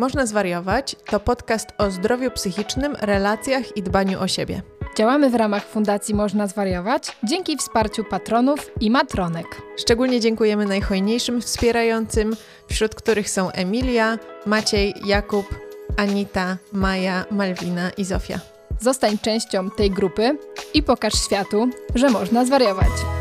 Można 0.00 0.26
zwariować 0.26 0.96
to 1.10 1.20
podcast 1.20 1.68
o 1.78 1.90
zdrowiu 1.90 2.30
psychicznym, 2.30 2.96
relacjach 3.00 3.76
i 3.76 3.82
dbaniu 3.82 4.20
o 4.20 4.28
siebie. 4.28 4.62
Działamy 4.96 5.30
w 5.30 5.34
ramach 5.34 5.66
Fundacji 5.66 6.14
Można 6.14 6.46
Zwariować 6.46 7.16
dzięki 7.24 7.56
wsparciu 7.56 8.04
patronów 8.04 8.70
i 8.80 8.90
matronek. 8.90 9.62
Szczególnie 9.76 10.20
dziękujemy 10.20 10.66
najhojniejszym 10.66 11.40
wspierającym, 11.40 12.36
wśród 12.68 12.94
których 12.94 13.30
są 13.30 13.50
Emilia, 13.50 14.18
Maciej, 14.46 14.94
Jakub, 15.04 15.46
Anita, 15.96 16.56
Maja, 16.72 17.24
Malwina 17.30 17.90
i 17.90 18.04
Zofia. 18.04 18.40
Zostań 18.80 19.18
częścią 19.18 19.70
tej 19.70 19.90
grupy 19.90 20.38
i 20.74 20.82
pokaż 20.82 21.12
światu, 21.24 21.68
że 21.94 22.10
można 22.10 22.44
zwariować. 22.44 23.19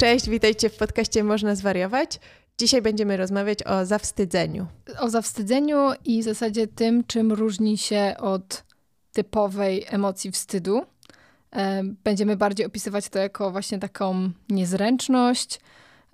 Cześć, 0.00 0.28
witajcie 0.28 0.68
w 0.68 0.76
podcaście 0.76 1.24
Można 1.24 1.54
Zwariować. 1.54 2.20
Dzisiaj 2.58 2.82
będziemy 2.82 3.16
rozmawiać 3.16 3.58
o 3.62 3.86
zawstydzeniu. 3.86 4.66
O 4.98 5.10
zawstydzeniu 5.10 5.76
i 6.04 6.20
w 6.22 6.24
zasadzie 6.24 6.66
tym, 6.66 7.04
czym 7.04 7.32
różni 7.32 7.78
się 7.78 8.14
od 8.18 8.64
typowej 9.12 9.84
emocji 9.88 10.32
wstydu. 10.32 10.82
E, 11.52 11.82
będziemy 12.04 12.36
bardziej 12.36 12.66
opisywać 12.66 13.08
to 13.08 13.18
jako 13.18 13.50
właśnie 13.50 13.78
taką 13.78 14.30
niezręczność, 14.48 15.60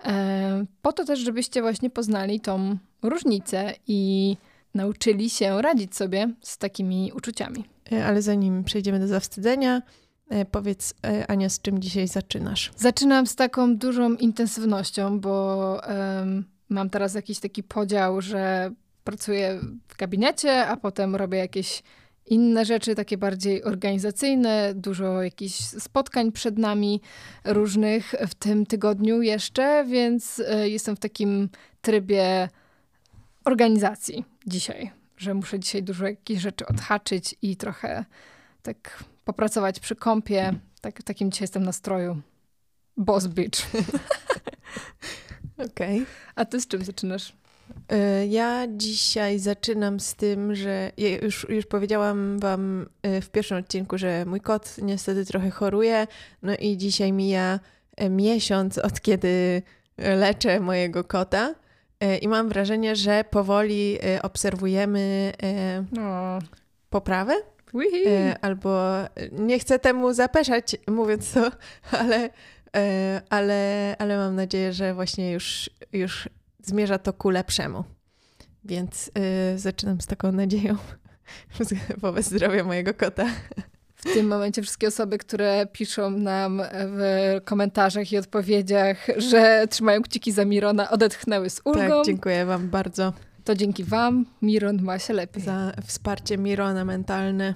e, 0.05 0.65
po 0.81 0.93
to 0.93 1.05
też, 1.05 1.19
żebyście 1.19 1.61
właśnie 1.61 1.89
poznali 1.89 2.39
tą 2.39 2.77
różnicę 3.01 3.73
i 3.87 4.37
nauczyli 4.73 5.29
się 5.29 5.61
radzić 5.61 5.95
sobie 5.95 6.33
z 6.41 6.57
takimi 6.57 7.11
uczuciami. 7.15 7.65
E, 7.91 8.05
ale 8.05 8.21
zanim 8.21 8.63
przejdziemy 8.63 8.99
do 8.99 9.07
zawstydzenia, 9.07 9.81
powiedz 10.51 10.93
Ania, 11.27 11.49
z 11.49 11.61
czym 11.61 11.79
dzisiaj 11.79 12.07
zaczynasz? 12.07 12.71
Zaczynam 12.75 13.27
z 13.27 13.35
taką 13.35 13.77
dużą 13.77 14.13
intensywnością, 14.13 15.19
bo 15.19 15.81
um, 15.87 16.45
mam 16.69 16.89
teraz 16.89 17.13
jakiś 17.13 17.39
taki 17.39 17.63
podział, 17.63 18.21
że 18.21 18.71
pracuję 19.03 19.59
w 19.87 19.97
gabinecie, 19.97 20.67
a 20.67 20.77
potem 20.77 21.15
robię 21.15 21.37
jakieś 21.37 21.83
inne 22.25 22.65
rzeczy, 22.65 22.95
takie 22.95 23.17
bardziej 23.17 23.63
organizacyjne, 23.63 24.73
dużo 24.75 25.23
jakichś 25.23 25.55
spotkań 25.55 26.31
przed 26.31 26.57
nami 26.57 27.01
różnych 27.45 28.15
w 28.27 28.35
tym 28.35 28.65
tygodniu 28.65 29.21
jeszcze, 29.21 29.85
więc 29.87 30.41
e, 30.47 30.69
jestem 30.69 30.95
w 30.95 30.99
takim 30.99 31.49
trybie 31.81 32.49
organizacji 33.45 34.25
dzisiaj, 34.47 34.91
że 35.17 35.33
muszę 35.33 35.59
dzisiaj 35.59 35.83
dużo 35.83 36.05
jakichś 36.05 36.41
rzeczy 36.41 36.67
odhaczyć 36.67 37.35
i 37.41 37.55
trochę 37.55 38.05
tak 38.67 39.03
popracować 39.25 39.79
przy 39.79 39.95
kąpie. 39.95 40.53
Tak, 40.81 40.99
w 40.99 41.03
takim 41.03 41.31
dzisiaj 41.31 41.43
jestem 41.43 41.63
nastroju. 41.63 42.21
Boss 42.97 43.27
bitch. 43.27 43.67
Okej. 45.57 46.01
Okay. 46.01 46.05
A 46.35 46.45
ty 46.45 46.61
z 46.61 46.67
czym 46.67 46.85
zaczynasz? 46.85 47.33
E, 47.89 48.27
ja 48.27 48.67
dzisiaj 48.69 49.39
zaczynam 49.39 49.99
z 49.99 50.15
tym, 50.15 50.55
że 50.55 50.91
ja 50.97 51.17
już, 51.17 51.49
już 51.49 51.65
powiedziałam 51.65 52.39
Wam 52.39 52.89
e, 53.01 53.21
w 53.21 53.29
pierwszym 53.29 53.57
odcinku, 53.57 53.97
że 53.97 54.25
mój 54.25 54.41
kot 54.41 54.75
niestety 54.81 55.25
trochę 55.25 55.49
choruje. 55.49 56.07
No 56.43 56.55
i 56.55 56.77
dzisiaj 56.77 57.13
mija 57.13 57.59
e, 57.95 58.09
miesiąc 58.09 58.77
od 58.77 59.01
kiedy 59.01 59.61
leczę 59.97 60.59
mojego 60.59 61.03
kota. 61.03 61.55
I 62.21 62.27
mam 62.27 62.49
wrażenie, 62.49 62.95
że 62.95 63.23
powoli 63.23 63.97
obserwujemy 64.21 65.33
no. 65.91 66.39
poprawę. 66.89 67.33
Albo 68.41 68.79
nie 69.31 69.59
chcę 69.59 69.79
temu 69.79 70.13
zapeszać, 70.13 70.75
mówiąc 70.87 71.31
to, 71.33 71.51
ale, 71.99 72.29
ale, 73.29 73.95
ale 73.99 74.17
mam 74.17 74.35
nadzieję, 74.35 74.73
że 74.73 74.93
właśnie 74.93 75.31
już, 75.31 75.69
już 75.93 76.29
zmierza 76.63 76.97
to 76.97 77.13
ku 77.13 77.29
lepszemu. 77.29 77.83
Więc 78.65 79.11
zaczynam 79.55 80.01
z 80.01 80.05
taką 80.05 80.31
nadzieją 80.31 80.75
wobec 81.97 82.25
zdrowia 82.25 82.63
mojego 82.63 82.93
kota. 82.93 83.25
W 83.95 84.03
tym 84.13 84.27
momencie 84.27 84.61
wszystkie 84.61 84.87
osoby, 84.87 85.17
które 85.17 85.67
piszą 85.71 86.09
nam 86.09 86.61
w 86.73 87.37
komentarzach 87.45 88.11
i 88.11 88.17
odpowiedziach, 88.17 89.07
że 89.17 89.67
trzymają 89.69 90.01
kciuki 90.01 90.31
za 90.31 90.45
Mirona, 90.45 90.89
odetchnęły 90.89 91.49
z 91.49 91.61
ulgą. 91.65 91.79
Tak, 91.79 92.05
dziękuję 92.05 92.45
Wam 92.45 92.69
bardzo. 92.69 93.13
To 93.47 93.55
dzięki 93.55 93.83
Wam 93.83 94.25
Miron 94.41 94.81
ma 94.81 94.99
się 94.99 95.13
lepiej. 95.13 95.43
Za 95.43 95.71
wsparcie 95.85 96.37
Mirona 96.37 96.85
mentalne. 96.85 97.53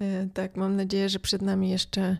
Yy, 0.00 0.28
tak, 0.34 0.56
mam 0.56 0.76
nadzieję, 0.76 1.08
że 1.08 1.18
przed 1.18 1.42
nami 1.42 1.70
jeszcze 1.70 2.16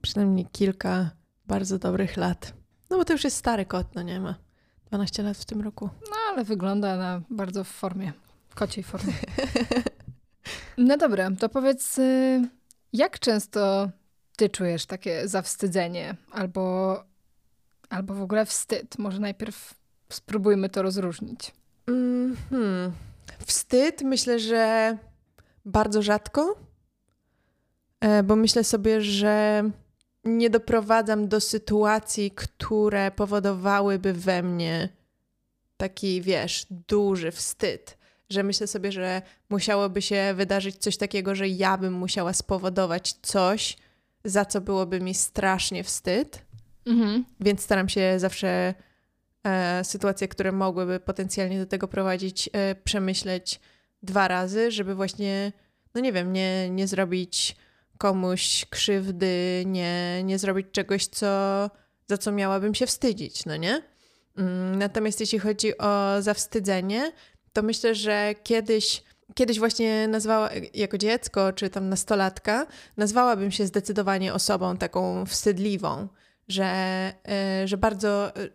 przynajmniej 0.00 0.46
kilka 0.52 1.10
bardzo 1.46 1.78
dobrych 1.78 2.16
lat. 2.16 2.52
No 2.90 2.96
bo 2.96 3.04
to 3.04 3.12
już 3.12 3.24
jest 3.24 3.36
stary 3.36 3.66
kot, 3.66 3.94
no 3.94 4.02
nie 4.02 4.20
ma. 4.20 4.34
12 4.86 5.22
lat 5.22 5.36
w 5.36 5.44
tym 5.44 5.60
roku. 5.60 5.88
No 6.10 6.16
ale 6.32 6.44
wygląda 6.44 6.96
na 6.96 7.22
bardzo 7.30 7.64
w 7.64 7.68
formie, 7.68 8.12
kociej 8.54 8.84
formie. 8.84 9.12
No 10.78 10.96
dobra, 10.96 11.30
to 11.30 11.48
powiedz, 11.48 11.98
y, 11.98 12.48
jak 12.92 13.18
często 13.18 13.90
ty 14.36 14.48
czujesz 14.48 14.86
takie 14.86 15.28
zawstydzenie 15.28 16.16
albo, 16.30 16.96
albo 17.90 18.14
w 18.14 18.22
ogóle 18.22 18.46
wstyd? 18.46 18.98
Może 18.98 19.18
najpierw 19.20 19.74
spróbujmy 20.08 20.68
to 20.68 20.82
rozróżnić. 20.82 21.52
Mm 21.88 22.36
-hmm. 22.50 22.90
Wstyd 23.46 24.02
myślę, 24.02 24.38
że 24.38 24.96
bardzo 25.64 26.02
rzadko, 26.02 26.56
e, 28.00 28.22
bo 28.22 28.36
myślę 28.36 28.64
sobie, 28.64 29.00
że 29.00 29.64
nie 30.24 30.50
doprowadzam 30.50 31.28
do 31.28 31.40
sytuacji, 31.40 32.30
które 32.30 33.10
powodowałyby 33.10 34.12
we 34.12 34.42
mnie 34.42 34.88
taki, 35.76 36.22
wiesz, 36.22 36.66
duży 36.70 37.30
wstyd. 37.30 37.98
Że 38.30 38.42
myślę 38.42 38.66
sobie, 38.66 38.92
że 38.92 39.22
musiałoby 39.50 40.02
się 40.02 40.34
wydarzyć 40.36 40.76
coś 40.76 40.96
takiego, 40.96 41.34
że 41.34 41.48
ja 41.48 41.78
bym 41.78 41.92
musiała 41.92 42.32
spowodować 42.32 43.12
coś, 43.12 43.76
za 44.24 44.44
co 44.44 44.60
byłoby 44.60 45.00
mi 45.00 45.14
strasznie 45.14 45.84
wstyd. 45.84 46.44
Mhm. 46.86 47.24
Więc 47.40 47.62
staram 47.62 47.88
się 47.88 48.14
zawsze 48.18 48.74
sytuacje, 49.82 50.28
które 50.28 50.52
mogłyby 50.52 51.00
potencjalnie 51.00 51.58
do 51.58 51.66
tego 51.66 51.88
prowadzić, 51.88 52.50
e, 52.52 52.74
przemyśleć 52.74 53.60
dwa 54.02 54.28
razy, 54.28 54.70
żeby 54.70 54.94
właśnie, 54.94 55.52
no 55.94 56.00
nie 56.00 56.12
wiem, 56.12 56.32
nie, 56.32 56.70
nie 56.70 56.86
zrobić 56.86 57.56
komuś 57.98 58.64
krzywdy, 58.70 59.64
nie, 59.66 60.22
nie 60.24 60.38
zrobić 60.38 60.66
czegoś, 60.72 61.06
co, 61.06 61.26
za 62.08 62.18
co 62.18 62.32
miałabym 62.32 62.74
się 62.74 62.86
wstydzić, 62.86 63.46
no 63.46 63.56
nie? 63.56 63.82
Mm, 64.36 64.78
natomiast 64.78 65.20
jeśli 65.20 65.38
chodzi 65.38 65.78
o 65.78 66.16
zawstydzenie, 66.20 67.12
to 67.52 67.62
myślę, 67.62 67.94
że 67.94 68.34
kiedyś, 68.42 69.02
kiedyś 69.34 69.58
właśnie 69.58 70.08
nazwała, 70.08 70.50
jako 70.74 70.98
dziecko 70.98 71.52
czy 71.52 71.70
tam 71.70 71.88
nastolatka, 71.88 72.66
nazwałabym 72.96 73.50
się 73.50 73.66
zdecydowanie 73.66 74.34
osobą 74.34 74.76
taką 74.76 75.26
wstydliwą 75.26 76.08
że, 76.52 76.64
e, 77.28 77.68
że 77.68 77.76
bardzo, 77.76 78.36
e, 78.36 78.48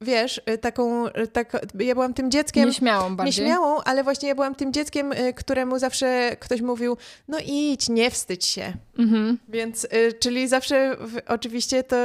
wiesz, 0.00 0.40
e, 0.46 0.58
taką, 0.58 1.04
tak, 1.32 1.66
ja 1.80 1.94
byłam 1.94 2.14
tym 2.14 2.30
dzieckiem... 2.30 2.68
Nieśmiałą 2.68 3.16
bardziej. 3.16 3.44
Nieśmiałą, 3.44 3.80
ale 3.84 4.04
właśnie 4.04 4.28
ja 4.28 4.34
byłam 4.34 4.54
tym 4.54 4.72
dzieckiem, 4.72 5.12
któremu 5.36 5.78
zawsze 5.78 6.36
ktoś 6.40 6.60
mówił, 6.60 6.96
no 7.28 7.38
idź, 7.46 7.88
nie 7.88 8.10
wstydź 8.10 8.44
się. 8.44 8.72
Mhm. 8.98 9.38
Więc, 9.48 9.86
czyli 10.20 10.48
zawsze 10.48 10.96
oczywiście 11.26 11.84
to 11.84 11.96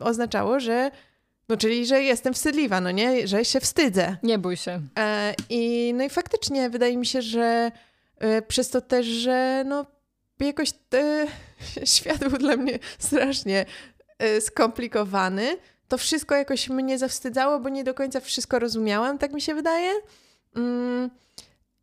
oznaczało, 0.00 0.60
że 0.60 0.90
no 1.48 1.56
czyli, 1.56 1.86
że 1.86 2.02
jestem 2.02 2.34
wstydliwa, 2.34 2.80
no 2.80 2.90
nie? 2.90 3.28
Że 3.28 3.44
się 3.44 3.60
wstydzę. 3.60 4.16
Nie 4.22 4.38
bój 4.38 4.56
się. 4.56 4.80
I, 5.48 5.92
no 5.96 6.04
i 6.04 6.10
faktycznie 6.10 6.70
wydaje 6.70 6.96
mi 6.96 7.06
się, 7.06 7.22
że 7.22 7.70
przez 8.48 8.70
to 8.70 8.80
też, 8.80 9.06
że 9.06 9.64
no 9.66 9.86
jakoś 10.46 10.72
te, 10.88 11.26
świat 11.94 12.18
był 12.18 12.38
dla 12.38 12.56
mnie 12.56 12.78
strasznie 12.98 13.66
skomplikowany, 14.40 15.56
to 15.88 15.98
wszystko 15.98 16.34
jakoś 16.34 16.68
mnie 16.68 16.98
zawstydzało, 16.98 17.60
bo 17.60 17.68
nie 17.68 17.84
do 17.84 17.94
końca 17.94 18.20
wszystko 18.20 18.58
rozumiałam, 18.58 19.18
tak 19.18 19.32
mi 19.32 19.40
się 19.40 19.54
wydaje. 19.54 19.92
Mm, 20.56 21.10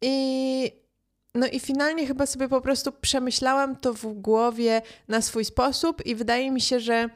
I, 0.01 0.71
no 1.35 1.47
i 1.47 1.59
finalnie 1.59 2.07
chyba 2.07 2.25
sobie 2.25 2.49
po 2.49 2.61
prostu 2.61 2.91
przemyślałam 2.91 3.75
to 3.75 3.93
w 3.93 4.05
głowie 4.05 4.81
na 5.07 5.21
swój 5.21 5.45
sposób 5.45 6.05
i 6.05 6.15
wydaje 6.15 6.51
mi 6.51 6.61
się, 6.61 6.79
że 6.79 7.09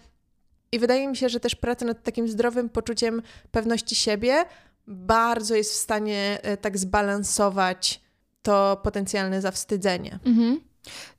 i 0.72 0.80
wydaje 0.80 1.08
mi 1.08 1.18
się, 1.18 1.30
że 1.30 1.40
też 1.40 1.56
praca 1.56 1.86
nad 1.86 2.04
takim 2.04 2.28
zdrowym 2.28 2.70
poczuciem 2.70 3.22
pewności 3.52 3.96
siebie 3.96 4.46
bardzo 4.88 5.56
jest 5.56 5.72
w 5.72 5.76
stanie 5.76 6.40
y, 6.54 6.58
tak 6.58 6.78
zbalansować 6.78 8.02
to 8.42 8.80
potencjalne 8.84 9.42
zawstydzenie. 9.42 10.20
Mhm. 10.26 10.60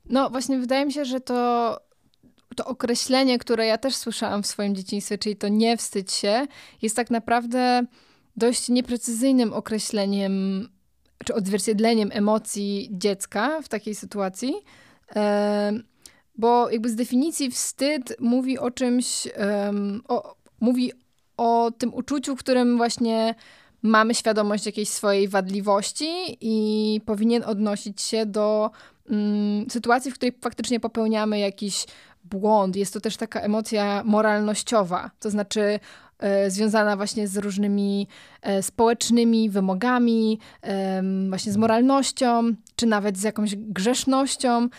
No 0.05 0.29
właśnie 0.29 0.59
wydaje 0.59 0.85
mi 0.85 0.93
się, 0.93 1.05
że 1.05 1.21
to 1.21 1.77
to 2.55 2.65
określenie, 2.65 3.39
które 3.39 3.65
ja 3.65 3.77
też 3.77 3.95
słyszałam 3.95 4.43
w 4.43 4.47
swoim 4.47 4.75
dzieciństwie, 4.75 5.17
czyli 5.17 5.35
to 5.35 5.47
nie 5.47 5.77
wstydź 5.77 6.11
się, 6.11 6.47
jest 6.81 6.95
tak 6.95 7.09
naprawdę 7.09 7.85
dość 8.35 8.69
nieprecyzyjnym 8.69 9.53
określeniem 9.53 10.67
czy 11.25 11.33
odzwierciedleniem 11.33 12.09
emocji 12.13 12.89
dziecka 12.91 13.61
w 13.61 13.69
takiej 13.69 13.95
sytuacji. 13.95 14.53
bo 16.35 16.69
jakby 16.69 16.89
z 16.89 16.95
definicji 16.95 17.51
wstyd 17.51 18.15
mówi 18.19 18.59
o 18.59 18.71
czymś, 18.71 19.27
o, 20.07 20.35
mówi 20.59 20.91
o 21.37 21.71
tym 21.77 21.93
uczuciu, 21.93 22.35
w 22.35 22.39
którym 22.39 22.77
właśnie 22.77 23.35
mamy 23.81 24.15
świadomość 24.15 24.65
jakiejś 24.65 24.89
swojej 24.89 25.27
wadliwości 25.27 26.37
i 26.41 27.01
powinien 27.05 27.43
odnosić 27.43 28.01
się 28.01 28.25
do 28.25 28.71
mm, 29.09 29.69
sytuacji, 29.69 30.11
w 30.11 30.13
której 30.13 30.37
faktycznie 30.41 30.79
popełniamy 30.79 31.39
jakiś 31.39 31.85
błąd. 32.31 32.75
Jest 32.75 32.93
to 32.93 33.01
też 33.01 33.17
taka 33.17 33.39
emocja 33.39 34.01
moralnościowa, 34.05 35.11
to 35.19 35.29
znaczy 35.29 35.79
e, 36.19 36.51
związana 36.51 36.95
właśnie 36.95 37.27
z 37.27 37.37
różnymi 37.37 38.07
e, 38.41 38.63
społecznymi 38.63 39.49
wymogami, 39.49 40.39
e, 40.63 41.03
właśnie 41.29 41.51
z 41.51 41.57
moralnością, 41.57 42.55
czy 42.75 42.85
nawet 42.85 43.17
z 43.17 43.23
jakąś 43.23 43.55
grzesznością. 43.55 44.69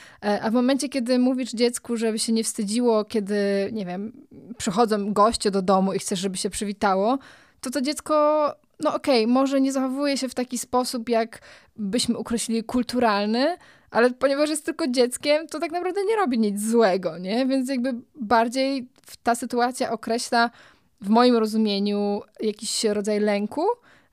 A 0.43 0.51
w 0.51 0.53
momencie, 0.53 0.89
kiedy 0.89 1.19
mówisz 1.19 1.51
dziecku, 1.51 1.97
żeby 1.97 2.19
się 2.19 2.33
nie 2.33 2.45
wstydziło, 2.45 3.05
kiedy, 3.05 3.71
nie 3.73 3.87
wiem, 3.87 4.13
przychodzą 4.59 5.13
goście 5.13 5.51
do 5.51 5.63
domu 5.63 5.93
i 5.93 5.99
chcesz, 5.99 6.19
żeby 6.19 6.37
się 6.37 6.51
przywitało, 6.51 7.19
to 7.61 7.71
to 7.71 7.81
dziecko 7.81 8.15
no 8.83 8.95
okej, 8.95 9.25
okay, 9.25 9.35
może 9.35 9.61
nie 9.61 9.73
zachowuje 9.73 10.19
się 10.19 10.29
w 10.29 10.35
taki 10.35 10.59
sposób, 10.59 11.09
jak 11.09 11.41
byśmy 11.77 12.19
określili 12.19 12.65
kulturalny, 12.65 13.57
ale 13.93 14.11
ponieważ 14.11 14.51
jest 14.51 14.65
tylko 14.65 14.87
dzieckiem, 14.87 15.49
to 15.49 15.61
tak 15.61 15.73
naprawdę 15.73 16.05
nie 16.05 16.17
robi 16.17 16.39
nic 16.39 16.63
złego, 16.63 17.19
nie? 17.19 17.47
Więc 17.47 17.69
jakby 17.69 17.95
bardziej 18.15 18.89
ta 19.23 19.35
sytuacja 19.35 19.91
określa 19.91 20.51
w 21.01 21.09
moim 21.09 21.37
rozumieniu 21.37 22.21
jakiś 22.41 22.85
rodzaj 22.85 23.21
lęku 23.21 23.65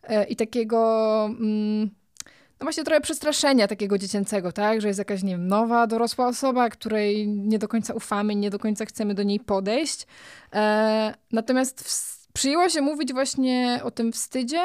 e, 0.04 0.24
i 0.24 0.36
takiego 0.36 1.26
mm, 1.26 1.90
no 2.60 2.64
właśnie 2.66 2.84
trochę 2.84 3.02
przestraszenia 3.02 3.68
takiego 3.68 3.98
dziecięcego, 3.98 4.52
tak? 4.52 4.81
Że 4.81 4.88
jest 4.88 5.00
jakaś, 5.00 5.24
nie 5.24 5.31
wiem, 5.31 5.48
nowa, 5.48 5.88
dorosła 5.88 6.28
osoba, 6.28 6.70
której 6.70 7.28
nie 7.28 7.60
do 7.60 7.68
końca 7.68 7.94
ufamy, 7.94 8.36
nie 8.36 8.50
do 8.50 8.60
końca 8.60 8.86
chcemy 8.86 9.14
do 9.14 9.24
niej 9.24 9.40
podejść. 9.40 10.08
E, 10.54 11.14
natomiast 11.31 11.84
przyjęło 12.34 12.70
się 12.70 12.81
mówić 12.81 13.14
właśnie 13.14 13.80
o 13.84 13.92
tym 13.92 14.12
wstydzie, 14.12 14.62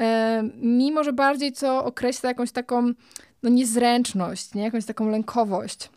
e, 0.00 0.42
mimo 0.54 1.04
że 1.04 1.12
bardziej 1.12 1.52
co 1.52 1.84
określa 1.84 2.28
jakąś 2.28 2.52
taką 2.52 2.92
no, 3.42 3.50
niezręczność, 3.50 4.54
nie? 4.54 4.62
jakąś 4.62 4.84
taką 4.84 5.08
lękowość. 5.08 5.90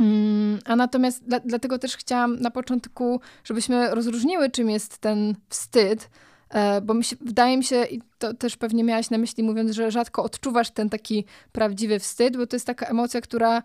Mm, 0.00 0.58
a 0.64 0.76
natomiast 0.76 1.24
dla, 1.24 1.40
dlatego 1.40 1.78
też 1.78 1.96
chciałam 1.96 2.40
na 2.40 2.50
początku, 2.50 3.20
żebyśmy 3.44 3.94
rozróżniły, 3.94 4.50
czym 4.50 4.70
jest 4.70 4.98
ten 4.98 5.34
wstyd, 5.48 6.10
e, 6.50 6.80
bo 6.80 6.94
mi 6.94 7.04
się, 7.04 7.16
wydaje 7.20 7.56
mi 7.56 7.64
się, 7.64 7.84
i 7.84 8.02
to 8.18 8.34
też 8.34 8.56
pewnie 8.56 8.84
miałaś 8.84 9.10
na 9.10 9.18
myśli, 9.18 9.42
mówiąc, 9.42 9.70
że 9.70 9.90
rzadko 9.90 10.22
odczuwasz 10.22 10.70
ten 10.70 10.90
taki 10.90 11.24
prawdziwy 11.52 11.98
wstyd, 11.98 12.36
bo 12.36 12.46
to 12.46 12.56
jest 12.56 12.66
taka 12.66 12.86
emocja, 12.86 13.20
która 13.20 13.62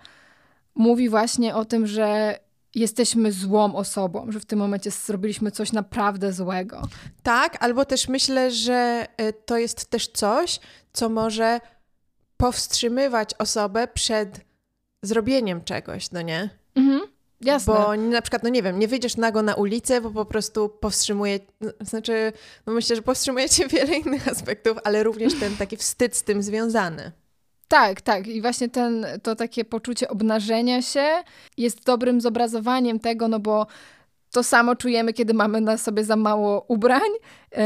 mówi 0.76 1.10
właśnie 1.10 1.56
o 1.56 1.66
tym, 1.66 1.88
że 1.88 2.40
jesteśmy 2.76 3.32
złą 3.32 3.76
osobą, 3.76 4.32
że 4.32 4.40
w 4.40 4.46
tym 4.46 4.60
momencie 4.60 4.92
zrobiliśmy 4.92 5.52
coś 5.52 5.72
naprawdę 5.72 6.34
złego. 6.34 6.82
Tak, 7.24 7.58
albo 7.64 7.86
też 7.86 8.08
myślę, 8.08 8.52
że 8.52 9.08
e, 9.18 9.34
to 9.34 9.58
jest 9.58 9.90
też 9.90 10.08
coś, 10.08 10.60
co 10.94 11.10
może 11.10 11.60
powstrzymywać 12.40 13.30
osobę 13.38 13.88
przed 13.88 14.40
zrobieniem 15.02 15.64
czegoś, 15.64 16.12
no 16.12 16.22
nie? 16.22 16.50
Mhm. 16.76 17.02
Jasne. 17.42 17.74
Bo 17.74 17.96
na 17.96 18.22
przykład, 18.22 18.44
no 18.44 18.50
nie 18.50 18.64
wiem, 18.64 18.80
nie 18.80 18.88
wyjdziesz 18.88 19.18
nago 19.18 19.42
na 19.42 19.56
ulicę, 19.56 20.02
bo 20.02 20.12
po 20.12 20.26
prostu 20.26 20.70
powstrzymuje, 20.70 21.40
no, 21.62 21.72
znaczy, 21.82 22.34
no 22.66 22.74
myślę, 22.74 22.96
że 22.96 23.02
powstrzymuje 23.02 23.50
cię 23.50 23.68
wiele 23.78 23.98
innych 23.98 24.28
aspektów, 24.28 24.78
ale 24.84 25.04
również 25.04 25.40
ten 25.40 25.58
taki 25.58 25.78
wstyd 25.78 26.16
z 26.16 26.24
tym 26.24 26.44
związany. 26.44 27.12
Tak, 27.68 28.02
tak. 28.02 28.28
I 28.28 28.42
właśnie 28.42 28.70
ten, 28.70 29.06
to 29.24 29.36
takie 29.36 29.66
poczucie 29.66 30.10
obnażenia 30.10 30.82
się 30.82 31.08
jest 31.58 31.84
dobrym 31.84 32.22
zobrazowaniem 32.22 33.00
tego, 33.00 33.28
no 33.28 33.40
bo 33.40 33.68
to 34.32 34.44
samo 34.44 34.76
czujemy, 34.76 35.14
kiedy 35.14 35.34
mamy 35.34 35.62
na 35.62 35.78
sobie 35.78 36.04
za 36.04 36.16
mało 36.16 36.66
ubrań 36.68 37.10
yy, 37.52 37.60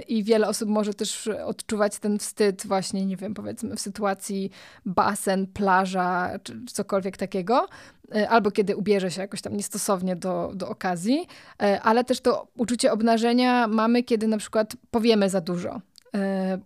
i 0.00 0.24
wiele 0.24 0.48
osób 0.48 0.68
może 0.68 0.94
też 0.94 1.28
odczuwać 1.28 1.98
ten 1.98 2.18
wstyd 2.18 2.66
właśnie, 2.66 3.06
nie 3.06 3.16
wiem, 3.16 3.34
powiedzmy 3.34 3.76
w 3.76 3.80
sytuacji 3.80 4.50
basen, 4.86 5.46
plaża 5.46 6.30
czy 6.42 6.64
cokolwiek 6.72 7.16
takiego, 7.16 7.68
yy, 8.14 8.28
albo 8.28 8.50
kiedy 8.50 8.76
ubierze 8.76 9.10
się 9.10 9.20
jakoś 9.20 9.42
tam 9.42 9.56
niestosownie 9.56 10.16
do, 10.16 10.52
do 10.54 10.68
okazji, 10.68 11.26
yy, 11.60 11.80
ale 11.80 12.04
też 12.04 12.20
to 12.20 12.48
uczucie 12.56 12.92
obnażenia 12.92 13.68
mamy, 13.68 14.02
kiedy 14.02 14.28
na 14.28 14.38
przykład 14.38 14.76
powiemy 14.90 15.30
za 15.30 15.40
dużo. 15.40 15.80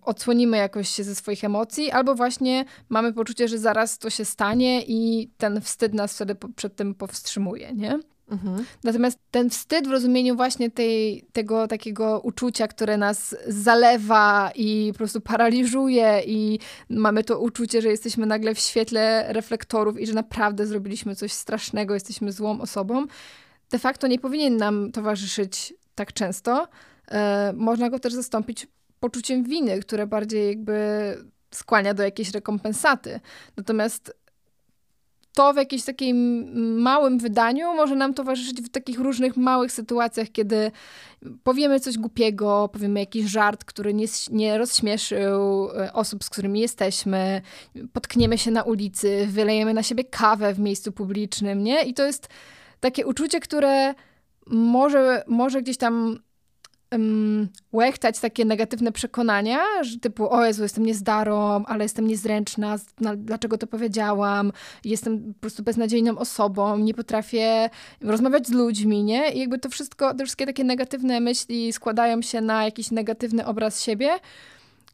Odsłonimy 0.03 0.57
jakoś 0.57 0.89
się 0.89 1.05
ze 1.05 1.15
swoich 1.15 1.45
emocji, 1.45 1.91
albo 1.91 2.15
właśnie 2.15 2.65
mamy 2.89 3.13
poczucie, 3.13 3.49
że 3.49 3.59
zaraz 3.59 3.99
to 3.99 4.11
się 4.11 4.25
stanie 4.25 4.83
i 4.87 5.31
ten 5.39 5.61
wstyd 5.61 5.95
nas 5.95 6.15
wtedy 6.15 6.37
przed 6.57 6.77
tym 6.77 6.95
powstrzymuje, 6.95 7.73
nie? 7.73 7.99
Mhm. 8.33 8.65
Natomiast 8.85 9.19
ten 9.31 9.51
wstyd 9.51 9.89
w 9.89 9.91
rozumieniu 9.91 10.37
właśnie 10.37 10.71
tej, 10.71 11.25
tego 11.33 11.69
takiego 11.69 12.21
uczucia, 12.21 12.69
które 12.69 12.97
nas 12.97 13.37
zalewa 13.47 14.51
i 14.55 14.89
po 14.93 14.99
prostu 14.99 15.21
paraliżuje 15.21 16.23
i 16.27 16.59
mamy 16.91 17.25
to 17.25 17.41
uczucie, 17.41 17.83
że 17.83 17.89
jesteśmy 17.89 18.27
nagle 18.27 18.55
w 18.55 18.59
świetle 18.59 19.33
reflektorów 19.33 20.01
i 20.01 20.07
że 20.07 20.13
naprawdę 20.13 20.67
zrobiliśmy 20.67 21.17
coś 21.17 21.33
strasznego, 21.33 21.95
jesteśmy 21.95 22.33
złą 22.33 22.61
osobą, 22.61 23.07
de 23.71 23.79
facto 23.79 24.07
nie 24.07 24.19
powinien 24.19 24.57
nam 24.57 24.93
towarzyszyć 24.93 25.75
tak 25.95 26.13
często. 26.13 26.69
E, 27.11 27.53
można 27.57 27.91
go 27.91 27.99
też 27.99 28.13
zastąpić 28.13 28.67
poczuciem 29.01 29.45
winy, 29.45 29.81
które 29.81 30.07
bardziej 30.07 30.49
jakby 30.49 30.75
skłania 31.51 31.95
do 31.95 32.03
jakiejś 32.03 32.31
rekompensaty. 32.31 33.21
Natomiast 33.57 34.22
to 35.35 35.53
w 35.53 35.57
jakimś 35.57 35.85
takim 35.85 36.47
małym 36.81 37.19
wydaniu 37.19 37.75
może 37.75 37.97
nam 37.97 38.15
towarzyszyć 38.15 38.63
w 38.63 38.69
takich 38.69 38.99
różnych 38.99 39.37
małych 39.37 39.73
sytuacjach, 39.73 40.29
kiedy 40.33 40.71
powiemy 41.43 41.81
coś 41.81 41.99
głupiego, 41.99 42.69
powiemy 42.73 43.01
jakiś 43.01 43.31
żart, 43.31 43.65
który 43.65 43.95
nie, 43.95 44.07
nie 44.31 44.59
rozśmieszył 44.59 45.71
e, 45.71 45.93
osób, 45.93 46.25
z 46.25 46.31
którymi 46.31 46.61
jesteśmy, 46.61 47.43
potkniemy 47.93 48.39
się 48.39 48.51
na 48.51 48.63
ulicy, 48.63 49.27
wylejemy 49.31 49.75
na 49.75 49.83
siebie 49.83 50.05
kawę 50.05 50.55
w 50.55 50.59
miejscu 50.59 50.93
publicznym, 50.93 51.65
nie? 51.65 51.83
I 51.83 51.95
to 51.95 52.07
jest 52.07 52.29
takie 52.81 53.07
uczucie, 53.07 53.41
które 53.41 53.95
może, 54.47 55.25
może 55.27 55.63
gdzieś 55.63 55.77
tam 55.77 56.19
um, 56.93 57.49
łechtać 57.73 58.21
takie 58.21 58.45
negatywne 58.45 58.93
przekonania, 58.93 59.59
że 59.81 59.99
typu, 59.99 60.33
o 60.33 60.45
Jezu, 60.45 60.63
jestem 60.63 60.87
niezdarą, 60.87 61.65
ale 61.65 61.85
jestem 61.85 62.07
niezręczna, 62.07 62.77
dlaczego 63.17 63.59
to 63.59 63.67
powiedziałam, 63.67 64.53
jestem 64.85 65.35
po 65.35 65.41
prostu 65.41 65.63
beznadziejną 65.63 66.19
osobą, 66.19 66.79
nie 66.79 66.95
potrafię 66.95 67.71
rozmawiać 68.01 68.47
z 68.47 68.53
ludźmi, 68.53 69.05
nie? 69.05 69.31
I 69.31 69.39
jakby 69.39 69.59
to 69.59 69.69
wszystko, 69.69 70.15
te 70.15 70.25
wszystkie 70.25 70.47
takie 70.47 70.65
negatywne 70.65 71.21
myśli 71.21 71.73
składają 71.73 72.23
się 72.23 72.41
na 72.41 72.65
jakiś 72.65 72.91
negatywny 72.91 73.47
obraz 73.47 73.83
siebie, 73.83 74.11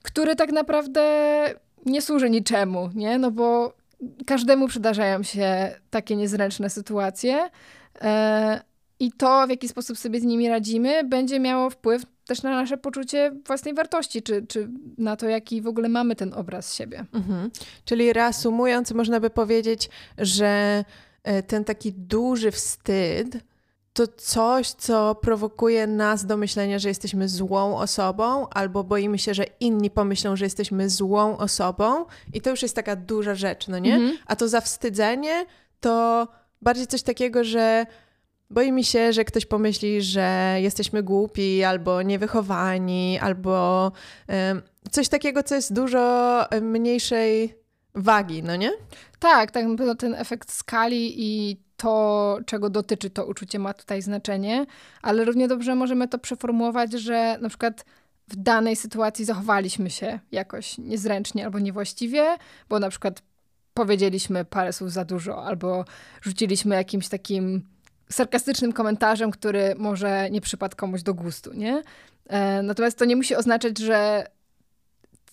który 0.03 0.37
tak 0.37 0.53
naprawdę 0.53 1.03
nie 1.87 2.03
służy 2.03 2.31
niczemu, 2.31 2.91
nie? 2.95 3.19
No 3.19 3.31
bo 3.31 3.75
każdemu 4.27 4.69
przydarzają 4.69 5.23
się 5.23 5.75
takie 5.91 6.17
niezręczne 6.17 6.71
sytuacje, 6.71 7.51
e, 8.03 8.61
i 9.01 9.13
to, 9.13 9.47
w 9.47 9.51
jaki 9.51 9.69
sposób 9.69 9.99
sobie 9.99 10.21
z 10.21 10.25
nimi 10.25 10.49
radzimy, 10.49 11.05
będzie 11.05 11.41
miało 11.41 11.71
wpływ 11.71 12.03
też 12.27 12.43
na 12.43 12.51
nasze 12.51 12.77
poczucie 12.77 13.33
własnej 13.47 13.75
wartości, 13.75 14.23
czy, 14.23 14.47
czy 14.47 14.69
na 14.99 15.17
to, 15.17 15.29
jaki 15.29 15.63
w 15.63 15.67
ogóle 15.67 15.89
mamy 15.89 16.17
ten 16.17 16.35
obraz 16.35 16.75
siebie. 16.75 17.05
Mhm. 17.15 17.51
Czyli 17.85 18.13
reasumując, 18.13 18.93
można 18.93 19.21
by 19.21 19.31
powiedzieć, 19.31 19.91
że 20.19 20.85
e, 21.23 21.43
ten 21.43 21.65
taki 21.65 21.93
duży 21.93 22.51
wstyd 22.51 23.39
to 23.93 24.07
coś, 24.17 24.71
co 24.71 25.15
prowokuje 25.15 25.87
nas 25.87 26.27
do 26.27 26.37
myślenia, 26.37 26.79
że 26.79 26.89
jesteśmy 26.89 27.29
złą 27.29 27.79
osobą, 27.79 28.49
albo 28.49 28.85
boimy 28.85 29.19
się, 29.19 29.35
że 29.35 29.45
inni 29.61 29.91
pomyślą, 29.91 30.37
że 30.37 30.45
jesteśmy 30.45 30.89
złą 30.91 31.37
osobą, 31.37 32.05
i 32.33 32.41
to 32.41 32.51
już 32.51 32.63
jest 32.63 32.75
taka 32.75 32.97
duża 32.97 33.35
rzecz, 33.35 33.69
no 33.69 33.79
nie? 33.79 33.95
Mhm. 33.95 34.19
A 34.27 34.37
to 34.37 34.49
zawstydzenie 34.49 35.47
to 35.81 36.29
bardziej 36.63 36.87
coś 36.87 37.03
takiego, 37.03 37.45
że 37.45 37.87
Boi 38.51 38.73
mi 38.73 38.85
się, 38.85 39.13
że 39.13 39.25
ktoś 39.25 39.47
pomyśli, 39.47 40.03
że 40.03 40.57
jesteśmy 40.61 41.03
głupi 41.03 41.65
albo 41.65 42.03
niewychowani, 42.03 43.19
albo 43.19 43.93
coś 44.91 45.09
takiego, 45.09 45.43
co 45.43 45.55
jest 45.55 45.73
dużo 45.73 46.45
mniejszej 46.63 47.55
wagi, 47.95 48.43
no 48.43 48.57
nie? 48.57 48.71
Tak, 49.19 49.51
tak, 49.51 49.67
na 49.67 49.77
pewno 49.77 49.95
ten 49.95 50.15
efekt 50.15 50.53
skali 50.53 51.15
i 51.17 51.57
to, 51.77 52.39
czego 52.47 52.71
dotyczy 52.71 53.11
to 53.11 53.27
uczucie, 53.27 53.59
ma 53.59 53.75
tutaj 53.75 54.03
znaczenie, 54.03 54.67
ale 55.03 55.25
równie 55.25 55.49
dobrze 55.49 55.75
możemy 55.75 56.09
to 56.09 56.19
przeformułować, 56.19 56.93
że 56.93 57.39
na 57.41 57.49
przykład 57.49 57.85
w 58.29 58.37
danej 58.37 58.77
sytuacji 58.77 59.25
zachowaliśmy 59.25 59.91
się 59.91 60.19
jakoś 60.33 60.79
niezręcznie 60.79 61.45
albo 61.45 61.59
niewłaściwie, 61.59 62.37
bo 62.69 62.79
na 62.79 62.91
przykład 62.91 63.23
powiedzieliśmy 63.75 64.45
parę 64.45 64.73
słów 64.73 64.93
za 64.93 65.05
dużo, 65.05 65.45
albo 65.45 65.85
rzuciliśmy 66.23 66.75
jakimś 66.75 67.09
takim 67.09 67.63
sarkastycznym 68.13 68.73
komentarzem, 68.73 69.31
który 69.31 69.75
może 69.79 70.31
nie 70.31 70.41
przypadł 70.41 70.77
komuś 70.77 71.03
do 71.03 71.15
gustu, 71.15 71.53
nie? 71.55 71.83
E, 72.27 72.63
natomiast 72.63 72.99
to 72.99 73.05
nie 73.05 73.17
musi 73.17 73.37
oznaczać, 73.37 73.79
że 73.79 74.27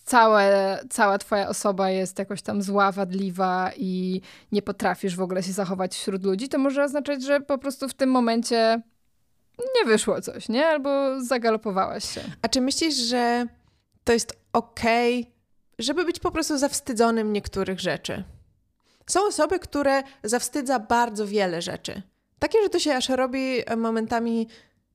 całe, 0.06 0.80
cała 0.90 1.18
twoja 1.18 1.50
osoba 1.50 1.90
jest 1.90 2.20
jakoś 2.20 2.42
tam 2.42 2.62
zła, 2.62 2.92
wadliwa 2.92 3.72
i 3.78 4.22
nie 4.52 4.62
potrafisz 4.62 5.16
w 5.16 5.22
ogóle 5.22 5.44
się 5.44 5.52
zachować 5.52 5.96
wśród 5.96 6.24
ludzi. 6.24 6.50
To 6.50 6.58
może 6.58 6.84
oznaczać, 6.84 7.24
że 7.24 7.42
po 7.42 7.58
prostu 7.58 7.90
w 7.90 7.94
tym 7.94 8.10
momencie 8.10 8.82
nie 9.60 9.86
wyszło 9.86 10.22
coś, 10.22 10.50
nie? 10.50 10.68
Albo 10.68 11.22
zagalopowałaś 11.22 12.14
się. 12.14 12.22
A 12.42 12.48
czy 12.48 12.62
myślisz, 12.62 12.96
że 12.96 13.48
to 14.04 14.14
jest 14.14 14.40
okej, 14.54 15.22
okay, 15.22 15.34
żeby 15.80 16.06
być 16.06 16.20
po 16.20 16.32
prostu 16.32 16.58
zawstydzonym 16.58 17.34
niektórych 17.34 17.80
rzeczy? 17.80 18.24
Są 19.08 19.28
osoby, 19.28 19.60
które 19.60 20.04
zawstydza 20.24 20.80
bardzo 20.80 21.28
wiele 21.28 21.62
rzeczy. 21.62 22.02
Takie, 22.46 22.64
że 22.64 22.70
to 22.70 22.80
się 22.80 22.96
aż 22.96 23.10
robi 23.10 23.62
momentami 23.78 24.48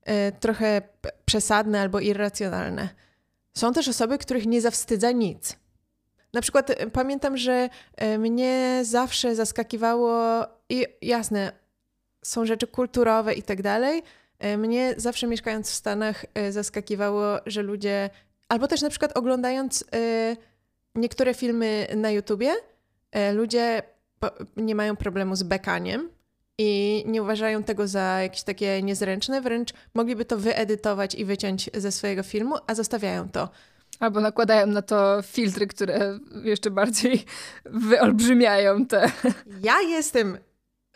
y, 0.09 0.13
trochę 0.41 0.83
przesadne 1.25 1.81
albo 1.81 2.01
irracjonalne. 2.01 2.89
Są 3.55 3.73
też 3.73 3.89
osoby, 3.89 4.19
których 4.19 4.47
nie 4.47 4.61
zawstydza 4.61 5.11
nic. 5.11 5.57
Na 6.33 6.41
przykład 6.41 6.71
y, 6.71 6.91
pamiętam, 6.91 7.37
że 7.37 7.69
mnie 8.19 8.81
zawsze 8.83 9.35
zaskakiwało, 9.35 10.47
i 10.69 10.87
jasne, 11.03 11.53
są 12.25 12.47
rzeczy 12.47 12.67
kulturowe 12.67 13.35
i 13.35 13.43
tak 13.43 13.63
dalej. 13.63 14.03
Mnie 14.59 14.95
zawsze 14.97 15.27
mieszkając 15.27 15.71
w 15.71 15.75
Stanach 15.75 16.27
zaskakiwało, 16.51 17.39
że 17.47 17.63
ludzie, 17.63 18.11
albo 18.49 18.69
też 18.69 18.83
na 18.83 18.91
przykład 18.91 19.17
oglądając 19.17 19.85
niektóre 20.95 21.35
filmy 21.35 21.87
na 21.97 22.11
YouTubie, 22.11 22.53
ludzie 23.35 23.83
nie 24.57 24.75
mają 24.75 24.97
problemu 24.97 25.37
z 25.37 25.43
bekaniem 25.43 26.20
i 26.63 27.05
nie 27.07 27.23
uważają 27.23 27.63
tego 27.63 27.89
za 27.89 28.21
jakieś 28.23 28.43
takie 28.43 28.83
niezręczne, 28.83 29.41
wręcz 29.41 29.73
mogliby 29.95 30.25
to 30.25 30.37
wyedytować 30.39 31.15
i 31.15 31.25
wyciąć 31.25 31.71
ze 31.75 31.93
swojego 31.93 32.23
filmu, 32.23 32.57
a 32.67 32.75
zostawiają 32.75 33.29
to. 33.29 33.49
Albo 34.01 34.21
nakładają 34.21 34.67
na 34.67 34.83
to 34.83 35.23
filtry, 35.23 35.67
które 35.67 36.19
jeszcze 36.45 36.71
bardziej 36.71 37.25
wyolbrzymiają 37.89 38.87
te. 38.87 39.11
Ja 39.63 39.81
jestem 39.81 40.39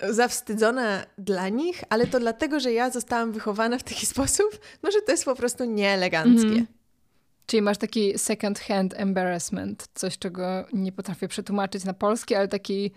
zawstydzona 0.09 1.05
dla 1.19 1.49
nich, 1.49 1.85
ale 1.91 2.07
to 2.07 2.21
dlatego, 2.21 2.61
że 2.61 2.73
ja 2.73 2.91
zostałam 2.91 3.33
wychowana 3.33 3.79
w 3.79 3.83
taki 3.83 4.07
sposób, 4.15 4.59
no 4.83 4.91
że 4.91 5.03
to 5.03 5.13
jest 5.13 5.25
po 5.25 5.35
prostu 5.35 5.65
nieeleganckie. 5.65 6.49
Mm. 6.49 6.67
Czyli 7.47 7.63
masz 7.63 7.79
taki 7.79 8.19
second 8.19 8.59
hand 8.59 8.95
embarrassment, 8.97 9.89
coś 9.95 10.19
czego 10.19 10.67
nie 10.73 10.93
potrafię 10.93 11.29
przetłumaczyć 11.29 11.85
na 11.85 11.95
polski, 11.95 12.35
ale 12.35 12.49
taki 12.49 12.91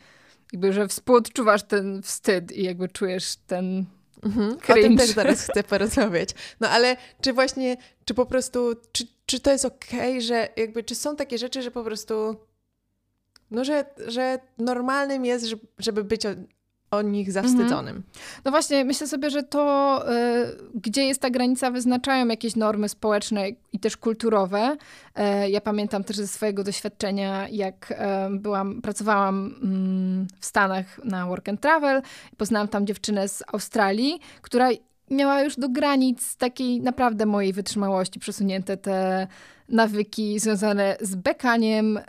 jakby, 0.53 0.73
że 0.73 0.87
współodczuwasz 0.87 1.63
ten 1.63 2.01
wstyd 2.01 2.51
i 2.51 2.63
jakby 2.63 2.87
czujesz 2.87 3.35
ten 3.47 3.85
mhm. 4.23 4.57
O 4.69 4.73
tym 4.73 4.97
też 4.97 5.09
zaraz 5.09 5.41
chcę 5.41 5.63
porozmawiać. 5.63 6.29
No 6.59 6.69
ale 6.69 6.97
czy 7.21 7.33
właśnie, 7.33 7.77
czy 8.05 8.13
po 8.13 8.25
prostu, 8.25 8.73
czy, 8.91 9.07
czy 9.25 9.39
to 9.39 9.51
jest 9.51 9.65
okej, 9.65 9.99
okay, 9.99 10.21
że 10.21 10.49
jakby, 10.57 10.83
czy 10.83 10.95
są 10.95 11.15
takie 11.15 11.37
rzeczy, 11.37 11.61
że 11.61 11.71
po 11.71 11.83
prostu, 11.83 12.35
no 13.51 13.63
że, 13.63 13.85
że 14.07 14.39
normalnym 14.57 15.25
jest, 15.25 15.45
żeby 15.79 16.03
być 16.03 16.21
o 16.91 17.01
nich 17.01 17.31
zawstydzonym. 17.31 17.95
Mhm. 17.95 18.03
No 18.45 18.51
właśnie, 18.51 18.85
myślę 18.85 19.07
sobie, 19.07 19.29
że 19.29 19.43
to, 19.43 20.03
y, 20.11 20.57
gdzie 20.75 21.05
jest 21.05 21.21
ta 21.21 21.29
granica, 21.29 21.71
wyznaczają 21.71 22.27
jakieś 22.27 22.55
normy 22.55 22.89
społeczne 22.89 23.49
i 23.73 23.79
też 23.79 23.97
kulturowe. 23.97 24.77
Y, 25.45 25.49
ja 25.49 25.61
pamiętam 25.61 26.03
też 26.03 26.17
ze 26.17 26.27
swojego 26.27 26.63
doświadczenia, 26.63 27.49
jak 27.49 27.91
y, 27.91 27.95
byłam, 28.39 28.81
pracowałam 28.81 29.55
mm, 29.63 30.27
w 30.39 30.45
Stanach 30.45 31.03
na 31.03 31.25
Work 31.25 31.49
and 31.49 31.61
Travel. 31.61 32.01
Poznałam 32.37 32.67
tam 32.67 32.87
dziewczynę 32.87 33.27
z 33.27 33.43
Australii, 33.53 34.19
która 34.41 34.69
miała 35.11 35.41
już 35.41 35.55
do 35.55 35.69
granic 35.69 36.37
takiej 36.37 36.81
naprawdę 36.81 37.25
mojej 37.25 37.53
wytrzymałości 37.53 38.19
przesunięte 38.19 38.77
te 38.77 39.27
nawyki 39.69 40.39
związane 40.39 40.97
z 41.01 41.15
bekaniem, 41.15 41.99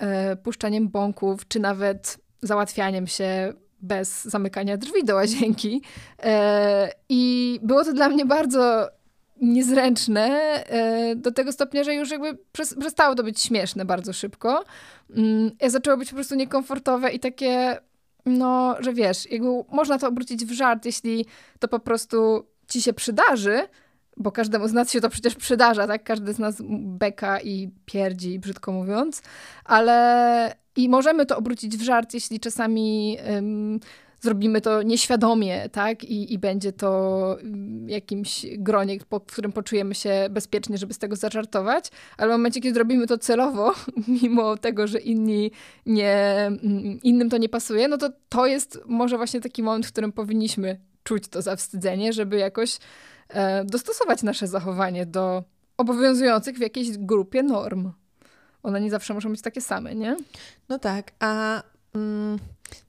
puszczaniem 0.43 0.89
bąków, 0.89 1.49
czy 1.49 1.61
nawet 1.61 2.19
załatwianiem 2.43 3.07
się 3.07 3.53
bez 3.81 4.25
zamykania 4.25 4.77
drzwi 4.77 5.05
do 5.05 5.15
łazienki. 5.15 5.83
E, 6.23 6.93
I 7.09 7.61
było 7.63 7.85
to 7.85 7.93
dla 7.93 8.09
mnie 8.09 8.27
bardzo 8.27 8.89
niezręczne 9.41 10.29
e, 10.67 11.17
do 11.17 11.33
tego 11.33 11.53
stopnia, 11.53 11.85
że 11.85 11.95
już 11.95 12.11
jakby 12.11 12.39
przestało 12.81 13.15
to 13.15 13.23
być 13.23 13.41
śmieszne 13.41 13.85
bardzo 13.85 14.13
szybko. 14.13 14.65
Mm, 15.17 15.51
zaczęło 15.67 15.97
być 15.97 16.09
po 16.09 16.15
prostu 16.15 16.35
niekomfortowe 16.35 17.11
i 17.11 17.21
takie, 17.21 17.77
no, 18.27 18.77
że 18.81 18.93
wiesz, 18.93 19.31
jakby 19.31 19.49
można 19.73 19.99
to 19.99 20.09
obrócić 20.09 20.45
w 20.45 20.53
żart, 20.53 20.85
jeśli 20.85 21.27
to 21.59 21.69
po 21.69 21.79
prostu 21.79 22.47
ci 22.69 22.83
się 22.83 22.93
przydarzy, 22.93 23.61
bo 24.17 24.33
każdemu 24.33 24.69
z 24.69 24.73
nas 24.73 24.93
się 24.93 25.01
to 25.01 25.11
przecież 25.11 25.35
przydarza, 25.35 25.87
tak? 25.87 26.05
Każdy 26.05 26.33
z 26.33 26.39
nas 26.39 26.57
beka 26.71 27.41
i 27.41 27.71
pierdzi, 27.87 28.39
brzydko 28.39 28.73
mówiąc, 28.73 29.23
ale 29.65 30.55
i 30.79 30.89
możemy 30.89 31.27
to 31.27 31.37
obrócić 31.37 31.77
w 31.77 31.83
żart, 31.83 32.15
jeśli 32.15 32.41
czasami 32.41 33.17
um, 33.31 33.81
zrobimy 34.21 34.61
to 34.61 34.83
nieświadomie, 34.83 35.69
tak? 35.69 36.05
I, 36.05 36.33
I 36.33 36.39
będzie 36.39 36.73
to 36.73 37.37
jakimś 37.87 38.47
gronie, 38.59 38.99
po 39.09 39.21
którym 39.21 39.53
poczujemy 39.53 39.95
się 39.95 40.27
bezpiecznie, 40.31 40.79
żeby 40.79 40.95
z 40.95 40.99
tego 40.99 41.17
zażartować, 41.17 41.91
ale 42.17 42.29
w 42.29 42.33
momencie, 42.33 42.61
kiedy 42.61 42.79
robimy 42.79 43.07
to 43.07 43.19
celowo, 43.19 43.75
mimo 44.23 44.57
tego, 44.57 44.87
że 44.87 44.99
inni 44.99 45.51
nie, 45.87 46.51
innym 47.03 47.31
to 47.31 47.39
nie 47.39 47.49
pasuje, 47.49 47.89
no 47.89 47.99
to 47.99 48.11
to 48.29 48.47
jest 48.47 48.79
może 48.87 49.17
właśnie 49.17 49.41
taki 49.41 49.63
moment, 49.63 49.87
w 49.87 49.93
którym 49.93 50.13
powinniśmy 50.13 50.81
czuć 51.03 51.29
to 51.29 51.43
zawstydzenie, 51.43 52.13
żeby 52.13 52.37
jakoś 52.37 52.79
e, 53.29 53.65
dostosować 53.65 54.23
nasze 54.23 54.47
zachowanie 54.47 55.07
do 55.07 55.45
obowiązujących 55.77 56.57
w 56.57 56.61
jakiejś 56.61 56.99
grupie 56.99 57.43
norm. 57.43 57.91
One 58.63 58.81
nie 58.81 58.91
zawsze 58.91 59.15
muszą 59.15 59.31
być 59.31 59.43
takie 59.43 59.61
same, 59.61 59.95
nie? 59.95 60.17
No 60.69 60.79
tak, 60.79 61.13
a 61.19 61.63
mm, 61.95 62.39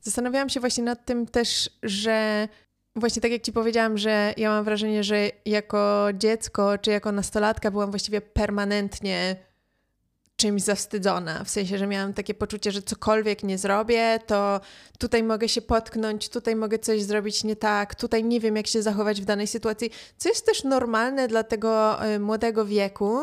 zastanawiałam 0.02 0.50
się 0.50 0.60
właśnie 0.60 0.84
nad 0.84 1.06
tym 1.06 1.28
też, 1.28 1.70
że 1.84 2.48
właśnie 2.96 3.22
tak 3.22 3.32
jak 3.32 3.42
ci 3.42 3.52
powiedziałam, 3.52 3.98
że 3.98 4.34
ja 4.38 4.50
mam 4.50 4.66
wrażenie, 4.66 5.04
że 5.04 5.30
jako 5.46 6.08
dziecko 6.14 6.78
czy 6.78 6.92
jako 6.92 7.12
nastolatka 7.12 7.72
byłam 7.72 7.90
właściwie 7.90 8.22
permanentnie 8.22 9.36
czymś 10.40 10.62
zawstydzona. 10.62 11.44
W 11.44 11.50
sensie, 11.50 11.78
że 11.78 11.88
miałam 11.88 12.14
takie 12.14 12.34
poczucie, 12.34 12.72
że 12.72 12.82
cokolwiek 12.82 13.44
nie 13.44 13.58
zrobię, 13.58 14.20
to 14.28 14.62
tutaj 15.00 15.24
mogę 15.24 15.50
się 15.50 15.62
potknąć, 15.62 16.30
tutaj 16.30 16.56
mogę 16.56 16.80
coś 16.80 17.04
zrobić 17.04 17.44
nie 17.44 17.56
tak, 17.56 17.96
tutaj 17.96 18.24
nie 18.24 18.40
wiem, 18.40 18.56
jak 18.56 18.68
się 18.68 18.82
zachować 18.82 19.22
w 19.22 19.26
danej 19.26 19.48
sytuacji, 19.48 19.92
co 20.18 20.30
jest 20.30 20.46
też 20.46 20.64
normalne 20.64 21.28
dla 21.28 21.44
tego 21.44 22.06
y, 22.06 22.20
młodego 22.20 22.66
wieku. 22.66 23.20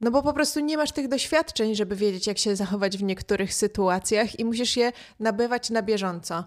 No 0.00 0.10
bo 0.10 0.22
po 0.22 0.32
prostu 0.32 0.60
nie 0.60 0.76
masz 0.76 0.92
tych 0.92 1.08
doświadczeń, 1.08 1.74
żeby 1.74 1.96
wiedzieć, 1.96 2.26
jak 2.26 2.38
się 2.38 2.56
zachować 2.56 2.98
w 2.98 3.02
niektórych 3.02 3.54
sytuacjach 3.54 4.38
i 4.38 4.44
musisz 4.44 4.76
je 4.76 4.92
nabywać 5.20 5.70
na 5.70 5.82
bieżąco. 5.82 6.44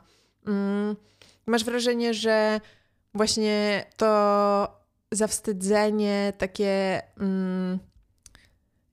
Mm. 0.48 0.96
Masz 1.46 1.64
wrażenie, 1.64 2.14
że 2.14 2.62
właśnie 3.14 3.86
to 3.98 4.80
zawstydzenie, 5.12 6.34
takie 6.38 7.02
mm, 7.20 7.80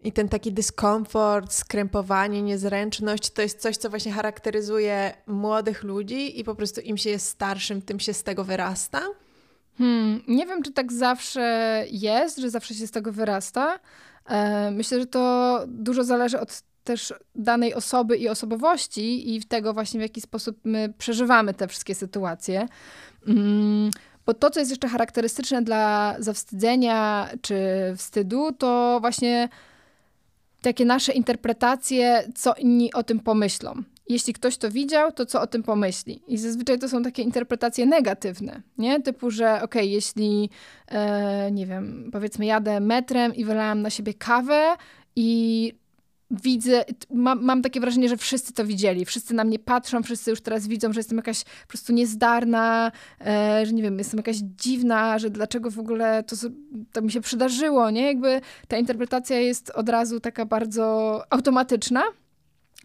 i 0.01 0.13
ten 0.13 0.29
taki 0.29 0.53
dyskomfort, 0.53 1.53
skrępowanie, 1.53 2.43
niezręczność 2.43 3.31
to 3.31 3.43
jest 3.43 3.61
coś, 3.61 3.77
co 3.77 3.91
właśnie 3.91 4.13
charakteryzuje 4.13 5.15
młodych 5.27 5.83
ludzi 5.83 6.41
i 6.41 6.45
po 6.45 6.55
prostu 6.55 6.81
im 6.81 6.97
się 6.97 7.11
jest 7.11 7.29
starszym, 7.29 7.83
tym 7.83 8.01
się 8.01 8.15
z 8.15 8.23
tego 8.23 8.45
wyrasta? 8.45 9.03
Hmm, 9.79 10.23
nie 10.29 10.47
wiem, 10.47 10.63
czy 10.63 10.73
tak 10.73 10.93
zawsze 10.93 11.85
jest, 11.91 12.39
że 12.39 12.51
zawsze 12.51 12.75
się 12.75 12.87
z 12.87 12.91
tego 12.91 13.13
wyrasta. 13.13 13.79
E, 14.29 14.71
myślę, 14.71 15.01
że 15.01 15.07
to 15.07 15.61
dużo 15.69 16.05
zależy 16.05 16.41
od 16.41 16.63
też 16.85 17.15
danej 17.35 17.75
osoby 17.75 18.17
i 18.17 18.29
osobowości 18.29 19.37
i 19.37 19.43
tego 19.43 19.75
właśnie, 19.75 20.01
w 20.01 20.03
jaki 20.03 20.21
sposób 20.21 20.57
my 20.65 20.95
przeżywamy 20.99 21.55
te 21.55 21.69
wszystkie 21.69 21.95
sytuacje. 21.95 22.69
Mm, 23.29 23.91
bo 24.27 24.35
to, 24.35 24.51
co 24.51 24.61
jest 24.61 24.71
jeszcze 24.71 24.89
charakterystyczne 24.89 25.63
dla 25.63 26.17
zawstydzenia 26.19 27.29
czy 27.43 27.57
wstydu, 27.97 28.53
to 28.53 28.99
właśnie 29.01 29.49
takie 30.63 30.85
nasze 30.85 31.13
interpretacje, 31.13 32.29
co 32.35 32.55
inni 32.55 32.93
o 32.93 33.03
tym 33.03 33.21
pomyślą. 33.21 33.83
Jeśli 34.09 34.33
ktoś 34.33 34.57
to 34.57 34.71
widział, 34.71 35.13
to 35.13 35.27
co 35.27 35.41
o 35.41 35.47
tym 35.47 35.63
pomyśli? 35.63 36.23
I 36.29 36.39
zazwyczaj 36.39 36.79
to 36.79 36.89
są 36.89 37.03
takie 37.03 37.23
interpretacje 37.23 37.87
negatywne, 37.87 38.63
nie? 38.79 39.03
Typu, 39.03 39.31
że 39.31 39.55
okej, 39.55 39.65
okay, 39.65 39.87
jeśli, 39.87 40.51
e, 40.89 41.51
nie 41.51 41.67
wiem, 41.67 42.11
powiedzmy 42.13 42.47
jadę 42.47 42.81
metrem 42.81 43.35
i 43.35 43.45
wylałam 43.45 43.83
na 43.83 43.91
siebie 43.91 44.15
kawę 44.15 44.77
i 45.17 45.73
widzę, 46.31 46.85
mam, 47.11 47.45
mam 47.45 47.63
takie 47.63 47.81
wrażenie, 47.81 48.09
że 48.09 48.17
wszyscy 48.17 48.53
to 48.53 48.65
widzieli, 48.65 49.05
wszyscy 49.05 49.35
na 49.35 49.45
mnie 49.45 49.59
patrzą, 49.59 50.03
wszyscy 50.03 50.31
już 50.31 50.41
teraz 50.41 50.67
widzą, 50.67 50.93
że 50.93 51.01
jestem 51.01 51.19
jakaś 51.19 51.45
po 51.45 51.69
prostu 51.69 51.93
niezdarna, 51.93 52.93
e, 53.27 53.67
że 53.67 53.73
nie 53.73 53.83
wiem, 53.83 53.99
jestem 53.99 54.19
jakaś 54.19 54.37
dziwna, 54.37 55.19
że 55.19 55.31
dlaczego 55.31 55.71
w 55.71 55.79
ogóle 55.79 56.23
to, 56.23 56.37
to 56.93 57.03
mi 57.03 57.11
się 57.13 57.21
przydarzyło, 57.21 57.91
nie? 57.91 58.07
Jakby 58.07 58.41
ta 58.69 58.77
interpretacja 58.77 59.41
jest 59.41 59.71
od 59.71 59.89
razu 59.89 60.21
taka 60.21 60.47
bardzo 60.47 61.23
automatyczna, 61.31 62.03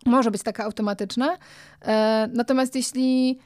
może 0.06 0.32
być 0.32 0.44
taka 0.44 0.64
automatyczna, 0.64 1.38
e, 1.82 2.30
natomiast 2.34 2.76
jeśli 2.76 3.40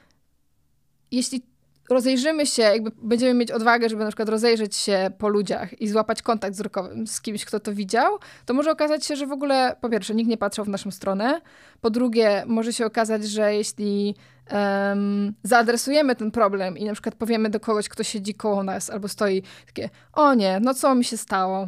jeśli 1.12 1.42
rozejrzymy 1.90 2.46
się, 2.46 2.62
jakby 2.62 2.92
będziemy 3.02 3.34
mieć 3.34 3.52
odwagę, 3.52 3.90
żeby 3.90 4.04
na 4.04 4.10
przykład 4.10 4.30
rozejrzeć 4.30 4.76
się 4.76 5.12
po 5.18 5.30
ludziach 5.30 5.82
i 5.82 5.88
złapać 5.88 6.22
kontakt 6.22 6.56
wzrokowy 6.56 7.08
z 7.08 7.22
kimś, 7.22 7.46
kto 7.46 7.60
to 7.60 7.74
widział, 7.74 8.18
to 8.46 8.54
może 8.54 8.72
okazać 8.72 9.06
się, 9.06 9.16
że 9.16 9.28
w 9.28 9.32
ogóle 9.32 9.76
po 9.82 9.90
pierwsze 9.90 10.16
nikt 10.16 10.30
nie 10.30 10.38
patrzył 10.38 10.66
w 10.66 10.70
naszą 10.70 10.92
stronę, 10.92 11.42
po 11.82 11.90
drugie 11.90 12.44
może 12.48 12.74
się 12.74 12.86
okazać, 12.86 13.26
że 13.26 13.56
jeśli 13.56 14.16
um, 14.52 15.34
zaadresujemy 15.44 16.16
ten 16.16 16.32
problem 16.32 16.78
i 16.78 16.86
na 16.86 16.94
przykład 16.94 17.16
powiemy 17.16 17.50
do 17.50 17.60
kogoś, 17.60 17.90
kto 17.90 18.04
siedzi 18.04 18.34
koło 18.34 18.64
nas 18.64 18.90
albo 18.90 19.08
stoi, 19.08 19.44
takie, 19.66 19.90
o 20.14 20.34
nie, 20.34 20.60
no 20.62 20.74
co 20.74 20.96
mi 20.96 21.04
się 21.04 21.18
stało? 21.18 21.68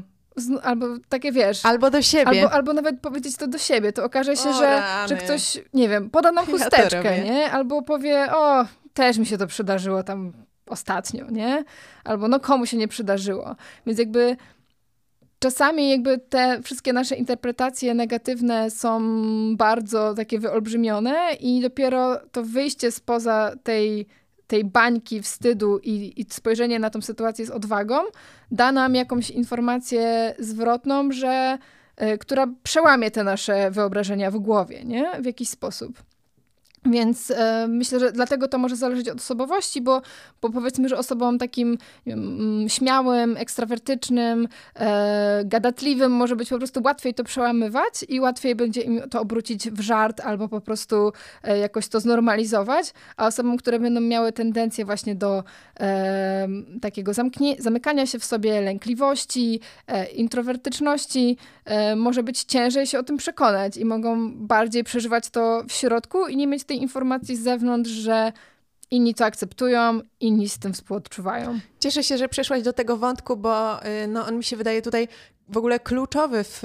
Albo 0.63 0.85
takie 1.09 1.31
wiesz. 1.31 1.65
Albo 1.65 1.89
do 1.89 2.01
siebie. 2.01 2.41
Albo, 2.41 2.51
albo 2.51 2.73
nawet 2.73 2.99
powiedzieć 2.99 3.37
to 3.37 3.47
do 3.47 3.57
siebie. 3.57 3.93
To 3.93 4.03
okaże 4.03 4.35
się, 4.35 4.53
że, 4.53 4.83
że 5.07 5.15
ktoś, 5.15 5.57
nie 5.73 5.89
wiem, 5.89 6.09
poda 6.09 6.31
nam 6.31 6.45
chusteczkę, 6.45 7.17
ja 7.17 7.23
nie? 7.23 7.51
Albo 7.51 7.81
powie, 7.81 8.27
o, 8.35 8.65
też 8.93 9.17
mi 9.17 9.25
się 9.25 9.37
to 9.37 9.47
przydarzyło 9.47 10.03
tam 10.03 10.33
ostatnio, 10.67 11.25
nie? 11.31 11.63
Albo 12.03 12.27
no 12.27 12.39
komu 12.39 12.65
się 12.65 12.77
nie 12.77 12.87
przydarzyło. 12.87 13.55
Więc 13.85 13.99
jakby 13.99 14.37
czasami 15.39 15.89
jakby 15.89 16.17
te 16.17 16.61
wszystkie 16.63 16.93
nasze 16.93 17.15
interpretacje 17.15 17.93
negatywne 17.93 18.71
są 18.71 19.01
bardzo 19.55 20.13
takie 20.13 20.39
wyolbrzymione 20.39 21.33
i 21.39 21.61
dopiero 21.61 22.17
to 22.31 22.43
wyjście 22.43 22.91
spoza 22.91 23.51
tej 23.63 24.07
tej 24.47 24.65
bańki 24.65 25.21
wstydu 25.21 25.79
i, 25.79 26.21
i, 26.21 26.25
spojrzenie 26.29 26.79
na 26.79 26.89
tą 26.89 27.01
sytuację 27.01 27.45
z 27.45 27.49
odwagą 27.49 27.95
da 28.51 28.71
nam 28.71 28.95
jakąś 28.95 29.29
informację 29.29 30.35
zwrotną, 30.39 31.11
że, 31.11 31.57
y, 32.01 32.17
która 32.17 32.47
przełamie 32.63 33.11
te 33.11 33.23
nasze 33.23 33.71
wyobrażenia 33.71 34.31
w 34.31 34.37
głowie, 34.37 34.85
nie? 34.85 35.21
W 35.21 35.25
jakiś 35.25 35.49
sposób. 35.49 36.03
Więc 36.91 37.31
e, 37.31 37.67
myślę, 37.69 37.99
że 37.99 38.11
dlatego 38.11 38.47
to 38.47 38.57
może 38.57 38.75
zależeć 38.75 39.09
od 39.09 39.17
osobowości, 39.17 39.81
bo, 39.81 40.01
bo 40.41 40.49
powiedzmy, 40.49 40.89
że 40.89 40.97
osobom 40.97 41.37
takim 41.37 41.77
wiem, 42.05 42.65
śmiałym, 42.67 43.37
ekstrawertycznym, 43.37 44.47
e, 44.75 45.41
gadatliwym 45.45 46.11
może 46.11 46.35
być 46.35 46.49
po 46.49 46.57
prostu 46.57 46.81
łatwiej 46.85 47.13
to 47.13 47.23
przełamywać 47.23 48.05
i 48.09 48.19
łatwiej 48.19 48.55
będzie 48.55 48.81
im 48.81 49.01
to 49.09 49.21
obrócić 49.21 49.69
w 49.69 49.79
żart 49.79 50.19
albo 50.19 50.47
po 50.47 50.61
prostu 50.61 51.11
e, 51.43 51.57
jakoś 51.57 51.87
to 51.87 51.99
znormalizować, 51.99 52.93
a 53.17 53.27
osobom, 53.27 53.57
które 53.57 53.79
będą 53.79 54.01
miały 54.01 54.31
tendencję 54.31 54.85
właśnie 54.85 55.15
do 55.15 55.43
e, 55.79 56.47
takiego 56.81 57.11
zamykania 57.59 58.05
się 58.05 58.19
w 58.19 58.25
sobie, 58.25 58.61
lękliwości, 58.61 59.59
e, 59.87 60.05
introwertyczności, 60.05 61.37
e, 61.65 61.95
może 61.95 62.23
być 62.23 62.43
ciężej 62.43 62.87
się 62.87 62.99
o 62.99 63.03
tym 63.03 63.17
przekonać 63.17 63.77
i 63.77 63.85
mogą 63.85 64.31
bardziej 64.33 64.83
przeżywać 64.83 65.29
to 65.29 65.63
w 65.67 65.71
środku 65.71 66.27
i 66.27 66.37
nie 66.37 66.47
mieć 66.47 66.63
tej 66.63 66.76
informacji 66.81 67.35
z 67.35 67.43
zewnątrz, 67.43 67.89
że 67.89 68.31
inni 68.91 69.13
to 69.13 69.25
akceptują, 69.25 70.01
inni 70.19 70.49
z 70.49 70.59
tym 70.59 70.73
współodczuwają. 70.73 71.59
Cieszę 71.79 72.03
się, 72.03 72.17
że 72.17 72.29
przeszłaś 72.29 72.63
do 72.63 72.73
tego 72.73 72.97
wątku, 72.97 73.37
bo 73.37 73.85
y, 73.85 74.07
no, 74.07 74.25
on 74.25 74.37
mi 74.37 74.43
się 74.43 74.57
wydaje 74.57 74.81
tutaj 74.81 75.07
w 75.49 75.57
ogóle 75.57 75.79
kluczowy 75.79 76.43
w, 76.43 76.59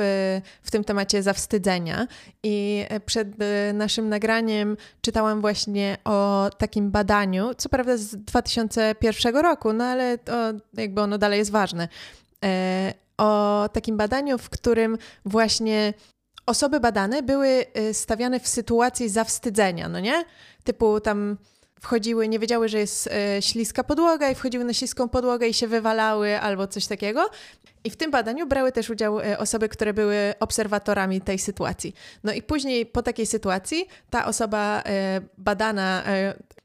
w 0.62 0.70
tym 0.70 0.84
temacie 0.84 1.22
zawstydzenia. 1.22 2.06
I 2.42 2.84
przed 3.06 3.28
y, 3.28 3.72
naszym 3.72 4.08
nagraniem 4.08 4.76
czytałam 5.00 5.40
właśnie 5.40 5.96
o 6.04 6.50
takim 6.58 6.90
badaniu, 6.90 7.54
co 7.54 7.68
prawda 7.68 7.96
z 7.96 8.16
2001 8.16 9.36
roku, 9.36 9.72
no 9.72 9.84
ale 9.84 10.18
to 10.18 10.34
jakby 10.74 11.00
ono 11.00 11.18
dalej 11.18 11.38
jest 11.38 11.50
ważne. 11.50 11.88
E, 12.44 12.94
o 13.18 13.68
takim 13.72 13.96
badaniu, 13.96 14.38
w 14.38 14.50
którym 14.50 14.98
właśnie 15.24 15.94
osoby 16.46 16.80
badane 16.80 17.22
były 17.22 17.66
y, 17.78 17.94
stawiane 17.94 18.40
w 18.40 18.48
sytuacji 18.48 19.08
zawstydzenia, 19.08 19.88
no 19.88 20.00
nie? 20.00 20.24
Typu 20.64 21.00
tam 21.00 21.36
wchodziły, 21.80 22.28
nie 22.28 22.38
wiedziały, 22.38 22.68
że 22.68 22.78
jest 22.78 23.06
y, 23.06 23.42
śliska 23.42 23.84
podłoga 23.84 24.30
i 24.30 24.34
wchodziły 24.34 24.64
na 24.64 24.72
śliską 24.72 25.08
podłogę 25.08 25.48
i 25.48 25.54
się 25.54 25.66
wywalały 25.68 26.40
albo 26.40 26.66
coś 26.66 26.86
takiego. 26.86 27.30
I 27.84 27.90
w 27.90 27.96
tym 27.96 28.10
badaniu 28.10 28.46
brały 28.46 28.72
też 28.72 28.90
udział 28.90 29.20
y, 29.20 29.38
osoby, 29.38 29.68
które 29.68 29.92
były 29.92 30.34
obserwatorami 30.40 31.20
tej 31.20 31.38
sytuacji. 31.38 31.94
No 32.24 32.32
i 32.32 32.42
później 32.42 32.86
po 32.86 33.02
takiej 33.02 33.26
sytuacji 33.26 33.86
ta 34.10 34.26
osoba 34.26 34.82
badana 35.38 36.02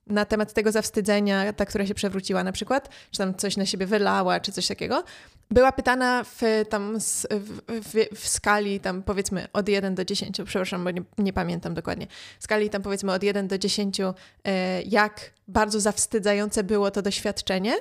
na 0.08 0.26
temat 0.26 0.54
tego 0.54 0.72
zawstydzenia, 0.72 1.54
ta, 1.54 1.66
która 1.66 1.86
się 1.86 1.94
przewróciła 1.94 2.44
na 2.44 2.52
przykład, 2.52 2.90
czy 3.12 3.18
tam 3.18 3.36
coś 3.36 3.58
na 3.58 3.66
siebie 3.66 3.86
wylała, 3.86 4.40
czy 4.40 4.52
coś 4.52 4.68
takiego, 4.68 5.04
była 5.52 5.72
pytana 5.72 6.24
w, 6.24 6.42
tam 6.70 7.00
w, 7.00 7.62
w, 7.70 8.20
w, 8.20 8.28
skali 8.28 8.80
tam 8.80 9.04
powiedzmy 9.04 9.48
od 9.54 9.70
1 9.70 9.96
do 9.96 10.06
10, 10.06 10.38
przepraszam, 10.46 10.84
bo 10.84 10.92
nie, 10.92 11.02
nie 11.18 11.34
pamiętam 11.34 11.74
dokładnie, 11.74 12.08
skali 12.40 12.70
tam 12.70 12.82
powiedzmy 12.82 13.14
od 13.14 13.24
1 13.24 13.48
do 13.48 13.58
10, 13.58 14.00
e, 14.00 14.82
jak 14.82 15.32
bardzo 15.48 15.80
zawstydzające 15.80 16.64
było 16.64 16.92
to 16.92 17.02
doświadczenie. 17.02 17.76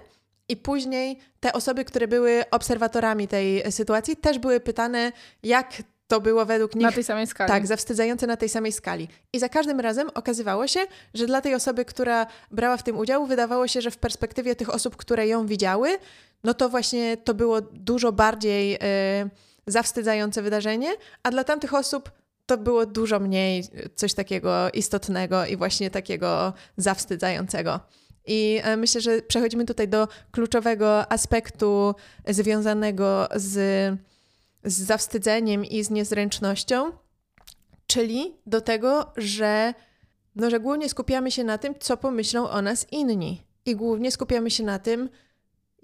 I 0.48 0.56
później 0.56 1.18
te 1.40 1.52
osoby, 1.52 1.84
które 1.84 2.08
były 2.08 2.44
obserwatorami 2.50 3.28
tej 3.28 3.72
sytuacji, 3.72 4.16
też 4.16 4.38
były 4.38 4.60
pytane, 4.60 5.12
jak 5.42 5.82
to 6.08 6.20
było 6.20 6.46
według 6.46 6.74
nich. 6.74 6.82
Na 6.82 6.92
tej 6.92 7.04
samej 7.04 7.26
skali. 7.26 7.48
Tak, 7.48 7.66
zawstydzające 7.66 8.26
na 8.26 8.36
tej 8.36 8.48
samej 8.48 8.72
skali. 8.72 9.08
I 9.32 9.38
za 9.38 9.48
każdym 9.48 9.80
razem 9.80 10.10
okazywało 10.14 10.66
się, 10.66 10.80
że 11.14 11.26
dla 11.26 11.40
tej 11.40 11.54
osoby, 11.54 11.84
która 11.84 12.26
brała 12.50 12.76
w 12.76 12.82
tym 12.82 12.98
udział, 12.98 13.26
wydawało 13.26 13.68
się, 13.68 13.80
że 13.80 13.90
w 13.90 13.98
perspektywie 13.98 14.56
tych 14.56 14.74
osób, 14.74 14.96
które 14.96 15.26
ją 15.26 15.46
widziały, 15.46 15.98
no 16.46 16.54
to 16.54 16.68
właśnie 16.68 17.16
to 17.16 17.34
było 17.34 17.60
dużo 17.60 18.12
bardziej 18.12 18.74
y, 18.74 18.78
zawstydzające 19.66 20.42
wydarzenie, 20.42 20.96
a 21.22 21.30
dla 21.30 21.44
tamtych 21.44 21.74
osób 21.74 22.10
to 22.46 22.58
było 22.58 22.86
dużo 22.86 23.20
mniej 23.20 23.64
coś 23.94 24.14
takiego 24.14 24.70
istotnego 24.70 25.46
i 25.46 25.56
właśnie 25.56 25.90
takiego 25.90 26.52
zawstydzającego. 26.76 27.80
I 28.26 28.60
e, 28.62 28.76
myślę, 28.76 29.00
że 29.00 29.22
przechodzimy 29.22 29.64
tutaj 29.64 29.88
do 29.88 30.08
kluczowego 30.30 31.12
aspektu 31.12 31.94
związanego 32.28 33.28
z, 33.34 33.54
z 34.64 34.74
zawstydzeniem 34.74 35.64
i 35.64 35.84
z 35.84 35.90
niezręcznością, 35.90 36.92
czyli 37.86 38.36
do 38.46 38.60
tego, 38.60 39.12
że, 39.16 39.74
no, 40.36 40.50
że 40.50 40.60
głównie 40.60 40.88
skupiamy 40.88 41.30
się 41.30 41.44
na 41.44 41.58
tym, 41.58 41.74
co 41.80 41.96
pomyślą 41.96 42.50
o 42.50 42.62
nas 42.62 42.86
inni. 42.92 43.42
I 43.64 43.76
głównie 43.76 44.10
skupiamy 44.10 44.50
się 44.50 44.64
na 44.64 44.78
tym, 44.78 45.08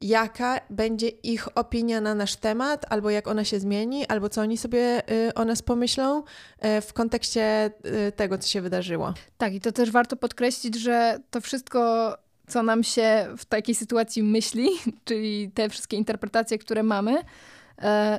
jaka 0.03 0.61
będzie 0.71 1.09
ich 1.09 1.59
opinia 1.59 2.01
na 2.01 2.15
nasz 2.15 2.37
temat, 2.37 2.87
albo 2.89 3.11
jak 3.11 3.29
ona 3.29 3.45
się 3.45 3.61
zmieni, 3.61 4.07
albo 4.07 4.29
co 4.29 4.41
oni 4.41 4.59
sobie 4.59 5.11
y, 5.29 5.35
o 5.35 5.45
nas 5.45 5.63
pomyślą 5.63 6.21
y, 6.21 6.81
w 6.81 6.93
kontekście 6.93 7.71
y, 8.09 8.13
tego, 8.13 8.39
co 8.39 8.49
się 8.49 8.61
wydarzyło. 8.61 9.15
Tak, 9.39 9.55
i 9.55 9.61
to 9.61 9.73
też 9.73 9.91
warto 9.91 10.17
podkreślić, 10.17 10.75
że 10.75 11.19
to 11.31 11.41
wszystko, 11.41 12.13
co 12.47 12.63
nam 12.63 12.85
się 12.85 13.27
w 13.39 13.45
takiej 13.45 13.75
sytuacji 13.75 14.23
myśli, 14.23 14.69
czyli 15.05 15.51
te 15.51 15.69
wszystkie 15.69 15.97
interpretacje, 15.97 16.59
które 16.59 16.83
mamy, 16.83 17.15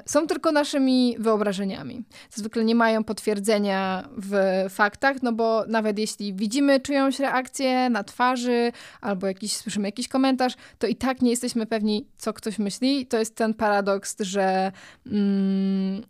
są 0.05 0.27
tylko 0.27 0.51
naszymi 0.51 1.15
wyobrażeniami. 1.19 2.03
Zwykle 2.31 2.65
nie 2.65 2.75
mają 2.75 3.03
potwierdzenia 3.03 4.09
w 4.17 4.65
faktach, 4.69 5.23
no 5.23 5.33
bo 5.33 5.65
nawet 5.67 5.99
jeśli 5.99 6.33
widzimy 6.33 6.79
czyjąś 6.79 7.19
reakcję 7.19 7.89
na 7.89 8.03
twarzy 8.03 8.71
albo 9.01 9.27
jakiś, 9.27 9.55
słyszymy 9.55 9.87
jakiś 9.87 10.07
komentarz, 10.07 10.53
to 10.79 10.87
i 10.87 10.95
tak 10.95 11.21
nie 11.21 11.29
jesteśmy 11.29 11.65
pewni, 11.65 12.07
co 12.17 12.33
ktoś 12.33 12.59
myśli. 12.59 13.05
To 13.05 13.19
jest 13.19 13.35
ten 13.35 13.53
paradoks, 13.53 14.15
że. 14.19 14.71
Mm, 15.05 16.03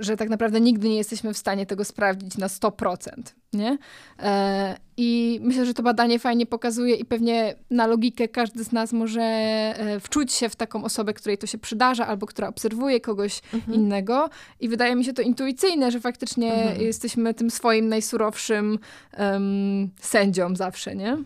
że 0.00 0.16
tak 0.16 0.28
naprawdę 0.28 0.60
nigdy 0.60 0.88
nie 0.88 0.96
jesteśmy 0.96 1.34
w 1.34 1.38
stanie 1.38 1.66
tego 1.66 1.84
sprawdzić 1.84 2.38
na 2.38 2.46
100%, 2.46 3.08
nie? 3.52 3.78
E, 4.18 4.76
I 4.96 5.40
myślę, 5.42 5.66
że 5.66 5.74
to 5.74 5.82
badanie 5.82 6.18
fajnie 6.18 6.46
pokazuje 6.46 6.94
i 6.94 7.04
pewnie 7.04 7.54
na 7.70 7.86
logikę 7.86 8.28
każdy 8.28 8.64
z 8.64 8.72
nas 8.72 8.92
może 8.92 9.22
e, 9.22 10.00
wczuć 10.00 10.32
się 10.32 10.48
w 10.48 10.56
taką 10.56 10.84
osobę, 10.84 11.14
której 11.14 11.38
to 11.38 11.46
się 11.46 11.58
przydarza 11.58 12.06
albo 12.06 12.26
która 12.26 12.48
obserwuje 12.48 13.00
kogoś 13.00 13.40
mhm. 13.54 13.74
innego 13.74 14.30
i 14.60 14.68
wydaje 14.68 14.96
mi 14.96 15.04
się 15.04 15.12
to 15.12 15.22
intuicyjne, 15.22 15.90
że 15.90 16.00
faktycznie 16.00 16.54
mhm. 16.54 16.80
jesteśmy 16.82 17.34
tym 17.34 17.50
swoim 17.50 17.88
najsurowszym 17.88 18.78
um, 19.18 19.90
sędzią 20.00 20.56
zawsze, 20.56 20.96
nie? 20.96 21.16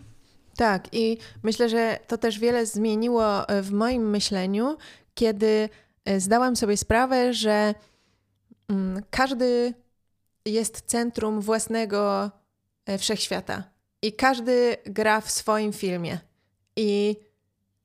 Tak 0.55 0.87
i 0.91 1.17
myślę, 1.43 1.69
że 1.69 1.99
to 2.07 2.17
też 2.17 2.39
wiele 2.39 2.65
zmieniło 2.65 3.23
w 3.61 3.71
moim 3.71 4.09
myśleniu, 4.09 4.77
kiedy 5.13 5.69
e, 6.05 6.19
zdałam 6.19 6.55
sobie 6.55 6.77
sprawę, 6.77 7.33
że 7.33 7.73
każdy 9.09 9.73
jest 10.45 10.81
centrum 10.81 11.41
własnego 11.41 12.31
e, 12.85 12.97
wszechświata 12.97 13.63
i 14.01 14.13
każdy 14.13 14.77
gra 14.85 15.21
w 15.21 15.31
swoim 15.31 15.73
filmie. 15.73 16.19
I 16.75 17.17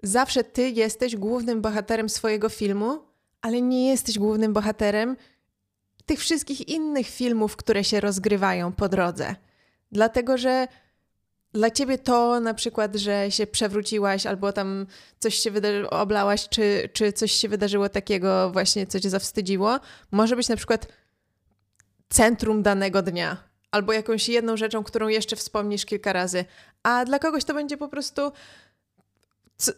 zawsze 0.03 0.45
ty 0.45 0.71
jesteś 0.71 1.17
głównym 1.17 1.63
bohaterem 1.63 2.09
swojego 2.09 2.49
filmu, 2.49 2.99
ale 3.43 3.61
nie 3.61 3.89
jesteś 3.89 4.19
głównym 4.19 4.53
bohaterem 4.53 5.17
tych 6.07 6.21
wszystkich 6.21 6.69
innych 6.69 7.07
filmów, 7.07 7.57
które 7.57 7.85
się 7.85 8.01
rozgrywają 8.01 8.73
po 8.73 8.89
drodze. 8.89 9.35
Dlatego, 9.93 10.39
że 10.39 10.69
dla 11.55 11.71
ciebie 11.71 11.99
to 11.99 12.41
na 12.41 12.55
przykład, 12.55 12.97
że 12.97 13.31
się 13.31 13.47
przewróciłaś 13.47 14.27
albo 14.27 14.53
tam 14.53 14.87
coś 15.19 15.35
się 15.35 15.51
wydarzyło, 15.51 15.91
oblałaś, 15.91 16.49
czy, 16.49 16.89
czy 16.93 17.13
coś 17.13 17.33
się 17.33 17.49
wydarzyło 17.49 17.89
takiego 17.89 18.51
właśnie, 18.51 18.87
co 18.87 19.01
cię 19.01 19.11
zawstydziło, 19.11 19.81
może 20.11 20.37
być 20.37 20.49
na 20.49 20.57
przykład 20.57 20.87
centrum 22.09 22.63
danego 22.63 23.03
dnia 23.03 23.37
albo 23.71 23.93
jakąś 23.93 24.29
jedną 24.29 24.57
rzeczą, 24.57 24.85
którą 24.85 25.09
jeszcze 25.09 25.37
wspomnisz 25.37 25.87
kilka 25.87 26.13
razy, 26.13 26.45
a 26.83 27.05
dla 27.05 27.19
kogoś 27.19 27.45
to 27.45 27.55
będzie 27.55 27.77
po 27.77 27.89
prostu 27.89 28.33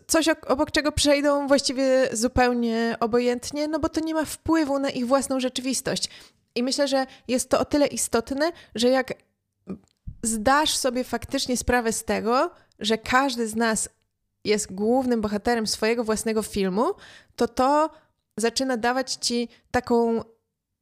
coś, 0.07 0.29
obok 0.47 0.71
czego 0.71 0.93
przejdą 0.93 1.49
właściwie 1.49 2.09
zupełnie 2.13 2.97
obojętnie, 3.01 3.69
no 3.69 3.79
bo 3.79 3.89
to 3.89 4.01
nie 4.01 4.15
ma 4.15 4.25
wpływu 4.25 4.79
na 4.79 4.91
ich 4.91 5.07
własną 5.07 5.41
rzeczywistość. 5.41 6.09
I 6.55 6.63
myślę, 6.63 6.89
że 6.89 7.07
jest 7.29 7.51
to 7.51 7.61
o 7.61 7.65
tyle 7.65 7.87
istotne, 7.87 8.53
że 8.75 8.89
jak 8.89 9.13
zdasz 10.23 10.77
sobie 10.77 11.05
faktycznie 11.05 11.57
sprawę 11.57 11.93
z 11.93 12.05
tego, 12.05 12.51
że 12.79 12.99
każdy 12.99 13.49
z 13.49 13.57
nas 13.57 13.89
jest 14.45 14.75
głównym 14.75 15.21
bohaterem 15.21 15.67
swojego 15.67 16.05
własnego 16.05 16.43
filmu, 16.43 16.95
to 17.37 17.49
to 17.49 17.91
zaczyna 18.37 18.77
dawać 18.77 19.13
ci 19.13 19.49
taką 19.71 20.23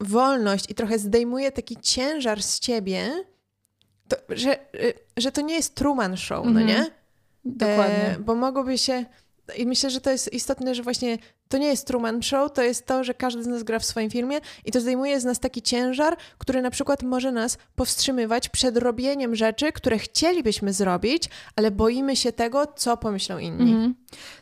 wolność 0.01 0.71
i 0.71 0.75
trochę 0.75 0.99
zdejmuje 0.99 1.53
taki 1.53 1.77
ciężar 1.77 2.43
z 2.43 2.61
ciebie, 2.61 3.25
to, 4.09 4.17
że, 4.29 4.59
że 5.17 5.33
to 5.33 5.41
nie 5.41 5.55
jest 5.55 5.75
Truman 5.75 6.17
Show, 6.17 6.47
no 6.47 6.61
nie? 6.61 6.87
Dokładnie. 7.45 8.17
E, 8.17 8.19
bo 8.19 8.35
mogłoby 8.35 8.79
się 8.79 9.05
i 9.57 9.67
myślę, 9.67 9.91
że 9.91 10.01
to 10.01 10.11
jest 10.11 10.33
istotne, 10.33 10.75
że 10.75 10.83
właśnie 10.83 11.19
to 11.49 11.59
nie 11.59 11.67
jest 11.67 11.87
Truman 11.87 12.23
Show, 12.23 12.53
to 12.53 12.63
jest 12.63 12.87
to, 12.87 13.05
że 13.05 13.15
każdy 13.15 13.43
z 13.43 13.47
nas 13.47 13.63
gra 13.63 13.79
w 13.79 13.85
swoim 13.85 14.11
filmie 14.11 14.39
i 14.65 14.73
to 14.73 14.81
zdejmuje 14.81 15.21
z 15.21 15.25
nas 15.25 15.41
taki 15.41 15.63
ciężar, 15.63 16.17
który 16.39 16.63
na 16.63 16.71
przykład 16.71 17.03
może 17.03 17.33
nas 17.33 17.59
powstrzymywać 17.77 18.49
przed 18.49 18.77
robieniem 18.77 19.35
rzeczy, 19.35 19.73
które 19.73 19.99
chcielibyśmy 19.99 20.73
zrobić, 20.73 21.29
ale 21.57 21.71
boimy 21.71 22.17
się 22.17 22.33
tego, 22.33 22.67
co 22.77 22.97
pomyślą 22.97 23.39
inni. 23.39 23.73
Mhm. 23.73 23.95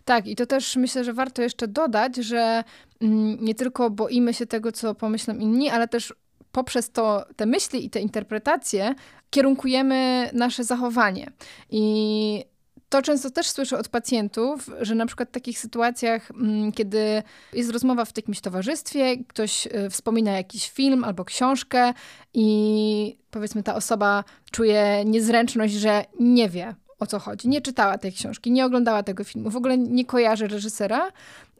Tak, 0.05 0.27
i 0.27 0.37
to 0.37 0.47
też 0.47 0.77
myślę, 0.77 1.05
że 1.05 1.12
warto 1.12 1.43
jeszcze 1.43 1.69
dodać, 1.69 2.17
że 2.17 2.65
mm, 3.01 3.45
nie 3.45 3.55
tylko 3.55 3.91
boimy 3.91 4.35
się 4.35 4.47
tego, 4.47 4.73
co 4.73 4.95
pomyślą 4.95 5.35
inni, 5.35 5.71
ale 5.71 5.88
też 5.88 6.15
poprzez 6.53 6.91
to, 6.91 7.27
te 7.37 7.47
myśli 7.47 7.85
i 7.85 7.91
te 7.91 8.01
interpretacje 8.01 8.95
kierunkujemy 9.31 10.31
nasze 10.33 10.65
zachowanie. 10.65 11.31
I 11.71 12.45
to 12.93 13.03
często 13.03 13.31
też 13.31 13.51
słyszę 13.51 13.79
od 13.79 13.89
pacjentów, 13.89 14.71
że 14.81 14.95
na 14.95 15.07
przykład 15.07 15.29
w 15.29 15.33
takich 15.33 15.59
sytuacjach, 15.59 16.31
mm, 16.31 16.73
kiedy 16.73 17.23
jest 17.53 17.71
rozmowa 17.71 18.05
w 18.05 18.17
jakimś 18.17 18.41
towarzystwie, 18.41 19.17
ktoś 19.29 19.67
e, 19.67 19.91
wspomina 19.91 20.33
jakiś 20.33 20.71
film 20.71 21.05
albo 21.05 21.25
książkę 21.25 21.93
i 22.35 23.17
powiedzmy 23.31 23.63
ta 23.63 23.75
osoba 23.75 24.25
czuje 24.51 25.05
niezręczność, 25.05 25.75
że 25.75 26.05
nie 26.21 26.49
wie 26.49 26.75
o 26.99 27.07
co 27.07 27.19
chodzi, 27.19 27.49
nie 27.49 27.61
czytała 27.61 27.99
tej 27.99 28.13
książki, 28.13 28.51
nie 28.51 28.67
oglądała 28.67 29.03
tego 29.03 29.25
filmu, 29.25 29.51
w 29.51 29.57
ogóle 29.57 29.79
nie 29.79 30.05
kojarzy 30.05 30.49
reżysera. 30.49 31.13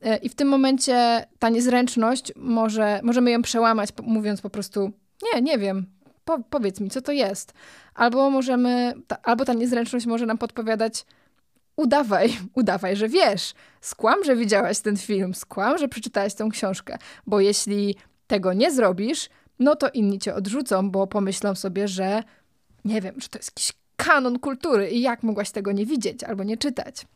E, 0.03 0.17
I 0.17 0.29
w 0.29 0.35
tym 0.35 0.49
momencie 0.49 1.27
ta 1.39 1.49
niezręczność 1.49 2.33
może, 2.37 3.01
możemy 3.03 3.31
ją 3.31 3.43
przełamać, 3.43 3.89
mówiąc 4.03 4.41
po 4.41 4.51
prostu: 4.51 4.93
Nie, 5.35 5.43
nie 5.43 5.59
wiem, 5.59 5.87
po, 6.25 6.39
powiedz 6.39 6.81
mi, 6.81 6.91
co 6.91 7.03
to 7.03 7.13
jest. 7.13 7.53
Albo 7.95 8.31
możemy, 8.31 8.95
ta, 9.07 9.17
albo 9.23 9.45
ta 9.45 9.53
niezręczność 9.53 10.07
może 10.07 10.27
nam 10.27 10.39
podpowiadać, 10.39 11.05
udawaj, 11.77 12.39
udawaj, 12.61 12.97
że 12.97 13.09
wiesz. 13.09 13.55
Skłam, 13.81 14.25
że 14.25 14.37
widziałaś 14.37 14.81
ten 14.81 14.97
film, 14.97 15.35
skłam, 15.35 15.79
że 15.79 15.89
przeczytałaś 15.89 16.35
tę 16.35 16.49
książkę, 16.53 16.99
bo 17.27 17.41
jeśli 17.41 17.97
tego 18.27 18.53
nie 18.53 18.71
zrobisz, 18.71 19.29
no 19.59 19.77
to 19.77 19.89
inni 19.89 20.19
cię 20.19 20.35
odrzucą, 20.35 20.91
bo 20.91 21.07
pomyślą 21.07 21.55
sobie, 21.55 21.89
że 21.89 22.23
nie 22.85 23.01
wiem, 23.01 23.15
że 23.21 23.29
to 23.29 23.39
jest 23.39 23.51
jakiś 23.51 23.73
kanon 23.97 24.39
kultury 24.39 24.91
i 24.91 25.01
jak 25.01 25.23
mogłaś 25.23 25.51
tego 25.51 25.73
nie 25.73 25.87
widzieć 25.87 26.25
albo 26.25 26.45
nie 26.45 26.57
czytać. 26.57 27.07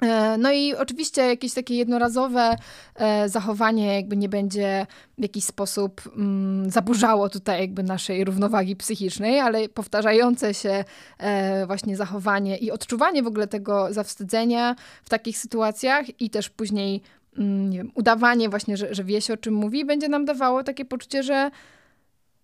E, 0.00 0.38
no 0.38 0.52
i 0.52 0.74
oczywiście 0.74 1.22
jakieś 1.22 1.54
takie 1.54 1.74
jednorazowe 1.74 2.56
e, 2.94 3.28
zachowanie 3.28 3.94
jakby 3.94 4.16
nie 4.16 4.28
będzie 4.28 4.86
w 5.18 5.22
jakiś 5.22 5.44
sposób 5.44 6.02
mm, 6.16 6.70
zaburzało 6.70 7.28
tutaj 7.28 7.60
jakby 7.60 7.82
naszej 7.82 8.24
równowagi 8.24 8.76
psychicznej, 8.76 9.40
ale 9.40 9.68
powtarzające 9.68 10.54
się 10.54 10.84
e, 11.18 11.66
właśnie 11.66 11.96
zachowanie 11.96 12.56
i 12.56 12.70
odczuwanie 12.70 13.22
w 13.22 13.26
ogóle 13.26 13.46
tego 13.46 13.92
zawstydzenia 13.92 14.76
w 15.04 15.08
takich 15.08 15.38
sytuacjach 15.38 16.20
i 16.20 16.30
też 16.30 16.50
później 16.50 17.02
mm, 17.38 17.70
nie 17.70 17.78
wiem, 17.78 17.92
udawanie 17.94 18.48
właśnie, 18.48 18.76
że, 18.76 18.94
że 18.94 19.04
wie 19.04 19.20
się 19.20 19.34
o 19.34 19.36
czym 19.36 19.54
mówi, 19.54 19.84
będzie 19.84 20.08
nam 20.08 20.24
dawało 20.24 20.64
takie 20.64 20.84
poczucie, 20.84 21.22
że 21.22 21.50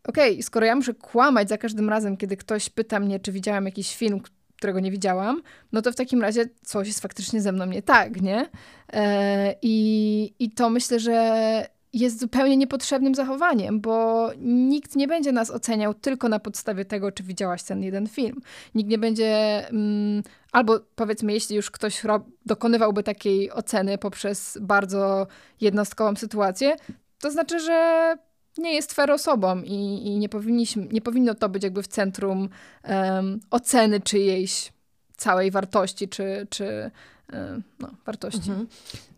okej, 0.08 0.32
okay, 0.32 0.42
skoro 0.42 0.66
ja 0.66 0.76
muszę 0.76 0.94
kłamać 0.94 1.48
za 1.48 1.58
każdym 1.58 1.88
razem, 1.88 2.16
kiedy 2.16 2.36
ktoś 2.36 2.70
pyta 2.70 3.00
mnie, 3.00 3.20
czy 3.20 3.32
widziałam 3.32 3.64
jakiś 3.64 3.96
film, 3.96 4.20
którego 4.56 4.80
nie 4.80 4.90
widziałam, 4.90 5.42
no 5.72 5.82
to 5.82 5.92
w 5.92 5.96
takim 5.96 6.22
razie 6.22 6.48
coś 6.62 6.86
jest 6.86 7.00
faktycznie 7.00 7.40
ze 7.40 7.52
mną 7.52 7.66
nie 7.66 7.82
tak, 7.82 8.22
nie? 8.22 8.48
E, 8.92 9.54
i, 9.62 10.34
I 10.38 10.50
to 10.50 10.70
myślę, 10.70 11.00
że 11.00 11.66
jest 11.92 12.20
zupełnie 12.20 12.56
niepotrzebnym 12.56 13.14
zachowaniem, 13.14 13.80
bo 13.80 14.30
nikt 14.38 14.96
nie 14.96 15.08
będzie 15.08 15.32
nas 15.32 15.50
oceniał 15.50 15.94
tylko 15.94 16.28
na 16.28 16.38
podstawie 16.38 16.84
tego, 16.84 17.12
czy 17.12 17.22
widziałaś 17.22 17.62
ten 17.62 17.82
jeden 17.82 18.06
film. 18.06 18.40
Nikt 18.74 18.90
nie 18.90 18.98
będzie, 18.98 19.62
mm, 19.68 20.22
albo 20.52 20.80
powiedzmy, 20.94 21.32
jeśli 21.32 21.56
już 21.56 21.70
ktoś 21.70 22.02
dokonywałby 22.46 23.02
takiej 23.02 23.52
oceny 23.52 23.98
poprzez 23.98 24.58
bardzo 24.60 25.26
jednostkową 25.60 26.16
sytuację, 26.16 26.76
to 27.20 27.30
znaczy, 27.30 27.60
że 27.60 28.16
nie 28.58 28.74
jest 28.74 28.92
fair 28.92 29.10
osobą 29.10 29.62
i, 29.62 30.06
i 30.06 30.18
nie, 30.18 30.28
powinniśmy, 30.28 30.86
nie 30.92 31.00
powinno 31.00 31.34
to 31.34 31.48
być 31.48 31.64
jakby 31.64 31.82
w 31.82 31.88
centrum 31.88 32.48
um, 32.88 33.40
oceny 33.50 34.00
czyjejś 34.00 34.72
całej 35.16 35.50
wartości, 35.50 36.08
czy, 36.08 36.46
czy 36.50 36.90
um, 37.32 37.62
no, 37.78 37.90
wartości. 38.06 38.50
Mhm. 38.50 38.66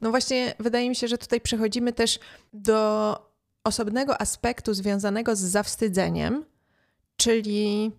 No 0.00 0.10
właśnie, 0.10 0.54
wydaje 0.58 0.88
mi 0.88 0.96
się, 0.96 1.08
że 1.08 1.18
tutaj 1.18 1.40
przechodzimy 1.40 1.92
też 1.92 2.18
do 2.52 3.14
osobnego 3.64 4.20
aspektu 4.20 4.74
związanego 4.74 5.36
z 5.36 5.40
zawstydzeniem, 5.40 6.44
czyli 7.16 7.92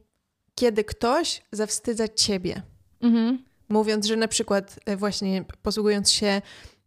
kiedy 0.56 0.84
ktoś 0.84 1.42
zawstydza 1.52 2.08
ciebie. 2.08 2.62
Mhm. 3.02 3.44
Mówiąc, 3.70 4.06
że 4.06 4.16
na 4.16 4.28
przykład 4.28 4.80
e, 4.86 4.98
właśnie 4.98 5.46
posługując 5.62 6.12
się 6.12 6.42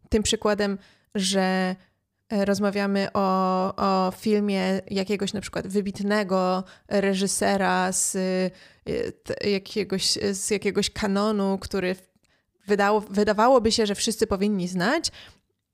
tym 0.08 0.22
przykładem, 0.22 0.78
że 1.14 1.76
rozmawiamy 2.32 3.08
o, 3.14 3.76
o 3.76 4.10
filmie 4.10 4.80
jakiegoś 4.90 5.32
na 5.32 5.40
przykład 5.40 5.66
wybitnego 5.66 6.64
reżysera 6.88 7.92
z 7.92 8.16
e, 8.16 9.50
jakiegoś, 9.50 10.18
z 10.32 10.50
jakiegoś 10.50 10.90
kanonu, 10.90 11.58
który 11.58 11.96
wydało, 12.66 13.00
wydawałoby 13.00 13.72
się, 13.72 13.86
że 13.86 13.94
wszyscy 13.94 14.26
powinni 14.26 14.68
znać. 14.68 15.12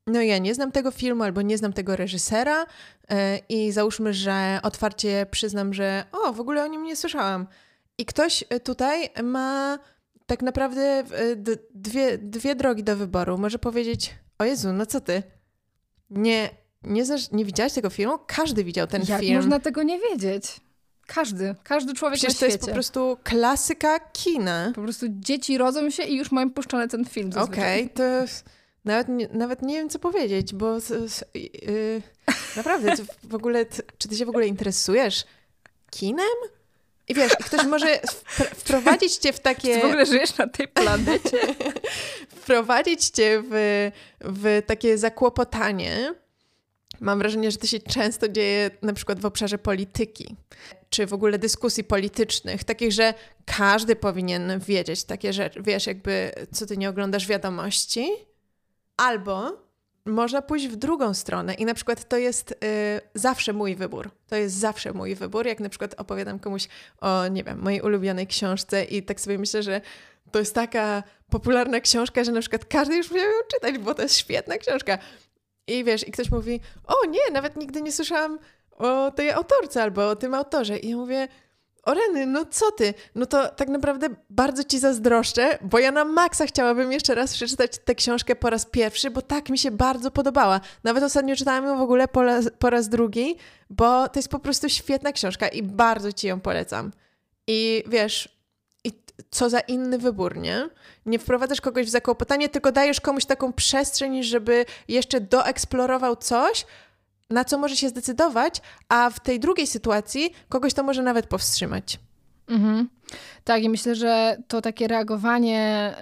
No 0.07 0.23
ja 0.23 0.39
nie 0.39 0.55
znam 0.55 0.73
tego 0.73 0.91
filmu 0.91 1.23
albo 1.23 1.43
nie 1.43 1.59
znam 1.59 1.73
tego 1.73 1.97
reżysera 1.97 2.67
e, 3.11 3.39
i 3.49 3.73
załóżmy, 3.73 4.15
że 4.15 4.61
otwarcie 4.63 5.27
przyznam, 5.31 5.75
że 5.75 6.05
o, 6.13 6.33
w 6.33 6.41
ogóle 6.41 6.65
o 6.65 6.67
nim 6.67 6.83
nie 6.83 6.97
słyszałam. 6.97 7.47
I 7.99 8.05
ktoś 8.05 8.45
tutaj 8.65 9.11
ma 9.23 9.79
tak 10.27 10.43
naprawdę 10.43 11.05
dwie, 11.75 12.19
dwie 12.19 12.55
drogi 12.55 12.85
do 12.85 12.97
wyboru. 12.97 13.39
Może 13.39 13.59
powiedzieć, 13.59 14.15
o 14.39 14.45
Jezu, 14.45 14.73
no 14.73 14.87
co 14.87 15.01
ty? 15.01 15.23
Nie, 16.11 16.51
nie, 16.83 17.05
znasz, 17.05 17.31
nie 17.31 17.45
widziałaś 17.45 17.73
tego 17.73 17.91
filmu? 17.91 18.19
Każdy 18.27 18.65
widział 18.65 18.87
ten 18.87 19.03
Jak 19.09 19.21
film. 19.21 19.37
można 19.37 19.61
tego 19.61 19.83
nie 19.83 19.99
wiedzieć? 19.99 20.61
Każdy, 21.07 21.55
każdy 21.65 21.95
człowiek 21.95 22.19
Przecież 22.19 22.35
na 22.35 22.39
świecie. 22.39 22.51
to 22.51 22.53
jest 22.57 22.67
po 22.67 22.73
prostu 22.73 23.19
klasyka 23.25 24.01
kina. 24.01 24.73
Po 24.75 24.83
prostu 24.83 25.07
dzieci 25.09 25.59
rodzą 25.59 25.91
się 25.91 26.03
i 26.03 26.17
już 26.17 26.33
mają 26.33 26.51
puszczony 26.51 26.89
ten 26.89 27.05
film 27.05 27.31
Okej, 27.37 27.85
okay, 27.85 27.95
to 27.95 28.03
nawet 28.85 29.09
nawet 29.33 29.63
nie 29.63 29.75
wiem, 29.75 29.89
co 29.89 29.99
powiedzieć, 29.99 30.55
bo 30.55 30.77
yy, 31.35 32.03
naprawdę, 32.57 32.95
w 33.25 33.35
ogóle, 33.35 33.67
czy 33.99 34.09
ty 34.09 34.17
się 34.17 34.27
w 34.27 34.29
ogóle 34.29 34.47
interesujesz 34.47 35.25
kinem? 35.91 36.37
I 37.09 37.15
wiesz, 37.15 37.33
ktoś 37.37 37.67
może 37.67 38.01
wprowadzić 38.57 39.17
cię 39.17 39.33
w 39.33 39.41
takie... 39.41 39.75
Czy 39.75 39.81
w 39.81 39.85
ogóle 39.85 40.07
żyjesz 40.07 40.37
na 40.39 40.47
tej 40.47 40.69
planecie? 40.69 41.39
wprowadzić 42.43 43.09
cię 43.09 43.43
w, 43.51 43.91
w 44.21 44.63
takie 44.67 44.99
zakłopotanie. 44.99 46.15
Mam 47.01 47.19
wrażenie, 47.19 47.51
że 47.51 47.59
to 47.59 47.67
się 47.67 47.79
często 47.79 48.29
dzieje 48.29 48.71
na 48.83 48.93
przykład 48.93 49.21
w 49.21 49.27
obszarze 49.27 49.59
polityki, 49.59 50.37
czy 50.91 51.07
w 51.07 51.13
ogóle 51.13 51.39
dyskusji 51.39 51.85
politycznych, 51.85 52.65
takich, 52.65 52.93
że 52.93 53.15
każdy 53.45 53.97
powinien 53.97 54.61
wiedzieć 54.61 55.05
takie 55.05 55.33
rzeczy. 55.33 55.63
Wiesz, 55.63 55.87
jakby, 55.87 56.33
co 56.53 56.67
ty 56.67 56.77
nie 56.77 56.89
oglądasz 56.89 57.27
wiadomości? 57.27 58.11
Albo 58.97 59.68
można 60.09 60.43
pójść 60.43 60.69
w 60.69 60.77
drugą 60.77 61.15
stronę 61.15 61.55
i 61.55 61.65
na 61.65 61.75
przykład 61.75 62.09
to 62.09 62.17
jest 62.17 62.51
y, 62.51 62.57
zawsze 63.15 63.53
mój 63.53 63.77
wybór. 63.77 64.11
To 64.29 64.37
jest 64.37 64.55
zawsze 64.55 64.93
mój 64.93 65.15
wybór, 65.15 65.47
jak 65.47 65.61
na 65.61 65.69
przykład 65.69 65.95
opowiadam 65.99 66.39
komuś 66.39 66.69
o, 67.01 67.29
nie 67.29 67.45
wiem, 67.45 67.59
mojej 67.59 67.81
ulubionej 67.81 68.27
książce 68.27 68.85
i 68.85 69.03
tak 69.03 69.21
sobie 69.21 69.39
myślę, 69.39 69.63
że 69.63 69.81
to 70.31 70.39
jest 70.39 70.55
taka 70.55 71.03
popularna 71.31 71.81
książka, 71.81 72.25
że 72.25 72.33
na 72.33 72.41
przykład 72.41 72.65
każdy 72.65 72.97
już 72.97 73.11
musiał 73.11 73.27
ją 73.27 73.39
czytać, 73.55 73.79
bo 73.79 73.95
to 73.95 74.03
jest 74.03 74.17
świetna 74.17 74.59
książka. 74.59 74.99
I 75.67 75.85
wiesz, 75.85 76.09
i 76.09 76.13
ktoś 76.13 76.31
mówi, 76.31 76.61
o 76.87 77.07
nie, 77.07 77.33
nawet 77.33 77.57
nigdy 77.57 77.83
nie 77.83 77.93
słyszałam 77.93 78.39
o 78.71 79.11
tej 79.11 79.31
autorce 79.31 79.83
albo 79.83 80.09
o 80.09 80.17
tym 80.17 80.35
autorze. 80.35 80.79
I 80.79 80.89
ja 80.89 80.97
mówię, 80.97 81.29
Oreny, 81.89 82.27
no 82.27 82.45
co 82.45 82.73
ty? 82.73 82.95
No 83.15 83.27
to 83.27 83.49
tak 83.49 83.69
naprawdę 83.69 84.09
bardzo 84.31 84.65
ci 84.65 84.79
zazdroszczę, 84.79 85.59
bo 85.63 85.79
ja 85.79 85.93
na 85.93 86.05
maksa 86.05 86.47
chciałabym 86.47 86.93
jeszcze 86.93 87.15
raz 87.15 87.35
przeczytać 87.35 87.79
tę 87.85 87.95
książkę 87.95 88.37
po 88.37 88.51
raz 88.51 88.67
pierwszy, 88.67 89.11
bo 89.11 89.23
tak 89.23 89.49
mi 89.49 89.59
się 89.59 89.71
bardzo 89.71 90.11
podobała. 90.11 90.61
Nawet 90.85 91.03
ostatnio 91.03 91.37
czytałam 91.37 91.65
ją 91.65 91.79
w 91.79 91.81
ogóle 91.81 92.09
po 92.09 92.23
raz, 92.23 92.51
po 92.59 92.71
raz 92.71 92.89
drugi, 92.89 93.37
bo 93.71 94.09
to 94.09 94.19
jest 94.19 94.29
po 94.29 94.39
prostu 94.39 94.69
świetna 94.69 95.13
książka 95.13 95.49
i 95.49 95.63
bardzo 95.63 96.13
ci 96.13 96.27
ją 96.27 96.41
polecam. 96.41 96.93
I 97.47 97.85
wiesz, 97.87 98.39
i 98.85 98.93
co 99.31 99.51
za 99.51 99.61
inny 99.61 99.99
wybór, 99.99 100.37
nie? 100.37 100.69
Nie 101.07 101.19
wprowadzasz 101.19 101.61
kogoś 101.61 101.87
w 101.87 101.91
zakłopotanie, 101.91 102.49
tylko 102.49 102.73
dajesz 102.73 103.01
komuś 103.01 103.25
taką 103.25 103.53
przestrzeń, 103.53 104.23
żeby 104.23 104.65
jeszcze 104.89 105.21
doeksplorował 105.21 106.17
coś, 106.17 106.67
na 107.31 107.45
co 107.45 107.59
może 107.59 107.77
się 107.77 107.89
zdecydować, 107.89 108.63
a 108.89 109.11
w 109.11 109.21
tej 109.21 109.41
drugiej 109.41 109.67
sytuacji 109.67 110.33
kogoś 110.49 110.75
to 110.75 110.83
może 110.83 111.03
nawet 111.03 111.27
powstrzymać. 111.27 111.99
Mhm. 112.49 112.89
Tak, 113.45 113.63
i 113.63 113.69
myślę, 113.69 113.95
że 113.95 114.37
to 114.49 114.61
takie 114.61 114.89
reagowanie, 114.89 115.95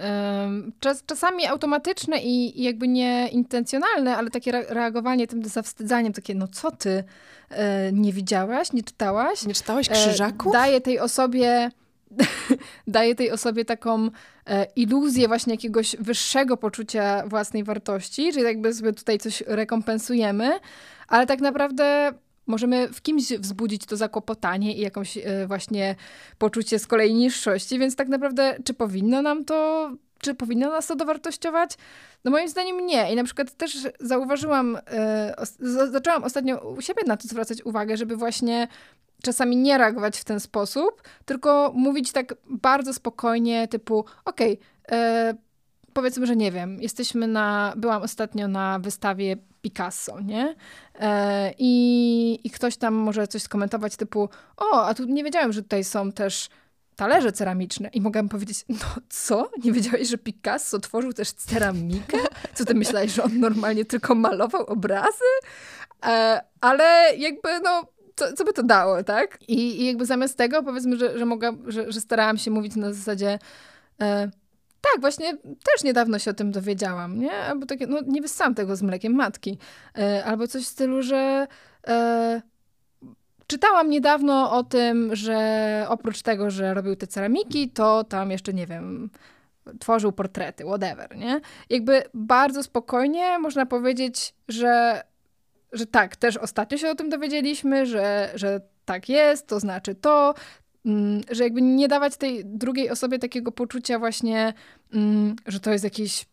czas, 0.79 1.03
czasami 1.05 1.45
automatyczne 1.45 2.19
i, 2.19 2.59
i 2.59 2.63
jakby 2.63 2.87
nieintencjonalne, 2.87 4.17
ale 4.17 4.29
takie 4.29 4.51
reagowanie 4.51 5.27
tym 5.27 5.45
zawstydzaniem, 5.45 6.13
takie, 6.13 6.35
no 6.35 6.47
co 6.47 6.71
ty, 6.71 7.03
e, 7.49 7.91
nie 7.91 8.13
widziałaś, 8.13 8.73
nie 8.73 8.83
czytałaś? 8.83 9.45
Nie 9.45 9.53
czytałaś 9.53 9.89
Krzyżaku? 9.89 10.51
daje 10.51 10.81
tej 10.81 10.99
osobie 10.99 11.71
daje 12.87 13.15
tej 13.15 13.31
osobie 13.31 13.65
taką 13.65 14.09
e, 14.45 14.67
iluzję 14.75 15.27
właśnie 15.27 15.53
jakiegoś 15.53 15.95
wyższego 15.99 16.57
poczucia 16.57 17.23
własnej 17.27 17.63
wartości, 17.63 18.33
czyli 18.33 18.45
jakby 18.45 18.73
sobie 18.73 18.93
tutaj 18.93 19.17
coś 19.17 19.43
rekompensujemy, 19.47 20.59
ale 21.07 21.25
tak 21.25 21.39
naprawdę 21.39 22.13
możemy 22.47 22.87
w 22.87 23.01
kimś 23.01 23.29
wzbudzić 23.29 23.85
to 23.85 23.97
zakłopotanie 23.97 24.75
i 24.75 24.81
jakąś 24.81 25.17
e, 25.17 25.47
właśnie 25.47 25.95
poczucie 26.37 26.79
z 26.79 26.87
kolei 26.87 27.13
niższości, 27.13 27.79
więc 27.79 27.95
tak 27.95 28.07
naprawdę 28.07 28.57
czy 28.63 28.73
powinno 28.73 29.21
nam 29.21 29.45
to, 29.45 29.89
czy 30.19 30.35
powinno 30.35 30.69
nas 30.69 30.87
to 30.87 30.95
dowartościować? 30.95 31.77
No 32.23 32.31
moim 32.31 32.49
zdaniem 32.49 32.85
nie. 32.85 33.13
I 33.13 33.15
na 33.15 33.23
przykład 33.23 33.53
też 33.53 33.77
zauważyłam, 33.99 34.77
e, 34.91 35.45
zaczęłam 35.91 36.23
ostatnio 36.23 36.69
u 36.69 36.81
siebie 36.81 37.03
na 37.07 37.17
to 37.17 37.27
zwracać 37.27 37.65
uwagę, 37.65 37.97
żeby 37.97 38.15
właśnie 38.15 38.67
czasami 39.23 39.57
nie 39.57 39.77
reagować 39.77 40.17
w 40.17 40.23
ten 40.23 40.39
sposób, 40.39 41.01
tylko 41.25 41.71
mówić 41.75 42.11
tak 42.11 42.35
bardzo 42.49 42.93
spokojnie, 42.93 43.67
typu 43.67 44.05
okej, 44.25 44.59
okay, 44.85 44.97
e, 44.97 45.33
powiedzmy, 45.93 46.27
że 46.27 46.35
nie 46.35 46.51
wiem, 46.51 46.81
jesteśmy 46.81 47.27
na, 47.27 47.73
byłam 47.77 48.01
ostatnio 48.01 48.47
na 48.47 48.79
wystawie 48.79 49.37
Picasso, 49.61 50.21
nie? 50.21 50.55
E, 50.99 51.53
i, 51.57 52.39
I 52.43 52.49
ktoś 52.49 52.77
tam 52.77 52.93
może 52.93 53.27
coś 53.27 53.41
skomentować 53.41 53.95
typu, 53.95 54.29
o, 54.57 54.85
a 54.85 54.93
tu 54.93 55.05
nie 55.05 55.23
wiedziałem, 55.23 55.53
że 55.53 55.63
tutaj 55.63 55.83
są 55.83 56.11
też 56.11 56.49
talerze 56.97 57.31
ceramiczne. 57.31 57.89
I 57.93 58.01
mogłam 58.01 58.29
powiedzieć, 58.29 58.65
no 58.69 58.85
co? 59.09 59.51
Nie 59.63 59.71
wiedziałeś, 59.71 60.07
że 60.07 60.17
Picasso 60.17 60.79
tworzył 60.79 61.13
też 61.13 61.31
ceramikę? 61.31 62.17
Co 62.55 62.65
ty 62.65 62.73
myślałeś, 62.73 63.11
że 63.11 63.23
on 63.23 63.39
normalnie 63.39 63.85
tylko 63.85 64.15
malował 64.15 64.63
obrazy? 64.65 65.31
E, 66.05 66.41
ale 66.61 67.15
jakby, 67.17 67.59
no, 67.63 67.83
co, 68.15 68.33
co 68.33 68.45
by 68.45 68.53
to 68.53 68.63
dało, 68.63 69.03
tak? 69.03 69.39
I, 69.47 69.81
i 69.81 69.85
jakby 69.85 70.05
zamiast 70.05 70.37
tego 70.37 70.63
powiedzmy, 70.63 70.97
że, 70.97 71.19
że, 71.19 71.25
mogłam, 71.25 71.71
że, 71.71 71.91
że 71.91 72.01
starałam 72.01 72.37
się 72.37 72.51
mówić 72.51 72.75
na 72.75 72.93
zasadzie 72.93 73.39
e, 74.01 74.31
tak, 74.81 75.01
właśnie 75.01 75.37
też 75.37 75.83
niedawno 75.83 76.19
się 76.19 76.31
o 76.31 76.33
tym 76.33 76.51
dowiedziałam, 76.51 77.19
nie? 77.19 77.31
Albo 77.31 77.65
takie, 77.65 77.87
no 77.87 77.99
nie 78.07 78.21
wyssałam 78.21 78.55
tego 78.55 78.75
z 78.75 78.81
mlekiem 78.81 79.13
matki. 79.13 79.57
E, 79.97 80.25
albo 80.25 80.47
coś 80.47 80.63
w 80.63 80.67
stylu, 80.67 81.01
że 81.01 81.47
e, 81.87 82.41
czytałam 83.47 83.89
niedawno 83.89 84.51
o 84.51 84.63
tym, 84.63 85.15
że 85.15 85.85
oprócz 85.89 86.21
tego, 86.21 86.51
że 86.51 86.73
robił 86.73 86.95
te 86.95 87.07
ceramiki, 87.07 87.69
to 87.69 88.03
tam 88.03 88.31
jeszcze, 88.31 88.53
nie 88.53 88.67
wiem, 88.67 89.09
tworzył 89.79 90.11
portrety, 90.11 90.63
whatever, 90.63 91.17
nie? 91.17 91.41
Jakby 91.69 92.03
bardzo 92.13 92.63
spokojnie 92.63 93.39
można 93.39 93.65
powiedzieć, 93.65 94.33
że, 94.47 95.03
że 95.71 95.85
tak, 95.85 96.15
też 96.15 96.37
ostatnio 96.37 96.77
się 96.77 96.89
o 96.89 96.95
tym 96.95 97.09
dowiedzieliśmy, 97.09 97.85
że, 97.85 98.31
że 98.35 98.61
tak 98.85 99.09
jest, 99.09 99.47
to 99.47 99.59
znaczy 99.59 99.95
to, 99.95 100.33
Mm, 100.87 101.21
że 101.31 101.43
jakby 101.43 101.61
nie 101.61 101.87
dawać 101.87 102.17
tej 102.17 102.45
drugiej 102.45 102.89
osobie 102.89 103.19
takiego 103.19 103.51
poczucia 103.51 103.99
właśnie, 103.99 104.53
mm, 104.93 105.35
że 105.45 105.59
to 105.59 105.71
jest 105.71 105.83
jakiś 105.83 106.25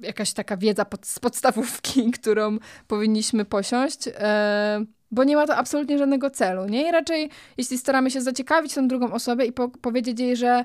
jakaś 0.00 0.32
taka 0.32 0.56
wiedza 0.56 0.84
pod, 0.84 1.06
z 1.06 1.18
podstawówki, 1.18 2.10
którą 2.20 2.58
powinniśmy 2.86 3.44
posiąść, 3.44 4.08
e, 4.08 4.84
bo 5.10 5.24
nie 5.24 5.36
ma 5.36 5.46
to 5.46 5.56
absolutnie 5.56 5.98
żadnego 5.98 6.30
celu, 6.30 6.66
nie? 6.66 6.88
I 6.88 6.92
raczej, 6.92 7.30
jeśli 7.56 7.78
staramy 7.78 8.10
się 8.10 8.20
zaciekawić 8.20 8.74
tą 8.74 8.88
drugą 8.88 9.12
osobę 9.12 9.46
i 9.46 9.52
po, 9.52 9.68
powiedzieć 9.68 10.20
jej, 10.20 10.36
że 10.36 10.64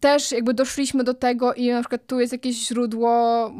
też 0.00 0.32
jakby 0.32 0.54
doszliśmy 0.54 1.04
do 1.04 1.14
tego 1.14 1.54
i 1.54 1.70
na 1.70 1.80
przykład 1.80 2.06
tu 2.06 2.20
jest 2.20 2.32
jakieś 2.32 2.56
źródło, 2.56 3.50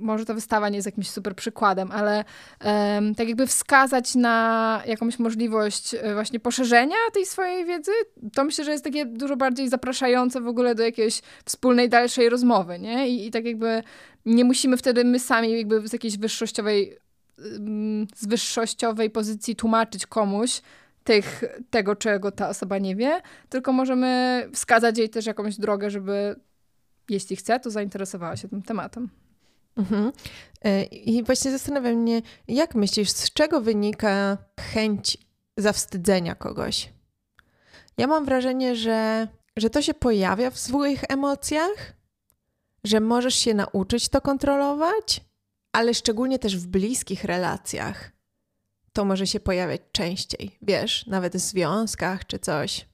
może 0.00 0.24
ta 0.24 0.34
wystawa 0.34 0.68
nie 0.68 0.76
jest 0.76 0.86
jakimś 0.86 1.10
super 1.10 1.36
przykładem, 1.36 1.90
ale 1.92 2.24
um, 2.64 3.14
tak 3.14 3.28
jakby 3.28 3.46
wskazać 3.46 4.14
na 4.14 4.82
jakąś 4.86 5.18
możliwość 5.18 5.94
e, 5.94 6.14
właśnie 6.14 6.40
poszerzenia 6.40 6.96
tej 7.12 7.26
swojej 7.26 7.64
wiedzy, 7.64 7.92
to 8.34 8.44
myślę, 8.44 8.64
że 8.64 8.72
jest 8.72 8.84
takie 8.84 9.06
dużo 9.06 9.36
bardziej 9.36 9.68
zapraszające 9.68 10.40
w 10.40 10.48
ogóle 10.48 10.74
do 10.74 10.82
jakiejś 10.82 11.20
wspólnej 11.44 11.88
dalszej 11.88 12.28
rozmowy, 12.28 12.78
nie? 12.78 13.08
I, 13.08 13.26
i 13.26 13.30
tak 13.30 13.44
jakby 13.44 13.82
nie 14.26 14.44
musimy 14.44 14.76
wtedy 14.76 15.04
my 15.04 15.18
sami 15.18 15.52
jakby 15.52 15.88
z 15.88 15.92
jakiejś 15.92 16.18
wyższościowej 16.18 17.03
z 18.16 18.26
wyższościowej 18.26 19.10
pozycji 19.10 19.56
tłumaczyć 19.56 20.06
komuś, 20.06 20.62
tych, 21.04 21.44
tego, 21.70 21.96
czego 21.96 22.32
ta 22.32 22.48
osoba 22.48 22.78
nie 22.78 22.96
wie, 22.96 23.22
tylko 23.48 23.72
możemy 23.72 24.42
wskazać 24.52 24.98
jej 24.98 25.10
też 25.10 25.26
jakąś 25.26 25.56
drogę, 25.56 25.90
żeby 25.90 26.40
jeśli 27.08 27.36
chce, 27.36 27.60
to 27.60 27.70
zainteresowała 27.70 28.36
się 28.36 28.48
tym 28.48 28.62
tematem. 28.62 29.08
Mhm. 29.76 30.12
E, 30.62 30.84
I 30.84 31.22
właśnie 31.22 31.50
zastanawiam 31.50 31.94
mnie, 31.94 32.22
jak 32.48 32.74
myślisz, 32.74 33.10
z 33.10 33.32
czego 33.32 33.60
wynika 33.60 34.38
chęć 34.60 35.18
zawstydzenia 35.56 36.34
kogoś? 36.34 36.92
Ja 37.98 38.06
mam 38.06 38.24
wrażenie, 38.24 38.76
że, 38.76 39.28
że 39.56 39.70
to 39.70 39.82
się 39.82 39.94
pojawia 39.94 40.50
w 40.50 40.58
swoich 40.58 41.04
emocjach, 41.08 41.94
że 42.84 43.00
możesz 43.00 43.34
się 43.34 43.54
nauczyć 43.54 44.08
to 44.08 44.20
kontrolować, 44.20 45.20
ale 45.74 45.94
szczególnie 45.94 46.38
też 46.38 46.56
w 46.56 46.66
bliskich 46.66 47.24
relacjach 47.24 48.10
to 48.92 49.04
może 49.04 49.26
się 49.26 49.40
pojawiać 49.40 49.80
częściej, 49.92 50.58
wiesz, 50.62 51.06
nawet 51.06 51.36
w 51.36 51.38
związkach 51.38 52.26
czy 52.26 52.38
coś. 52.38 52.86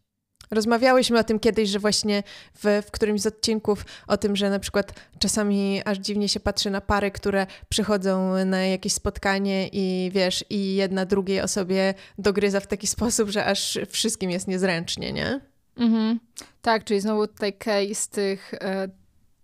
Rozmawiałyśmy 0.51 1.19
o 1.19 1.25
tym 1.25 1.39
kiedyś, 1.39 1.69
że 1.69 1.79
właśnie 1.79 2.23
w, 2.55 2.83
w 2.87 2.91
którymś 2.91 3.21
z 3.21 3.27
odcinków 3.27 3.85
o 4.07 4.17
tym, 4.17 4.37
że 4.37 4.51
na 4.51 4.59
przykład 4.59 4.93
czasami 5.19 5.83
aż 5.85 5.99
dziwnie 5.99 6.29
się 6.29 6.41
patrzy 6.41 6.71
na 6.71 6.81
pary, 6.81 7.11
które 7.11 7.47
przychodzą 7.69 8.45
na 8.45 8.67
jakieś 8.67 8.93
spotkanie 8.93 9.69
i 9.73 10.11
wiesz, 10.15 10.45
i 10.51 10.75
jedna 10.75 11.07
drugiej 11.07 11.41
osobie 11.41 11.95
dogryza 12.19 12.61
w 12.61 12.67
taki 12.67 12.87
sposób, 12.97 13.31
że 13.31 13.45
aż 13.45 13.79
wszystkim 13.89 14.31
jest 14.31 14.49
niezręcznie, 14.49 15.13
nie? 15.13 15.41
Mhm. 15.77 16.21
Tak, 16.63 16.85
czyli 16.85 17.01
znowu 17.01 17.27
tutaj 17.27 17.53
case 17.53 18.11
tych, 18.11 18.55
e, 18.55 18.89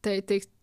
tej, 0.00 0.22
tych 0.22 0.55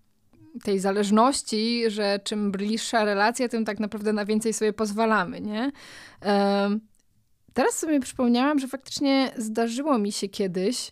tej 0.63 0.80
zależności, 0.80 1.84
że 1.88 2.20
czym 2.24 2.52
bliższa 2.52 3.06
relacja, 3.06 3.50
tym 3.50 3.66
tak 3.66 3.80
naprawdę 3.80 4.13
na 4.13 4.26
więcej 4.26 4.54
sobie 4.54 4.74
pozwalamy, 4.74 5.42
nie? 5.42 5.72
Teraz 7.54 7.74
sobie 7.74 8.00
przypomniałam, 8.00 8.60
że 8.60 8.68
faktycznie 8.68 9.32
zdarzyło 9.38 9.98
mi 9.98 10.12
się 10.12 10.30
kiedyś 10.30 10.92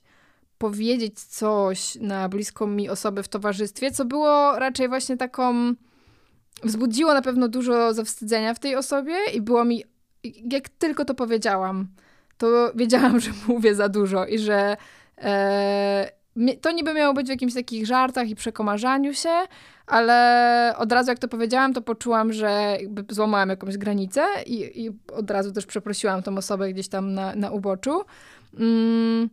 powiedzieć 0.58 1.20
coś 1.20 1.96
na 1.96 2.30
bliską 2.30 2.68
mi 2.68 2.90
osobę 2.90 3.24
w 3.24 3.28
towarzystwie, 3.28 3.92
co 3.92 4.06
było 4.06 4.60
raczej 4.60 4.88
właśnie 4.90 5.18
taką. 5.18 5.74
wzbudziło 6.64 7.14
na 7.14 7.22
pewno 7.22 7.48
dużo 7.48 7.94
zawstydzenia 7.94 8.54
w 8.54 8.60
tej 8.60 8.76
osobie 8.76 9.16
i 9.34 9.42
było 9.42 9.66
mi. 9.66 9.84
Jak 10.52 10.70
tylko 10.70 11.06
to 11.06 11.16
powiedziałam, 11.16 11.88
to 12.38 12.72
wiedziałam, 12.76 13.20
że 13.24 13.32
mówię 13.48 13.76
za 13.76 13.90
dużo 13.90 14.26
i 14.26 14.40
że. 14.40 14.78
E, 15.18 16.21
to 16.62 16.72
niby 16.72 16.94
miało 16.94 17.14
być 17.14 17.28
w 17.28 17.30
jakimś 17.30 17.54
takich 17.54 17.86
żartach 17.86 18.30
i 18.30 18.36
przekomarzaniu 18.36 19.14
się, 19.14 19.30
ale 19.88 20.76
od 20.78 20.92
razu 20.92 21.10
jak 21.10 21.20
to 21.20 21.28
powiedziałam, 21.28 21.74
to 21.74 21.82
poczułam, 21.82 22.34
że 22.34 22.78
jakby 22.82 23.06
złamałam 23.10 23.50
jakąś 23.50 23.78
granicę 23.78 24.24
i, 24.46 24.86
i 24.86 24.92
od 25.14 25.32
razu 25.32 25.52
też 25.52 25.66
przeprosiłam 25.66 26.24
tą 26.24 26.38
osobę 26.38 26.74
gdzieś 26.74 26.88
tam 26.88 27.14
na, 27.14 27.36
na 27.36 27.52
uboczu. 27.52 28.02
Mm. 28.60 29.30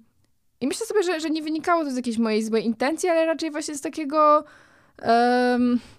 I 0.61 0.67
myślę 0.67 0.87
sobie, 0.87 1.03
że, 1.03 1.21
że 1.21 1.31
nie 1.31 1.43
wynikało 1.43 1.85
to 1.85 1.91
z 1.91 1.97
jakiejś 1.97 2.19
mojej 2.19 2.43
złej 2.43 2.67
intencji, 2.67 3.09
ale 3.09 3.27
raczej 3.27 3.51
właśnie 3.51 3.75
z 3.75 3.81
takiego 3.81 4.45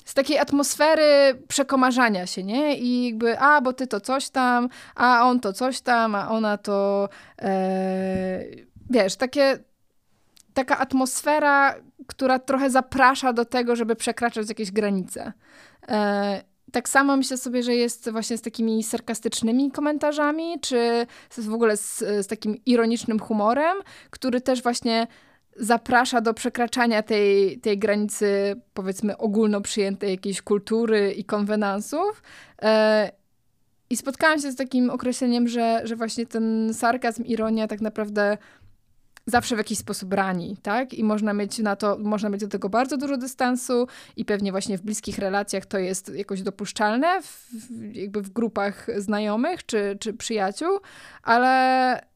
z 0.05 0.13
takiej 0.13 0.39
atmosfery 0.39 1.41
przekomarzania 1.47 2.27
się, 2.27 2.43
nie? 2.43 2.77
I 2.77 3.05
jakby, 3.05 3.39
a, 3.39 3.61
bo 3.61 3.73
ty 3.73 3.87
to 3.87 3.99
coś 3.99 4.29
tam, 4.29 4.69
a 4.95 5.21
on 5.23 5.39
to 5.39 5.53
coś 5.53 5.81
tam, 5.81 6.15
a 6.15 6.29
ona 6.29 6.57
to, 6.57 7.09
e, 7.41 8.43
wiesz, 8.89 9.15
takie 9.15 9.59
taka 10.59 10.77
atmosfera, 10.77 11.75
która 12.07 12.39
trochę 12.39 12.69
zaprasza 12.69 13.33
do 13.33 13.45
tego, 13.45 13.75
żeby 13.75 13.95
przekraczać 13.95 14.49
jakieś 14.49 14.71
granice. 14.71 15.33
E, 15.87 16.43
tak 16.71 16.89
samo 16.89 17.17
myślę 17.17 17.37
sobie, 17.37 17.63
że 17.63 17.75
jest 17.75 18.09
właśnie 18.11 18.37
z 18.37 18.41
takimi 18.41 18.83
sarkastycznymi 18.83 19.71
komentarzami, 19.71 20.59
czy 20.61 21.07
w 21.37 21.53
ogóle 21.53 21.77
z, 21.77 21.99
z 21.99 22.27
takim 22.27 22.57
ironicznym 22.65 23.19
humorem, 23.19 23.77
który 24.09 24.41
też 24.41 24.63
właśnie 24.63 25.07
zaprasza 25.55 26.21
do 26.21 26.33
przekraczania 26.33 27.03
tej, 27.03 27.59
tej 27.59 27.77
granicy, 27.77 28.55
powiedzmy, 28.73 29.17
ogólno 29.17 29.61
przyjętej 29.61 30.11
jakiejś 30.11 30.41
kultury 30.41 31.11
i 31.11 31.23
konwenansów. 31.23 32.23
E, 32.61 33.11
I 33.89 33.97
spotkałam 33.97 34.39
się 34.39 34.51
z 34.51 34.55
takim 34.55 34.89
określeniem, 34.89 35.47
że, 35.47 35.81
że 35.83 35.95
właśnie 35.95 36.25
ten 36.25 36.73
sarkazm, 36.73 37.23
ironia 37.23 37.67
tak 37.67 37.81
naprawdę 37.81 38.37
zawsze 39.29 39.55
w 39.55 39.57
jakiś 39.57 39.77
sposób 39.77 40.13
rani, 40.13 40.57
tak? 40.61 40.93
I 40.93 41.03
można 41.03 41.33
mieć 41.33 41.59
na 41.59 41.75
to, 41.75 41.97
można 41.99 42.29
mieć 42.29 42.41
do 42.41 42.47
tego 42.47 42.69
bardzo 42.69 42.97
dużo 42.97 43.17
dystansu 43.17 43.87
i 44.15 44.25
pewnie 44.25 44.51
właśnie 44.51 44.77
w 44.77 44.81
bliskich 44.81 45.17
relacjach 45.17 45.65
to 45.65 45.77
jest 45.77 46.15
jakoś 46.15 46.41
dopuszczalne, 46.41 47.21
w, 47.21 47.49
jakby 47.93 48.21
w 48.21 48.29
grupach 48.29 48.87
znajomych 48.97 49.65
czy, 49.65 49.97
czy 49.99 50.13
przyjaciół, 50.13 50.79
ale 51.23 52.09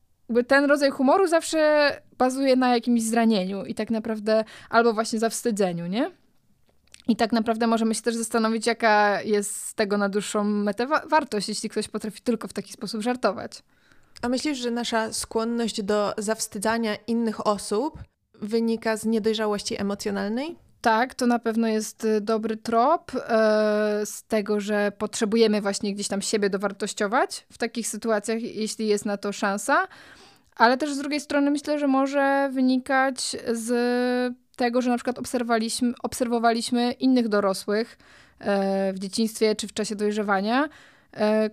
ten 0.47 0.65
rodzaj 0.65 0.91
humoru 0.91 1.27
zawsze 1.27 1.91
bazuje 2.17 2.55
na 2.55 2.69
jakimś 2.69 3.01
zranieniu 3.01 3.65
i 3.65 3.75
tak 3.75 3.89
naprawdę 3.89 4.43
albo 4.69 4.93
właśnie 4.93 5.19
zawstydzeniu, 5.19 5.87
nie? 5.87 6.11
I 7.07 7.15
tak 7.15 7.31
naprawdę 7.31 7.67
możemy 7.67 7.95
się 7.95 8.01
też 8.01 8.15
zastanowić, 8.15 8.67
jaka 8.67 9.21
jest 9.21 9.55
z 9.55 9.75
tego 9.75 9.97
na 9.97 10.09
dłuższą 10.09 10.43
metę 10.43 10.87
wa 10.87 11.05
wartość, 11.05 11.49
jeśli 11.49 11.69
ktoś 11.69 11.87
potrafi 11.87 12.21
tylko 12.21 12.47
w 12.47 12.53
taki 12.53 12.73
sposób 12.73 13.01
żartować. 13.01 13.63
A 14.23 14.29
myślisz, 14.29 14.57
że 14.57 14.71
nasza 14.71 15.13
skłonność 15.13 15.81
do 15.81 16.13
zawstydzania 16.17 16.95
innych 17.07 17.47
osób 17.47 17.99
wynika 18.41 18.97
z 18.97 19.05
niedojrzałości 19.05 19.81
emocjonalnej? 19.81 20.55
Tak, 20.81 21.15
to 21.15 21.27
na 21.27 21.39
pewno 21.39 21.67
jest 21.67 22.05
y, 22.05 22.21
dobry 22.21 22.57
trop 22.57 23.11
e, 23.15 23.19
z 24.05 24.23
tego, 24.23 24.59
że 24.59 24.91
potrzebujemy 24.97 25.61
właśnie 25.61 25.93
gdzieś 25.93 26.07
tam 26.07 26.21
siebie 26.21 26.49
dowartościować 26.49 27.45
w 27.51 27.57
takich 27.57 27.87
sytuacjach, 27.87 28.41
jeśli 28.41 28.87
jest 28.87 29.05
na 29.05 29.17
to 29.17 29.31
szansa. 29.31 29.87
Ale 30.55 30.77
też 30.77 30.93
z 30.93 30.97
drugiej 30.97 31.19
strony 31.19 31.51
myślę, 31.51 31.79
że 31.79 31.87
może 31.87 32.49
wynikać 32.53 33.35
z 33.51 33.73
tego, 34.55 34.81
że 34.81 34.89
na 34.89 34.95
przykład 34.95 35.19
obserwowaliśmy, 35.19 35.93
obserwowaliśmy 36.03 36.91
innych 36.91 37.27
dorosłych 37.27 37.97
e, 38.39 38.93
w 38.93 38.99
dzieciństwie 38.99 39.55
czy 39.55 39.67
w 39.67 39.73
czasie 39.73 39.95
dojrzewania, 39.95 40.69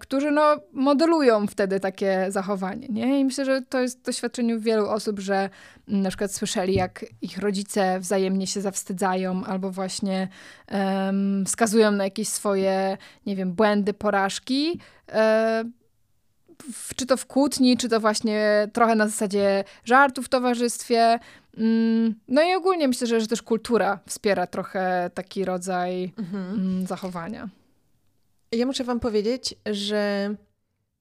którzy 0.01 0.31
no, 0.31 0.57
modelują 0.73 1.47
wtedy 1.47 1.81
takie 1.81 2.27
zachowanie. 2.29 2.87
Nie? 2.89 3.21
I 3.21 3.25
myślę, 3.25 3.45
że 3.45 3.63
to 3.63 3.81
jest 3.81 4.03
doświadczenie 4.03 4.59
wielu 4.59 4.89
osób, 4.89 5.21
że 5.21 5.51
na 5.89 6.09
przykład 6.09 6.35
słyszeli, 6.35 6.75
jak 6.75 7.05
ich 7.23 7.39
rodzice 7.39 8.01
wzajemnie 8.01 8.47
się 8.47 8.61
zawstydzają 8.61 9.45
albo 9.45 9.71
właśnie 9.71 10.29
um, 10.73 11.45
wskazują 11.47 11.91
na 11.91 12.05
jakieś 12.05 12.29
swoje, 12.29 12.99
nie 13.27 13.37
wiem, 13.37 13.53
błędy, 13.53 13.93
porażki. 13.93 14.81
E, 15.13 15.65
w, 16.73 16.95
czy 16.95 17.07
to 17.07 17.17
w 17.17 17.27
kłótni, 17.27 17.77
czy 17.77 17.89
to 17.89 18.01
właśnie 18.01 18.69
trochę 18.73 18.95
na 18.95 19.09
zasadzie 19.09 19.65
żartu 19.85 20.23
w 20.23 20.29
towarzystwie. 20.29 21.19
Mm, 21.57 22.15
no 22.29 22.43
i 22.43 22.55
ogólnie 22.55 22.89
myślę, 22.89 23.07
że, 23.07 23.21
że 23.21 23.27
też 23.27 23.43
kultura 23.43 23.99
wspiera 24.07 24.47
trochę 24.47 25.11
taki 25.15 25.45
rodzaj 25.45 26.13
mhm. 26.19 26.55
Mm, 26.55 26.87
zachowania. 26.87 27.49
Ja 28.53 28.67
muszę 28.67 28.85
Wam 28.85 29.01
powiedzieć, 29.01 29.55
że, 29.67 30.35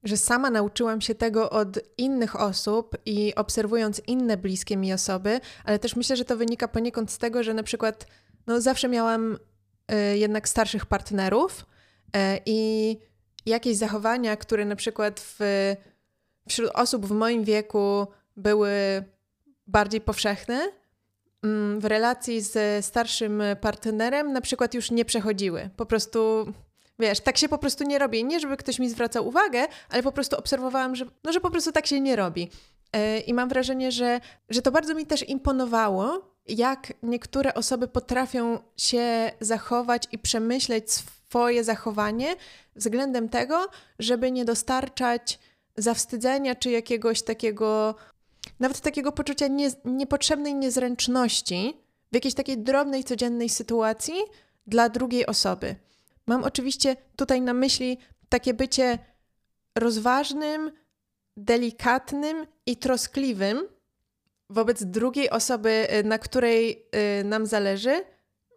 że 0.03 0.17
sama 0.17 0.49
nauczyłam 0.49 1.01
się 1.01 1.15
tego 1.15 1.49
od 1.49 1.79
innych 1.97 2.41
osób 2.41 2.97
i 3.05 3.35
obserwując 3.35 4.01
inne 4.07 4.37
bliskie 4.37 4.77
mi 4.77 4.93
osoby, 4.93 5.39
ale 5.63 5.79
też 5.79 5.95
myślę, 5.95 6.15
że 6.15 6.25
to 6.25 6.37
wynika 6.37 6.67
poniekąd 6.67 7.11
z 7.11 7.17
tego, 7.17 7.43
że 7.43 7.53
na 7.53 7.63
przykład 7.63 8.05
no, 8.47 8.61
zawsze 8.61 8.87
miałam 8.87 9.37
y, 9.91 10.17
jednak 10.17 10.49
starszych 10.49 10.85
partnerów 10.85 11.65
y, 12.05 12.19
i 12.45 12.97
jakieś 13.45 13.77
zachowania, 13.77 14.37
które 14.37 14.65
na 14.65 14.75
przykład 14.75 15.19
w, 15.19 15.39
wśród 16.49 16.71
osób 16.73 17.05
w 17.05 17.11
moim 17.11 17.43
wieku 17.43 18.07
były 18.37 18.71
bardziej 19.67 20.01
powszechne, 20.01 20.71
mm, 21.43 21.79
w 21.79 21.85
relacji 21.85 22.41
z 22.41 22.85
starszym 22.85 23.43
partnerem 23.61 24.33
na 24.33 24.41
przykład 24.41 24.73
już 24.73 24.91
nie 24.91 25.05
przechodziły. 25.05 25.69
Po 25.75 25.85
prostu, 25.85 26.53
wiesz, 26.99 27.19
tak 27.19 27.37
się 27.37 27.49
po 27.49 27.57
prostu 27.57 27.83
nie 27.83 27.99
robi. 27.99 28.25
Nie, 28.25 28.39
żeby 28.39 28.57
ktoś 28.57 28.79
mi 28.79 28.89
zwracał 28.89 29.27
uwagę, 29.27 29.67
ale 29.89 30.03
po 30.03 30.11
prostu 30.11 30.37
obserwowałam, 30.37 30.95
że, 30.95 31.05
no, 31.23 31.31
że 31.31 31.39
po 31.39 31.49
prostu 31.49 31.71
tak 31.71 31.87
się 31.87 32.01
nie 32.01 32.15
robi. 32.15 32.49
E, 32.93 33.19
I 33.19 33.33
mam 33.33 33.49
wrażenie, 33.49 33.91
że, 33.91 34.19
że 34.49 34.61
to 34.61 34.71
bardzo 34.71 34.95
mi 34.95 35.05
też 35.05 35.29
imponowało, 35.29 36.21
jak 36.47 36.93
niektóre 37.03 37.53
osoby 37.53 37.87
potrafią 37.87 38.59
się 38.77 39.31
zachować 39.39 40.07
i 40.11 40.19
przemyśleć 40.19 40.91
swoje 40.91 41.63
zachowanie 41.63 42.35
względem 42.75 43.29
tego, 43.29 43.67
żeby 43.99 44.31
nie 44.31 44.45
dostarczać 44.45 45.39
zawstydzenia 45.77 46.55
czy 46.55 46.71
jakiegoś 46.71 47.21
takiego 47.21 47.95
nawet 48.59 48.81
takiego 48.81 49.11
poczucia 49.11 49.47
nie, 49.47 49.69
niepotrzebnej 49.85 50.55
niezręczności 50.55 51.77
w 52.11 52.15
jakiejś 52.15 52.33
takiej 52.33 52.57
drobnej, 52.57 53.03
codziennej 53.03 53.49
sytuacji 53.49 54.15
dla 54.67 54.89
drugiej 54.89 55.25
osoby. 55.25 55.75
Mam 56.29 56.43
oczywiście 56.43 56.95
tutaj 57.15 57.41
na 57.41 57.53
myśli 57.53 57.97
takie 58.29 58.53
bycie 58.53 58.97
rozważnym, 59.75 60.71
delikatnym 61.37 62.45
i 62.65 62.77
troskliwym 62.77 63.67
wobec 64.49 64.83
drugiej 64.83 65.29
osoby, 65.29 65.87
y, 65.99 66.03
na 66.03 66.17
której 66.19 66.85
y, 67.21 67.23
nam 67.23 67.45
zależy. 67.45 68.03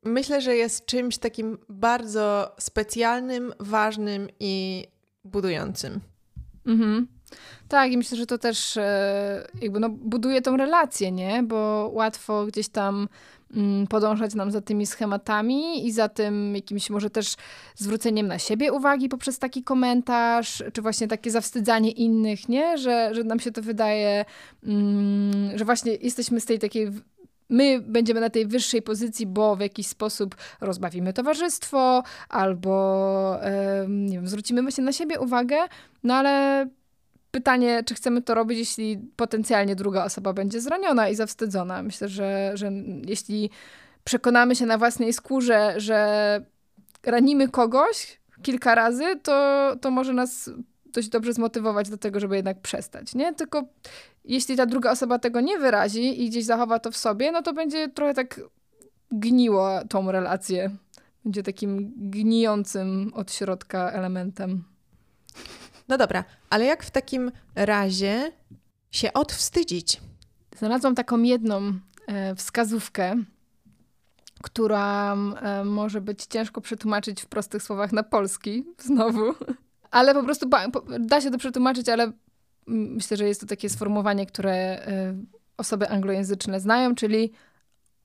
Myślę, 0.04 0.40
że 0.40 0.56
jest 0.56 0.87
czymś 0.87 1.18
takim 1.18 1.58
bardzo 1.68 2.56
specjalnym, 2.58 3.52
ważnym 3.61 4.28
i 4.40 4.87
budującym. 5.24 6.00
Mhm. 6.66 7.06
Tak, 7.68 7.92
i 7.92 7.96
myślę, 7.96 8.18
że 8.18 8.26
to 8.26 8.38
też 8.38 8.76
e, 8.76 9.48
jakby 9.61 9.80
no, 9.80 9.88
buduje 9.88 10.42
tą 10.42 10.56
relację, 10.56 11.12
nie? 11.12 11.42
Bo 11.42 11.90
łatwo 11.92 12.46
gdzieś 12.46 12.68
tam 12.68 13.08
podążać 13.88 14.35
nam 14.35 14.51
za 14.51 14.61
tymi 14.61 14.87
schematami 14.87 15.87
i 15.87 15.93
za 15.93 16.09
tym 16.09 16.55
jakimś 16.55 16.91
może 16.91 17.11
też 17.11 17.35
zwróceniem 17.77 18.27
na 18.27 18.38
siebie 18.38 18.73
uwagi 18.73 19.09
poprzez 19.09 19.38
taki 19.38 19.62
komentarz, 19.62 20.62
czy 20.73 20.83
właśnie 20.83 21.09
takie 21.09 21.31
zawstydzanie 21.31 21.91
innych, 21.91 22.49
nie? 22.49 22.79
Że, 22.79 23.15
że 23.15 23.25
nam 23.25 23.41
się 23.41 23.53
to 23.53 23.62
wydaje, 23.62 24.25
mm, 24.65 25.59
że 25.59 25.65
właśnie 25.65 25.95
jesteśmy 25.95 26.41
z 26.41 26.45
tej 26.45 26.59
takiej 26.59 26.88
my 27.49 27.81
będziemy 27.81 28.21
na 28.21 28.31
tej 28.31 28.47
wyższej 28.47 28.83
pozycji, 28.83 29.27
bo 29.27 29.57
w 29.57 29.61
jakiś 29.61 29.87
sposób 29.87 30.37
rozbawimy 30.61 31.12
towarzystwo 31.12 32.03
albo 32.29 33.37
nie 33.88 34.17
wiem, 34.17 34.29
zwrócimy 34.29 34.73
się 34.73 34.83
na 34.83 34.93
siebie 34.93 35.21
uwagę, 35.21 35.57
no 36.05 36.15
ale 36.15 36.67
pytanie, 37.33 37.83
czy 37.87 37.95
chcemy 37.95 38.23
to 38.23 38.35
robić, 38.35 38.59
jeśli 38.59 38.99
potencjalnie 39.16 39.77
druga 39.77 40.05
osoba 40.05 40.33
będzie 40.33 40.61
zraniona 40.61 41.09
i 41.09 41.14
zawstydzona. 41.14 41.83
Myślę, 41.83 42.09
że, 42.09 42.53
że 42.55 42.73
jeśli 43.07 43.51
przekonamy 44.05 44.57
się 44.57 44.66
na 44.66 44.79
własnej 44.79 45.12
skórze, 45.12 45.75
że 45.77 46.40
ranimy 47.03 47.49
kogoś 47.49 48.21
kilka 48.42 48.75
razy, 48.75 49.05
to, 49.23 49.77
to 49.81 49.90
może 49.90 50.12
nas 50.12 50.51
dość 50.87 51.09
dobrze 51.09 51.33
zmotywować 51.33 51.90
do 51.90 51.99
tego, 51.99 52.21
żeby 52.21 52.37
jednak 52.37 52.61
przestać, 52.61 53.14
nie? 53.14 53.35
Tylko 53.35 53.64
jeśli 54.25 54.57
ta 54.57 54.66
druga 54.66 54.90
osoba 54.90 55.18
tego 55.18 55.40
nie 55.40 55.59
wyrazi 55.59 56.25
i 56.25 56.31
gdzieś 56.31 56.45
zachowa 56.45 56.79
to 56.79 56.90
w 56.90 56.97
sobie, 56.97 57.33
no 57.33 57.42
to 57.42 57.53
będzie 57.53 57.88
trochę 57.88 58.14
tak 58.14 58.40
gniło 59.11 59.81
tą 59.88 60.12
relację. 60.12 60.71
Będzie 61.25 61.42
takim 61.42 61.92
gnijącym 61.97 63.12
od 63.14 63.33
środka 63.33 63.90
elementem. 63.90 64.64
No 65.88 65.99
dobra, 65.99 66.25
ale 66.51 66.64
jak 66.64 66.83
w 66.83 66.90
takim 66.90 67.33
razie 67.55 68.33
się 68.90 69.12
odwstydzić? 69.12 70.01
Znalazłam 70.59 70.95
taką 70.95 71.23
jedną 71.23 71.73
e, 72.07 72.35
wskazówkę, 72.35 73.16
która 74.42 75.16
e, 75.42 75.64
może 75.64 76.01
być 76.01 76.25
ciężko 76.25 76.61
przetłumaczyć 76.61 77.23
w 77.23 77.27
prostych 77.27 77.62
słowach 77.62 77.92
na 77.92 78.03
polski, 78.03 78.64
znowu. 78.88 79.35
Ale 79.90 80.14
po 80.14 80.23
prostu 80.23 80.49
da 81.01 81.21
się 81.21 81.31
to 81.31 81.38
przetłumaczyć, 81.38 81.88
ale 81.88 82.12
myślę, 82.66 83.16
że 83.16 83.29
jest 83.29 83.40
to 83.40 83.47
takie 83.47 83.68
sformułowanie, 83.68 84.27
które 84.27 84.55
e, 84.55 85.14
osoby 85.57 85.88
anglojęzyczne 85.88 86.61
znają, 86.61 86.95
czyli 86.95 87.33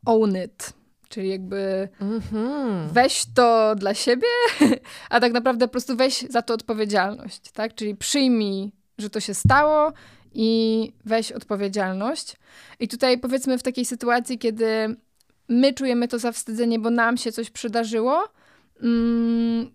own 0.06 0.38
it. 0.46 0.74
Czyli 1.10 1.30
jakby 1.30 1.90
mm-hmm. 2.02 2.88
weź 2.92 3.26
to 3.36 3.76
dla 3.76 3.94
siebie, 3.94 4.28
a 5.10 5.20
tak 5.20 5.34
naprawdę 5.34 5.68
po 5.68 5.72
prostu 5.72 5.96
weź 5.96 6.22
za 6.30 6.42
to 6.42 6.54
odpowiedzialność, 6.54 7.52
tak? 7.52 7.76
Czyli 7.76 7.96
przyjmij, 7.96 8.72
że 8.98 9.10
to 9.10 9.20
się 9.20 9.34
stało 9.34 9.94
i 10.34 10.92
weź 11.06 11.32
odpowiedzialność. 11.32 12.36
I 12.80 12.88
tutaj 12.88 13.18
powiedzmy 13.18 13.58
w 13.58 13.64
takiej 13.64 13.86
sytuacji, 13.86 14.38
kiedy 14.40 14.96
my 15.50 15.74
czujemy 15.74 16.08
to 16.08 16.20
zawstydzenie, 16.20 16.80
bo 16.80 16.90
nam 16.90 17.18
się 17.18 17.32
coś 17.32 17.50
przydarzyło, 17.50 18.24
mm, 18.82 19.72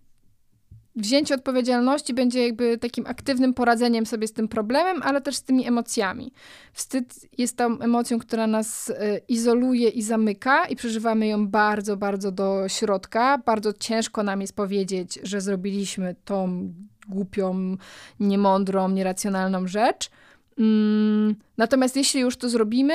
wzięcie 0.97 1.35
odpowiedzialności 1.35 2.15
będzie 2.15 2.47
jakby 2.47 2.79
takim 2.79 3.07
aktywnym 3.07 3.55
poradzeniem 3.55 4.07
sobie 4.07 4.29
z 4.29 4.33
tym 4.33 4.49
problemem, 4.49 5.03
ale 5.03 5.21
też 5.21 5.37
z 5.37 5.43
tymi 5.43 5.67
emocjami. 5.67 6.33
Wstyd 6.73 7.29
jest 7.39 7.57
tą 7.57 7.79
emocją, 7.81 8.19
która 8.19 8.47
nas 8.47 8.91
y, 8.91 8.95
izoluje 9.29 9.89
i 9.89 10.03
zamyka 10.03 10.67
i 10.67 10.77
przeżywamy 10.77 11.27
ją 11.27 11.49
bardzo, 11.49 11.97
bardzo 11.97 12.33
do 12.33 12.69
środka. 12.69 13.39
Bardzo 13.39 13.73
ciężko 13.73 14.23
nam 14.23 14.41
jest 14.41 14.57
powiedzieć, 14.57 15.19
że 15.23 15.41
zrobiliśmy 15.41 16.17
tą 16.25 16.69
głupią, 17.09 17.77
niemądrą, 18.21 18.89
nieracjonalną 18.89 19.67
rzecz. 19.67 20.11
Mm, 20.59 21.35
natomiast 21.57 21.97
jeśli 21.97 22.21
już 22.21 22.37
to 22.37 22.49
zrobimy, 22.49 22.95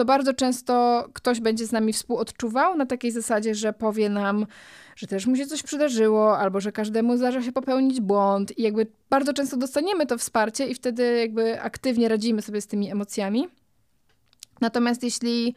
to 0.00 0.04
bardzo 0.04 0.34
często 0.34 1.04
ktoś 1.12 1.40
będzie 1.40 1.66
z 1.66 1.72
nami 1.72 1.92
współodczuwał 1.92 2.76
na 2.76 2.86
takiej 2.86 3.10
zasadzie, 3.10 3.54
że 3.54 3.72
powie 3.72 4.08
nam, 4.08 4.46
że 4.96 5.06
też 5.06 5.26
mu 5.26 5.36
się 5.36 5.46
coś 5.46 5.62
przydarzyło, 5.62 6.38
albo 6.38 6.60
że 6.60 6.72
każdemu 6.72 7.16
zdarza 7.16 7.42
się 7.42 7.52
popełnić 7.52 8.00
błąd 8.00 8.58
i 8.58 8.62
jakby 8.62 8.86
bardzo 9.10 9.32
często 9.32 9.56
dostaniemy 9.56 10.06
to 10.06 10.18
wsparcie 10.18 10.66
i 10.66 10.74
wtedy 10.74 11.18
jakby 11.18 11.60
aktywnie 11.60 12.08
radzimy 12.08 12.42
sobie 12.42 12.60
z 12.60 12.66
tymi 12.66 12.90
emocjami. 12.90 13.48
Natomiast 14.60 15.02
jeśli 15.02 15.54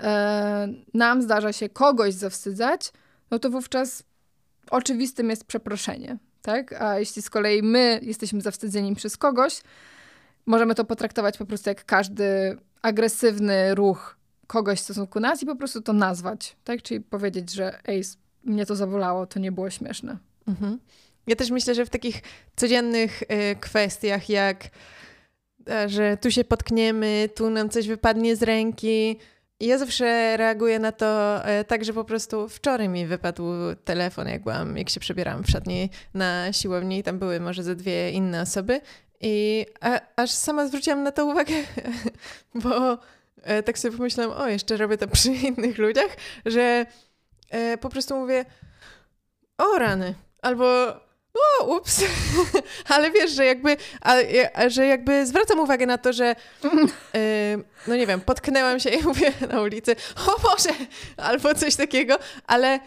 e, 0.00 0.68
nam 0.94 1.22
zdarza 1.22 1.52
się 1.52 1.68
kogoś 1.68 2.14
zawstydzać, 2.14 2.92
no 3.30 3.38
to 3.38 3.50
wówczas 3.50 4.04
oczywistym 4.70 5.30
jest 5.30 5.44
przeproszenie, 5.44 6.18
tak? 6.42 6.82
A 6.82 6.98
jeśli 6.98 7.22
z 7.22 7.30
kolei 7.30 7.62
my 7.62 8.00
jesteśmy 8.02 8.40
zawstydzeni 8.40 8.94
przez 8.94 9.16
kogoś, 9.16 9.60
możemy 10.46 10.74
to 10.74 10.84
potraktować 10.84 11.38
po 11.38 11.46
prostu 11.46 11.70
jak 11.70 11.84
każdy 11.84 12.58
agresywny 12.82 13.74
ruch 13.74 14.16
kogoś 14.46 14.78
w 14.78 14.82
stosunku 14.82 15.20
nas 15.20 15.42
i 15.42 15.46
po 15.46 15.56
prostu 15.56 15.82
to 15.82 15.92
nazwać, 15.92 16.56
tak? 16.64 16.82
Czyli 16.82 17.00
powiedzieć, 17.00 17.52
że 17.52 17.88
ej, 17.88 18.02
mnie 18.44 18.66
to 18.66 18.76
zabolało, 18.76 19.26
to 19.26 19.40
nie 19.40 19.52
było 19.52 19.70
śmieszne. 19.70 20.16
Mhm. 20.48 20.78
Ja 21.26 21.36
też 21.36 21.50
myślę, 21.50 21.74
że 21.74 21.86
w 21.86 21.90
takich 21.90 22.22
codziennych 22.56 23.22
y, 23.22 23.56
kwestiach, 23.60 24.28
jak 24.28 24.64
e, 25.70 25.88
że 25.88 26.16
tu 26.16 26.30
się 26.30 26.44
potkniemy, 26.44 27.28
tu 27.34 27.50
nam 27.50 27.68
coś 27.68 27.88
wypadnie 27.88 28.36
z 28.36 28.42
ręki, 28.42 29.18
ja 29.60 29.78
zawsze 29.78 30.36
reaguję 30.36 30.78
na 30.78 30.92
to 30.92 31.40
e, 31.44 31.64
tak, 31.64 31.84
że 31.84 31.92
po 31.92 32.04
prostu 32.04 32.48
wczoraj 32.48 32.88
mi 32.88 33.06
wypadł 33.06 33.44
telefon, 33.84 34.28
jak 34.28 34.42
byłam, 34.42 34.76
jak 34.76 34.90
się 34.90 35.00
przebierałam 35.00 35.44
w 35.44 35.50
szatni 35.50 35.90
na 36.14 36.52
siłowni 36.52 37.02
tam 37.02 37.18
były 37.18 37.40
może 37.40 37.62
ze 37.62 37.76
dwie 37.76 38.10
inne 38.10 38.42
osoby 38.42 38.80
i 39.22 39.66
a, 39.80 40.00
aż 40.16 40.30
sama 40.30 40.66
zwróciłam 40.66 41.02
na 41.02 41.12
to 41.12 41.26
uwagę, 41.26 41.54
bo 42.54 42.98
e, 43.42 43.62
tak 43.62 43.78
sobie 43.78 43.96
pomyślałam, 43.96 44.40
o, 44.40 44.48
jeszcze 44.48 44.76
robię 44.76 44.98
to 44.98 45.08
przy 45.08 45.32
innych 45.48 45.78
ludziach, 45.78 46.16
że 46.46 46.86
e, 47.50 47.78
po 47.78 47.88
prostu 47.88 48.16
mówię, 48.16 48.44
o 49.58 49.78
rany, 49.78 50.14
albo 50.42 50.64
o, 51.34 51.76
ups, 51.76 52.04
ale 52.94 53.10
wiesz, 53.10 53.30
że 53.30 53.44
jakby, 53.44 53.76
a, 54.00 54.14
a, 54.54 54.68
że 54.68 54.86
jakby 54.86 55.26
zwracam 55.26 55.60
uwagę 55.60 55.86
na 55.86 55.98
to, 55.98 56.12
że 56.12 56.36
yy, 56.64 57.64
no 57.86 57.96
nie 57.96 58.06
wiem, 58.06 58.20
potknęłam 58.20 58.80
się 58.80 58.90
i 58.90 59.02
mówię 59.02 59.32
na 59.48 59.60
ulicy, 59.60 59.96
o 60.26 60.40
Boże, 60.40 60.70
albo 61.16 61.54
coś 61.54 61.76
takiego, 61.76 62.18
ale 62.46 62.80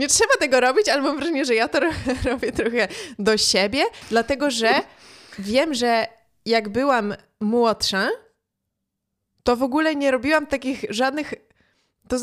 nie 0.00 0.08
trzeba 0.08 0.36
tego 0.40 0.60
robić, 0.60 0.88
ale 0.88 1.02
mam 1.02 1.16
wrażenie, 1.16 1.44
że 1.44 1.54
ja 1.54 1.68
to 1.68 1.80
robię 2.30 2.52
trochę 2.52 2.88
do 3.18 3.36
siebie, 3.36 3.82
dlatego 4.10 4.50
że 4.50 4.70
wiem, 5.38 5.74
że 5.74 6.06
jak 6.46 6.68
byłam 6.68 7.14
młodsza, 7.40 8.08
to 9.42 9.56
w 9.56 9.62
ogóle 9.62 9.94
nie 9.94 10.10
robiłam 10.10 10.46
takich 10.46 10.84
żadnych 10.90 11.34
to 12.08 12.16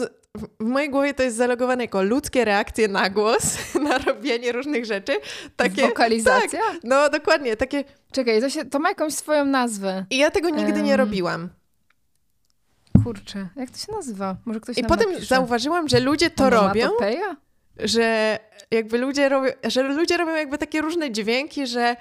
w 0.60 0.64
mojej 0.64 0.90
głowie 0.90 1.14
to 1.14 1.24
jest 1.24 1.38
zalogowane 1.38 1.84
jako 1.84 2.04
ludzkie 2.04 2.46
reakcje 2.46 2.88
na 2.88 3.10
głos, 3.10 3.58
na 3.90 3.98
robienie 3.98 4.52
różnych 4.52 4.86
rzeczy. 4.86 5.12
Takie, 5.56 5.82
Wokalizacja? 5.82 6.60
Tak, 6.60 6.78
no 6.84 7.10
dokładnie, 7.10 7.58
takie... 7.58 7.84
Czekaj, 8.12 8.42
to, 8.42 8.50
się, 8.50 8.66
to 8.66 8.80
ma 8.80 8.90
jakąś 8.90 9.14
swoją 9.14 9.46
nazwę. 9.46 10.06
I 10.10 10.18
ja 10.18 10.32
tego 10.32 10.50
nigdy 10.50 10.74
um... 10.74 10.84
nie 10.84 10.98
robiłam. 10.98 11.50
Kurczę, 13.04 13.48
jak 13.56 13.70
to 13.70 13.78
się 13.78 13.92
nazywa? 13.92 14.36
Może 14.46 14.60
ktoś 14.60 14.78
I 14.78 14.84
potem 14.84 15.12
napisze. 15.12 15.36
zauważyłam, 15.36 15.88
że 15.88 16.00
ludzie 16.00 16.30
to 16.30 16.50
robią. 16.50 16.90
Że 17.80 18.40
jakby 18.72 18.98
ludzie 18.98 19.30
robią, 19.30 19.52
że 19.64 19.84
ludzie 19.84 20.18
robią 20.18 20.36
jakby 20.36 20.58
takie 20.58 20.82
różne 20.82 21.12
dźwięki, 21.12 21.68
że 21.68 21.96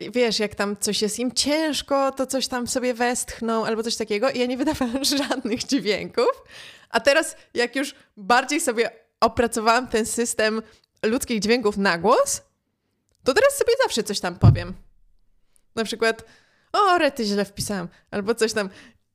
wiesz, 0.00 0.38
jak 0.38 0.54
tam 0.54 0.76
coś 0.76 1.02
jest 1.02 1.18
im 1.18 1.32
ciężko, 1.32 2.12
to 2.12 2.26
coś 2.26 2.48
tam 2.48 2.66
sobie 2.66 2.94
westchną 2.94 3.66
albo 3.66 3.82
coś 3.82 3.96
takiego 3.96 4.30
i 4.30 4.38
ja 4.38 4.46
nie 4.46 4.56
wydawałam 4.56 5.04
żadnych 5.28 5.64
dźwięków, 5.64 6.42
a 6.90 7.00
teraz, 7.00 7.36
jak 7.54 7.76
już 7.76 7.94
bardziej 8.16 8.60
sobie 8.60 8.90
opracowałam 9.20 9.88
ten 9.88 10.06
system 10.06 10.62
ludzkich 11.02 11.40
dźwięków 11.40 11.76
na 11.76 11.98
głos, 11.98 12.42
to 13.24 13.34
teraz 13.34 13.56
sobie 13.58 13.72
zawsze 13.82 14.02
coś 14.02 14.20
tam 14.20 14.38
powiem. 14.38 14.74
Na 15.74 15.84
przykład, 15.84 16.24
o, 16.72 16.98
rety 16.98 17.24
źle 17.24 17.44
wpisałam, 17.44 17.88
albo 18.10 18.34
coś 18.34 18.52
tam. 18.52 18.70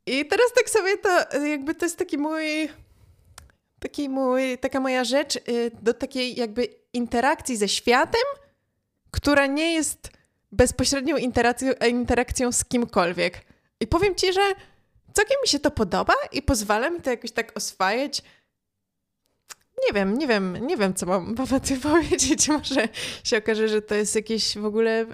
I 0.06 0.26
teraz 0.26 0.48
tak 0.56 0.70
sobie 0.70 0.98
to, 0.98 1.40
jakby 1.46 1.76
to 1.76 1.86
jest 1.86 1.98
taki 1.98 2.18
mój, 2.18 2.70
taki 3.80 4.10
mój, 4.10 4.58
taka 4.58 4.80
moja 4.80 5.04
rzecz 5.04 5.36
y, 5.36 5.72
do 5.82 5.94
takiej 5.94 6.36
jakby 6.36 6.68
interakcji 6.94 7.58
ze 7.58 7.68
światem, 7.68 8.22
która 9.12 9.46
nie 9.46 9.74
jest 9.74 10.10
bezpośrednią 10.52 11.18
interakcją, 11.18 11.74
interakcją 11.90 12.52
z 12.52 12.66
kimkolwiek. 12.66 13.42
I 13.80 13.88
powiem 13.88 14.16
ci, 14.16 14.34
że 14.34 14.42
całkiem 15.14 15.38
mi 15.42 15.48
się 15.48 15.60
to 15.60 15.72
podoba 15.72 16.14
i 16.32 16.42
pozwala 16.42 16.90
mi 16.90 17.02
to 17.02 17.10
jakoś 17.10 17.32
tak 17.32 17.58
oswajać. 17.58 18.22
Nie 19.88 19.94
wiem, 19.94 20.18
nie 20.18 20.28
wiem, 20.28 20.68
nie 20.68 20.78
wiem, 20.78 20.94
co 20.94 21.06
mam 21.06 21.36
Baba 21.36 21.60
ty 21.60 21.78
powiedzieć. 21.78 22.48
Może 22.48 22.90
się 23.24 23.38
okaże, 23.38 23.68
że 23.68 23.82
to 23.82 23.96
jest 23.96 24.16
jakieś 24.16 24.58
w 24.58 24.66
ogóle 24.66 25.06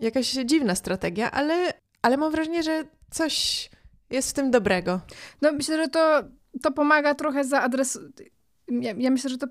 jakaś 0.00 0.32
dziwna 0.32 0.74
strategia, 0.74 1.30
ale, 1.30 1.72
ale 2.02 2.16
mam 2.16 2.32
wrażenie, 2.32 2.62
że 2.62 2.84
coś 3.10 3.68
jest 4.10 4.30
w 4.30 4.32
tym 4.32 4.50
dobrego. 4.50 5.00
No 5.42 5.52
myślę, 5.52 5.76
że 5.76 5.88
to, 5.88 6.22
to 6.58 6.70
pomaga 6.70 7.14
trochę 7.14 7.44
zaadresować. 7.44 8.10
Ja, 8.68 8.92
ja 8.98 9.10
myślę, 9.10 9.30
że 9.30 9.38
to 9.38 9.46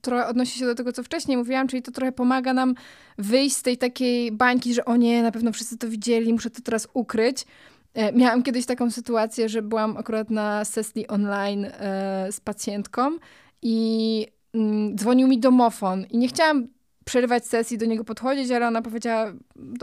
trochę 0.00 0.26
odnosi 0.26 0.58
się 0.58 0.64
do 0.64 0.74
tego, 0.74 0.92
co 0.92 1.02
wcześniej 1.02 1.36
mówiłam, 1.36 1.68
czyli 1.68 1.82
to 1.82 1.92
trochę 1.92 2.12
pomaga 2.12 2.52
nam 2.52 2.74
wyjść 3.18 3.56
z 3.56 3.62
tej 3.62 3.78
takiej 3.78 4.32
bańki, 4.32 4.74
że 4.74 4.84
o 4.84 4.96
nie, 4.96 5.22
na 5.22 5.32
pewno 5.32 5.52
wszyscy 5.52 5.78
to 5.78 5.88
widzieli, 5.88 6.32
muszę 6.32 6.50
to 6.50 6.62
teraz 6.62 6.88
ukryć. 6.94 7.46
E, 7.94 8.12
miałam 8.12 8.42
kiedyś 8.42 8.66
taką 8.66 8.90
sytuację, 8.90 9.48
że 9.48 9.62
byłam 9.62 9.96
akurat 9.96 10.30
na 10.30 10.64
sesji 10.64 11.08
online 11.08 11.64
e, 11.64 12.28
z 12.32 12.40
pacjentką 12.40 13.16
i 13.62 14.26
mm, 14.54 14.96
dzwonił 14.96 15.28
mi 15.28 15.38
domofon 15.38 16.06
i 16.10 16.18
nie 16.18 16.28
chciałam 16.28 16.68
przerywać 17.04 17.46
sesji, 17.46 17.78
do 17.78 17.86
niego 17.86 18.04
podchodzić, 18.04 18.50
ale 18.50 18.66
ona 18.66 18.82
powiedziała, 18.82 19.32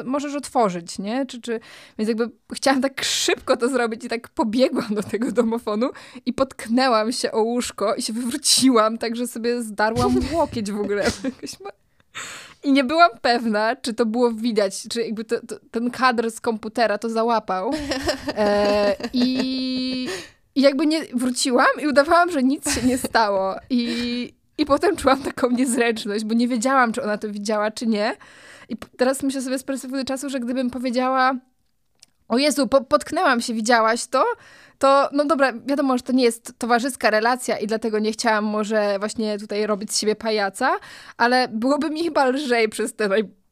możesz 0.05 0.35
otworzyć, 0.35 0.99
nie? 0.99 1.25
Czy, 1.25 1.41
czy... 1.41 1.59
Więc 1.97 2.07
jakby 2.07 2.29
chciałam 2.53 2.81
tak 2.81 3.03
szybko 3.03 3.57
to 3.57 3.69
zrobić 3.69 4.05
i 4.05 4.09
tak 4.09 4.29
pobiegłam 4.29 4.95
do 4.95 5.03
tego 5.03 5.31
domofonu 5.31 5.89
i 6.25 6.33
potknęłam 6.33 7.11
się 7.11 7.31
o 7.31 7.41
łóżko 7.41 7.95
i 7.95 8.01
się 8.01 8.13
wywróciłam, 8.13 8.97
tak 8.97 9.15
że 9.15 9.27
sobie 9.27 9.61
zdarłam 9.63 10.15
łokieć 10.33 10.71
w 10.71 10.79
ogóle. 10.79 11.05
I 12.63 12.71
nie 12.71 12.83
byłam 12.83 13.11
pewna, 13.21 13.75
czy 13.75 13.93
to 13.93 14.05
było 14.05 14.31
widać, 14.31 14.87
czy 14.89 15.01
jakby 15.01 15.23
to, 15.23 15.35
to, 15.47 15.55
ten 15.71 15.91
kadr 15.91 16.31
z 16.31 16.41
komputera 16.41 16.97
to 16.97 17.09
załapał. 17.09 17.71
E, 18.27 18.95
i, 19.13 20.09
I 20.55 20.61
jakby 20.61 20.85
nie 20.85 21.01
wróciłam 21.13 21.67
i 21.81 21.87
udawałam, 21.87 22.31
że 22.31 22.43
nic 22.43 22.75
się 22.75 22.87
nie 22.87 22.97
stało. 22.97 23.55
I, 23.69 24.33
I 24.57 24.65
potem 24.65 24.95
czułam 24.95 25.23
taką 25.23 25.49
niezręczność, 25.49 26.25
bo 26.25 26.33
nie 26.33 26.47
wiedziałam, 26.47 26.91
czy 26.93 27.03
ona 27.03 27.17
to 27.17 27.29
widziała, 27.29 27.71
czy 27.71 27.87
nie. 27.87 28.15
I 28.69 28.77
teraz 28.97 29.23
myślę 29.23 29.41
sobie 29.41 29.59
z 29.59 29.63
perspektywy 29.63 30.05
czasu, 30.05 30.29
że 30.29 30.39
gdybym 30.39 30.69
powiedziała 30.69 31.35
o 32.27 32.37
Jezu, 32.37 32.67
po, 32.67 32.81
potknęłam 32.83 33.41
się, 33.41 33.53
widziałaś 33.53 34.07
to? 34.07 34.25
to 34.79 35.09
no 35.13 35.25
dobra, 35.25 35.53
wiadomo, 35.65 35.97
że 35.97 36.03
to 36.03 36.13
nie 36.13 36.23
jest 36.23 36.53
towarzyska 36.59 37.09
relacja 37.09 37.57
i 37.57 37.67
dlatego 37.67 37.99
nie 37.99 38.11
chciałam 38.11 38.45
może 38.45 38.99
właśnie 38.99 39.39
tutaj 39.39 39.67
robić 39.67 39.93
z 39.93 39.99
siebie 39.99 40.15
pajaca, 40.15 40.79
ale 41.17 41.47
byłoby 41.47 41.89
mi 41.89 42.03
chyba 42.03 42.25
lżej 42.25 42.69
przez 42.69 42.95
te 42.95 43.09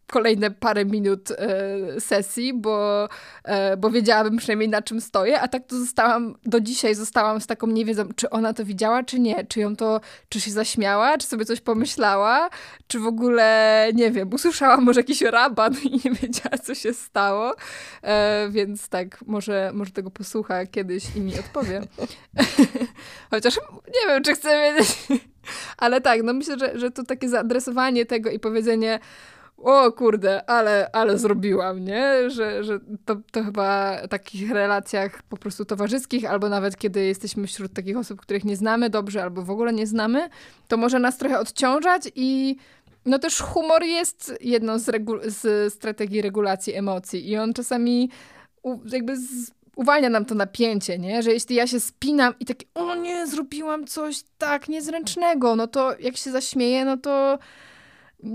kolejne 0.08 0.52
parę 0.52 0.86
minut 0.86 1.32
e, 1.32 2.02
sesji, 2.02 2.54
bo, 2.54 3.10
e, 3.44 3.78
bo 3.78 3.90
wiedziałabym 3.90 4.38
przynajmniej 4.38 4.70
na 4.70 4.82
czym 4.82 5.02
stoję, 5.02 5.42
a 5.42 5.48
tak 5.48 5.66
to 5.68 5.80
zostałam, 5.80 6.36
do 6.46 6.60
dzisiaj 6.60 6.96
zostałam 6.96 7.42
z 7.42 7.48
taką 7.48 7.68
niewiedzą, 7.68 8.04
czy 8.16 8.30
ona 8.30 8.54
to 8.54 8.66
widziała, 8.66 9.04
czy 9.04 9.20
nie, 9.20 9.46
czy 9.46 9.60
ją 9.60 9.76
to, 9.76 10.02
czy 10.30 10.42
się 10.42 10.52
zaśmiała, 10.52 11.18
czy 11.18 11.28
sobie 11.28 11.46
coś 11.46 11.62
pomyślała, 11.62 12.50
czy 12.88 13.00
w 13.00 13.08
ogóle, 13.08 13.90
nie 13.94 14.12
wiem, 14.12 14.34
usłyszała 14.34 14.78
może 14.78 15.00
jakiś 15.00 15.22
raban 15.22 15.74
i 15.84 15.92
nie 15.92 16.12
wiedziała, 16.12 16.58
co 16.64 16.76
się 16.76 16.94
stało, 16.94 17.56
e, 18.02 18.48
więc 18.52 18.90
tak, 18.90 19.22
może, 19.28 19.72
może 19.74 19.92
tego 19.92 20.12
posłucha 20.12 20.66
kiedyś 20.66 21.16
i 21.16 21.22
mi 21.22 21.40
odpowie. 21.40 21.82
Chociaż 23.32 23.56
nie 23.88 24.08
wiem, 24.08 24.24
czy 24.24 24.34
chcę 24.34 24.50
wiedzieć, 24.50 24.98
ale 25.78 26.02
tak, 26.02 26.24
no 26.24 26.34
myślę, 26.34 26.60
że, 26.60 26.80
że 26.80 26.92
to 26.92 27.04
takie 27.04 27.30
zaadresowanie 27.30 28.06
tego 28.06 28.30
i 28.30 28.40
powiedzenie, 28.40 29.00
o 29.66 29.92
kurde, 29.92 30.50
ale, 30.50 30.90
ale 30.94 31.18
zrobiłam, 31.18 31.86
nie? 31.86 32.30
Że, 32.30 32.64
że 32.64 32.80
to, 33.06 33.16
to 33.32 33.44
chyba 33.44 33.98
w 34.04 34.08
takich 34.08 34.52
relacjach 34.52 35.24
po 35.24 35.38
prostu 35.38 35.66
towarzyskich, 35.66 36.26
albo 36.26 36.50
nawet 36.50 36.78
kiedy 36.78 37.06
jesteśmy 37.06 37.48
wśród 37.48 37.74
takich 37.74 37.98
osób, 37.98 38.22
których 38.22 38.44
nie 38.46 38.56
znamy 38.56 38.90
dobrze, 38.90 39.24
albo 39.24 39.42
w 39.42 39.50
ogóle 39.50 39.74
nie 39.74 39.88
znamy, 39.88 40.30
to 40.68 40.78
może 40.78 41.00
nas 41.00 41.18
trochę 41.18 41.40
odciążać 41.40 42.12
i 42.16 42.58
no 43.06 43.20
też 43.20 43.40
humor 43.40 43.84
jest 43.84 44.34
jedną 44.42 44.80
z, 44.80 44.86
z 45.26 45.74
strategii 45.74 46.22
regulacji 46.22 46.74
emocji 46.74 47.30
i 47.30 47.38
on 47.38 47.54
czasami 47.54 48.10
jakby 48.92 49.18
z 49.18 49.52
uwalnia 49.76 50.10
nam 50.10 50.26
to 50.26 50.36
napięcie, 50.36 51.00
nie? 51.00 51.24
Że 51.24 51.34
jeśli 51.34 51.56
ja 51.56 51.68
się 51.68 51.80
spinam 51.80 52.34
i 52.40 52.46
takie, 52.46 52.66
o 52.76 52.96
nie, 52.96 53.28
zrobiłam 53.28 53.88
coś 53.88 54.24
tak 54.38 54.70
niezręcznego, 54.70 55.56
no 55.56 55.68
to 55.68 56.00
jak 56.00 56.18
się 56.18 56.32
zaśmieję, 56.32 56.86
no 56.86 56.98
to 56.98 57.40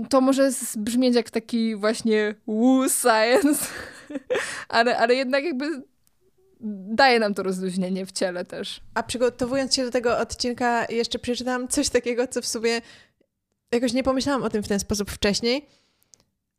to 0.09 0.21
może 0.21 0.51
brzmieć 0.77 1.15
jak 1.15 1.29
taki 1.29 1.75
właśnie 1.75 2.35
woo 2.47 2.89
science, 2.89 3.65
ale, 4.69 4.97
ale 4.97 5.15
jednak 5.15 5.43
jakby 5.43 5.83
daje 6.93 7.19
nam 7.19 7.33
to 7.33 7.43
rozluźnienie 7.43 8.05
w 8.05 8.11
ciele 8.11 8.45
też. 8.45 8.81
A 8.93 9.03
przygotowując 9.03 9.75
się 9.75 9.85
do 9.85 9.91
tego 9.91 10.17
odcinka, 10.17 10.85
jeszcze 10.89 11.19
przeczytałam 11.19 11.67
coś 11.67 11.89
takiego, 11.89 12.27
co 12.27 12.41
w 12.41 12.47
sumie 12.47 12.81
jakoś 13.71 13.93
nie 13.93 14.03
pomyślałam 14.03 14.43
o 14.43 14.49
tym 14.49 14.63
w 14.63 14.67
ten 14.67 14.79
sposób 14.79 15.11
wcześniej. 15.11 15.67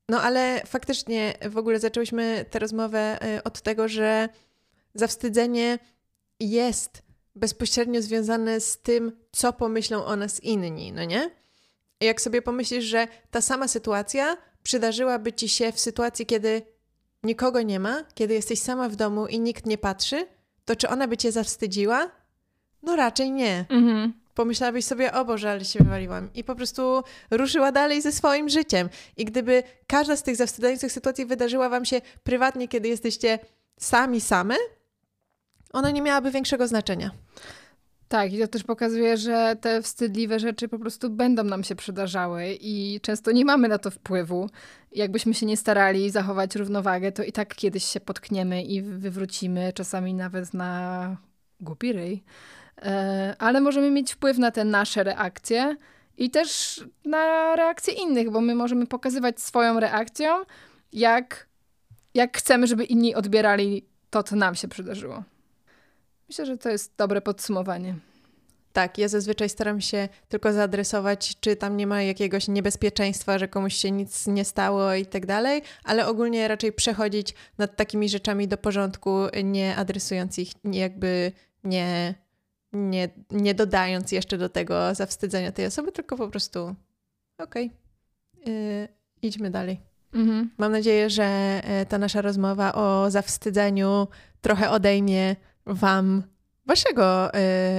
No 0.09 0.23
ale 0.23 0.63
faktycznie 0.67 1.35
w 1.51 1.57
ogóle 1.59 1.79
zaczęłyśmy 1.79 2.45
tę 2.51 2.59
rozmowę 2.59 3.19
y, 3.37 3.43
od 3.43 3.61
tego, 3.61 3.89
że 3.89 4.29
zawstydzenie 4.95 5.79
jest 6.41 7.03
bezpośrednio 7.35 8.03
związane 8.03 8.61
z 8.61 8.79
tym, 8.79 9.13
co 9.33 9.53
pomyślą 9.53 10.05
o 10.05 10.17
nas 10.17 10.43
inni, 10.43 10.93
no 10.93 11.05
nie? 11.05 11.42
Jak 12.05 12.21
sobie 12.21 12.43
pomyślisz, 12.43 12.85
że 12.85 13.09
ta 13.31 13.41
sama 13.41 13.69
sytuacja 13.69 14.37
przydarzyłaby 14.63 15.33
ci 15.33 15.49
się 15.49 15.73
w 15.73 15.81
sytuacji, 15.81 16.27
kiedy 16.27 16.63
nikogo 17.23 17.63
nie 17.63 17.81
ma, 17.81 18.05
kiedy 18.15 18.35
jesteś 18.35 18.61
sama 18.61 18.89
w 18.89 18.97
domu 18.97 19.27
i 19.27 19.41
nikt 19.41 19.67
nie 19.67 19.79
patrzy, 19.79 20.27
to 20.65 20.77
czy 20.77 20.89
ona 20.89 21.09
by 21.09 21.17
cię 21.17 21.33
zawstydziła? 21.33 22.11
No 22.83 22.97
raczej 22.97 23.33
nie. 23.33 23.65
Mhm. 23.69 24.13
Pomyślałabyś 24.35 24.85
sobie, 24.85 25.13
o 25.13 25.25
Boże, 25.25 25.51
ale 25.51 25.65
się 25.65 25.79
wywaliłam. 25.79 26.31
I 26.35 26.45
po 26.45 26.55
prostu 26.55 27.03
ruszyła 27.31 27.73
dalej 27.73 28.03
ze 28.03 28.13
swoim 28.13 28.49
życiem. 28.49 28.89
I 29.17 29.25
gdyby 29.25 29.63
każda 29.87 30.17
z 30.17 30.23
tych 30.23 30.37
zawstydzających 30.37 30.93
sytuacji 30.93 31.27
wydarzyła 31.27 31.69
wam 31.69 31.85
się 31.85 32.01
prywatnie, 32.23 32.69
kiedy 32.69 32.89
jesteście 32.89 33.39
sami 33.79 34.21
same, 34.21 34.55
ona 35.73 35.91
nie 35.91 36.03
miałaby 36.03 36.31
większego 36.31 36.69
znaczenia. 36.69 37.11
Tak, 38.13 38.33
i 38.33 38.39
to 38.39 38.49
też 38.49 38.65
pokazuje, 38.65 39.17
że 39.17 39.57
te 39.61 39.83
wstydliwe 39.83 40.39
rzeczy 40.39 40.69
po 40.69 40.79
prostu 40.79 41.11
będą 41.11 41.45
nam 41.45 41.65
się 41.65 41.75
przydarzały 41.75 42.57
i 42.61 43.01
często 43.03 43.33
nie 43.33 43.45
mamy 43.45 43.69
na 43.69 43.79
to 43.79 43.91
wpływu. 43.91 44.51
Jakbyśmy 44.93 45.35
się 45.35 45.47
nie 45.47 45.57
starali 45.57 46.11
zachować 46.11 46.57
równowagę, 46.57 47.13
to 47.13 47.23
i 47.23 47.33
tak 47.33 47.55
kiedyś 47.55 47.85
się 47.85 48.01
potkniemy 48.01 48.63
i 48.63 48.83
wywrócimy, 48.83 49.73
czasami 49.73 50.15
nawet 50.15 50.55
na 50.55 51.17
głupi 51.61 51.93
ryj. 51.93 52.23
E, 52.83 53.37
ale 53.39 53.61
możemy 53.61 53.91
mieć 53.91 54.13
wpływ 54.13 54.39
na 54.39 54.51
te 54.51 54.65
nasze 54.65 55.05
reakcje 55.05 55.77
i 56.19 56.31
też 56.31 56.81
na 57.05 57.57
reakcje 57.57 57.95
innych, 57.95 58.31
bo 58.31 58.41
my 58.41 58.55
możemy 58.55 58.87
pokazywać 58.87 59.41
swoją 59.41 59.81
reakcją, 59.81 60.45
jak, 60.93 61.47
jak 62.15 62.39
chcemy, 62.39 62.67
żeby 62.67 62.85
inni 62.85 63.15
odbierali 63.15 63.87
to, 64.11 64.23
co 64.23 64.37
nam 64.37 64.55
się 64.55 64.69
przydarzyło. 64.69 65.32
Myślę, 66.33 66.47
że 66.47 66.59
to 66.59 66.69
jest 66.69 66.93
dobre 66.97 67.21
podsumowanie. 67.21 67.95
Tak, 68.73 68.99
ja 68.99 69.09
zazwyczaj 69.09 69.49
staram 69.49 69.81
się 69.81 70.09
tylko 70.29 70.53
zaadresować, 70.53 71.41
czy 71.41 71.57
tam 71.57 71.77
nie 71.77 71.87
ma 71.87 72.03
jakiegoś 72.03 72.49
niebezpieczeństwa, 72.49 73.39
że 73.39 73.49
komuś 73.49 73.75
się 73.75 73.91
nic 73.91 74.27
nie 74.27 74.45
stało 74.45 74.95
i 74.95 75.07
tak 75.07 75.27
dalej, 75.27 75.63
ale 75.85 76.07
ogólnie 76.07 76.49
raczej 76.49 76.73
przechodzić 76.73 77.35
nad 77.59 77.77
takimi 77.77 78.09
rzeczami 78.09 78.49
do 78.49 78.57
porządku, 78.57 79.19
nie 79.45 79.77
adresując 79.77 80.39
ich, 80.39 80.53
jakby 80.65 81.33
nie, 81.65 82.15
nie, 82.73 83.09
nie 83.31 83.55
dodając 83.55 84.13
jeszcze 84.13 84.39
do 84.39 84.49
tego 84.49 84.95
zawstydzenia 84.95 85.53
tej 85.53 85.67
osoby, 85.67 85.93
tylko 85.93 86.17
po 86.17 86.29
prostu 86.29 86.75
okej, 87.39 87.71
okay, 88.43 88.55
yy, 88.55 88.89
idźmy 89.23 89.51
dalej. 89.51 89.81
Mhm. 90.15 90.51
Mam 90.59 90.73
nadzieję, 90.73 91.11
że 91.11 91.25
e, 91.65 91.87
ta 91.87 91.99
nasza 91.99 92.23
rozmowa 92.23 92.75
o 92.75 93.11
zawstydzeniu 93.11 94.09
trochę 94.41 94.71
odejmie 94.71 95.37
Wam 95.67 96.23
Waszego 96.67 97.31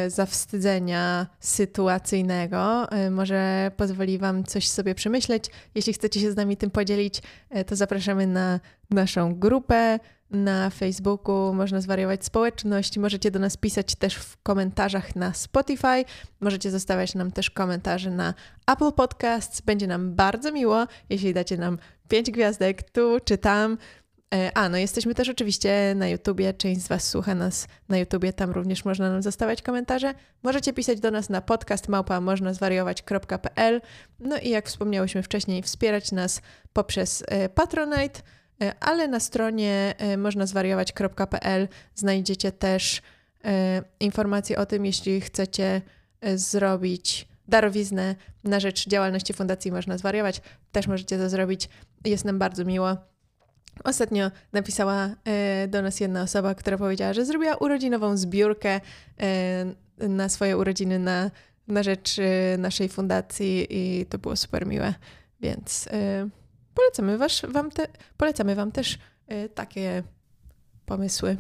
y, 0.06 0.10
zawstydzenia 0.10 1.28
sytuacyjnego. 1.40 2.88
Y, 3.08 3.12
może 3.12 3.72
pozwoli 3.78 4.18
Wam 4.18 4.44
coś 4.44 4.70
sobie 4.70 4.96
przemyśleć. 4.96 5.46
Jeśli 5.76 5.94
chcecie 5.94 6.20
się 6.20 6.32
z 6.32 6.36
nami 6.36 6.58
tym 6.58 6.72
podzielić, 6.72 7.22
y, 7.58 7.66
to 7.66 7.76
zapraszamy 7.76 8.28
na 8.28 8.60
naszą 8.90 9.36
grupę 9.36 10.00
na 10.30 10.70
Facebooku. 10.70 11.54
Można 11.54 11.82
zwariować 11.82 12.26
społeczność. 12.26 12.98
Możecie 12.98 13.32
do 13.32 13.40
nas 13.40 13.58
pisać 13.58 13.96
też 13.96 14.16
w 14.16 14.38
komentarzach 14.44 15.16
na 15.16 15.34
Spotify. 15.34 16.06
Możecie 16.40 16.72
zostawiać 16.72 17.16
nam 17.16 17.32
też 17.32 17.50
komentarze 17.50 18.12
na 18.12 18.34
Apple 18.68 18.92
Podcasts. 18.92 19.62
Będzie 19.62 19.88
nam 19.88 20.16
bardzo 20.16 20.52
miło, 20.52 20.88
jeśli 21.10 21.34
dacie 21.34 21.58
nam 21.58 21.78
pięć 22.08 22.32
gwiazdek 22.32 22.92
tu 22.92 23.18
czy 23.26 23.38
tam. 23.38 23.78
E, 24.34 24.58
a, 24.58 24.70
no 24.70 24.78
jesteśmy 24.78 25.16
też 25.16 25.30
oczywiście 25.30 25.94
na 25.96 26.08
YouTubie. 26.08 26.54
Część 26.54 26.82
z 26.82 26.88
Was 26.88 27.10
słucha 27.10 27.36
nas 27.36 27.68
na 27.90 27.98
YouTubie, 27.98 28.34
tam 28.34 28.52
również 28.52 28.86
można 28.86 29.10
nam 29.10 29.24
zostawiać 29.24 29.62
komentarze. 29.62 30.14
Możecie 30.44 30.74
pisać 30.74 31.00
do 31.00 31.12
nas 31.12 31.30
na 31.30 31.42
podcast 31.42 31.88
małpa 31.88 32.22
można 32.22 32.54
zwariować.pl. 32.54 33.82
No 34.20 34.38
i 34.38 34.50
jak 34.50 34.68
wspomniałyśmy 34.68 35.24
wcześniej, 35.24 35.64
wspierać 35.64 36.12
nas 36.12 36.42
poprzez 36.74 37.24
e, 37.28 37.50
Patronite, 37.50 38.22
e, 38.62 38.74
ale 38.80 39.08
na 39.08 39.20
stronie 39.20 39.94
można 40.18 40.46
zwariować.pl 40.46 41.68
znajdziecie 41.96 42.52
też 42.52 43.02
informacje 44.00 44.58
o 44.58 44.66
tym, 44.66 44.86
jeśli 44.86 45.22
chcecie 45.22 45.82
zrobić 46.36 47.28
darowiznę 47.48 48.16
na 48.44 48.60
rzecz 48.60 48.88
działalności 48.88 49.34
Fundacji 49.34 49.72
Można 49.72 49.98
Zwariować. 49.98 50.42
Też 50.72 50.88
możecie 50.88 51.18
to 51.18 51.30
zrobić. 51.30 51.70
Jest 52.06 52.26
nam 52.26 52.40
bardzo 52.40 52.66
miło. 52.66 53.13
Ostatnio 53.84 54.32
napisała 54.54 55.10
e, 55.26 55.68
do 55.68 55.82
nas 55.82 56.00
jedna 56.00 56.22
osoba, 56.22 56.56
która 56.56 56.78
powiedziała, 56.78 57.14
że 57.14 57.26
zrobiła 57.26 57.56
urodzinową 57.56 58.18
zbiórkę 58.18 58.82
e, 59.20 59.66
na 60.10 60.30
swoje 60.30 60.58
urodziny 60.58 61.00
na, 61.00 61.32
na 61.68 61.84
rzecz 61.84 62.20
e, 62.20 62.58
naszej 62.58 62.90
fundacji 62.90 63.68
i 63.70 64.06
to 64.06 64.18
było 64.18 64.36
super 64.36 64.68
miłe. 64.68 64.94
Więc 65.42 65.90
polecamy, 66.74 67.18
was, 67.18 67.42
wam 67.50 67.72
te, 67.72 67.88
polecamy 68.18 68.56
Wam 68.56 68.72
też 68.72 69.00
takie 69.56 70.04
pomysły. 70.86 71.38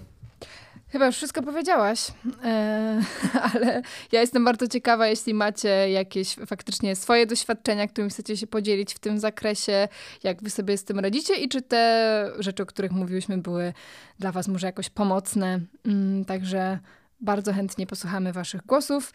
Chyba 0.93 1.05
już 1.05 1.15
wszystko 1.15 1.43
powiedziałaś, 1.43 2.07
e, 2.43 3.01
ale 3.53 3.81
ja 4.11 4.21
jestem 4.21 4.45
bardzo 4.45 4.67
ciekawa, 4.67 5.07
jeśli 5.07 5.33
macie 5.33 5.69
jakieś 5.89 6.35
faktycznie 6.45 6.95
swoje 6.95 7.25
doświadczenia, 7.25 7.87
którymi 7.87 8.09
chcecie 8.09 8.37
się 8.37 8.47
podzielić 8.47 8.93
w 8.93 8.99
tym 8.99 9.19
zakresie, 9.19 9.87
jak 10.23 10.43
wy 10.43 10.49
sobie 10.49 10.77
z 10.77 10.83
tym 10.83 10.99
radzicie 10.99 11.35
i 11.35 11.49
czy 11.49 11.61
te 11.61 12.31
rzeczy, 12.39 12.63
o 12.63 12.65
których 12.65 12.91
mówiłyśmy, 12.91 13.37
były 13.37 13.73
dla 14.19 14.31
was 14.31 14.47
może 14.47 14.67
jakoś 14.67 14.89
pomocne. 14.89 15.59
Mm, 15.85 16.25
także 16.25 16.79
bardzo 17.21 17.53
chętnie 17.53 17.87
posłuchamy 17.87 18.33
waszych 18.33 18.65
głosów 18.65 19.13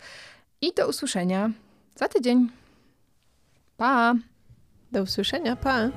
i 0.60 0.72
do 0.74 0.88
usłyszenia 0.88 1.50
za 1.96 2.08
tydzień. 2.08 2.48
Pa! 3.76 4.14
Do 4.92 5.02
usłyszenia, 5.02 5.56
pa! 5.56 5.88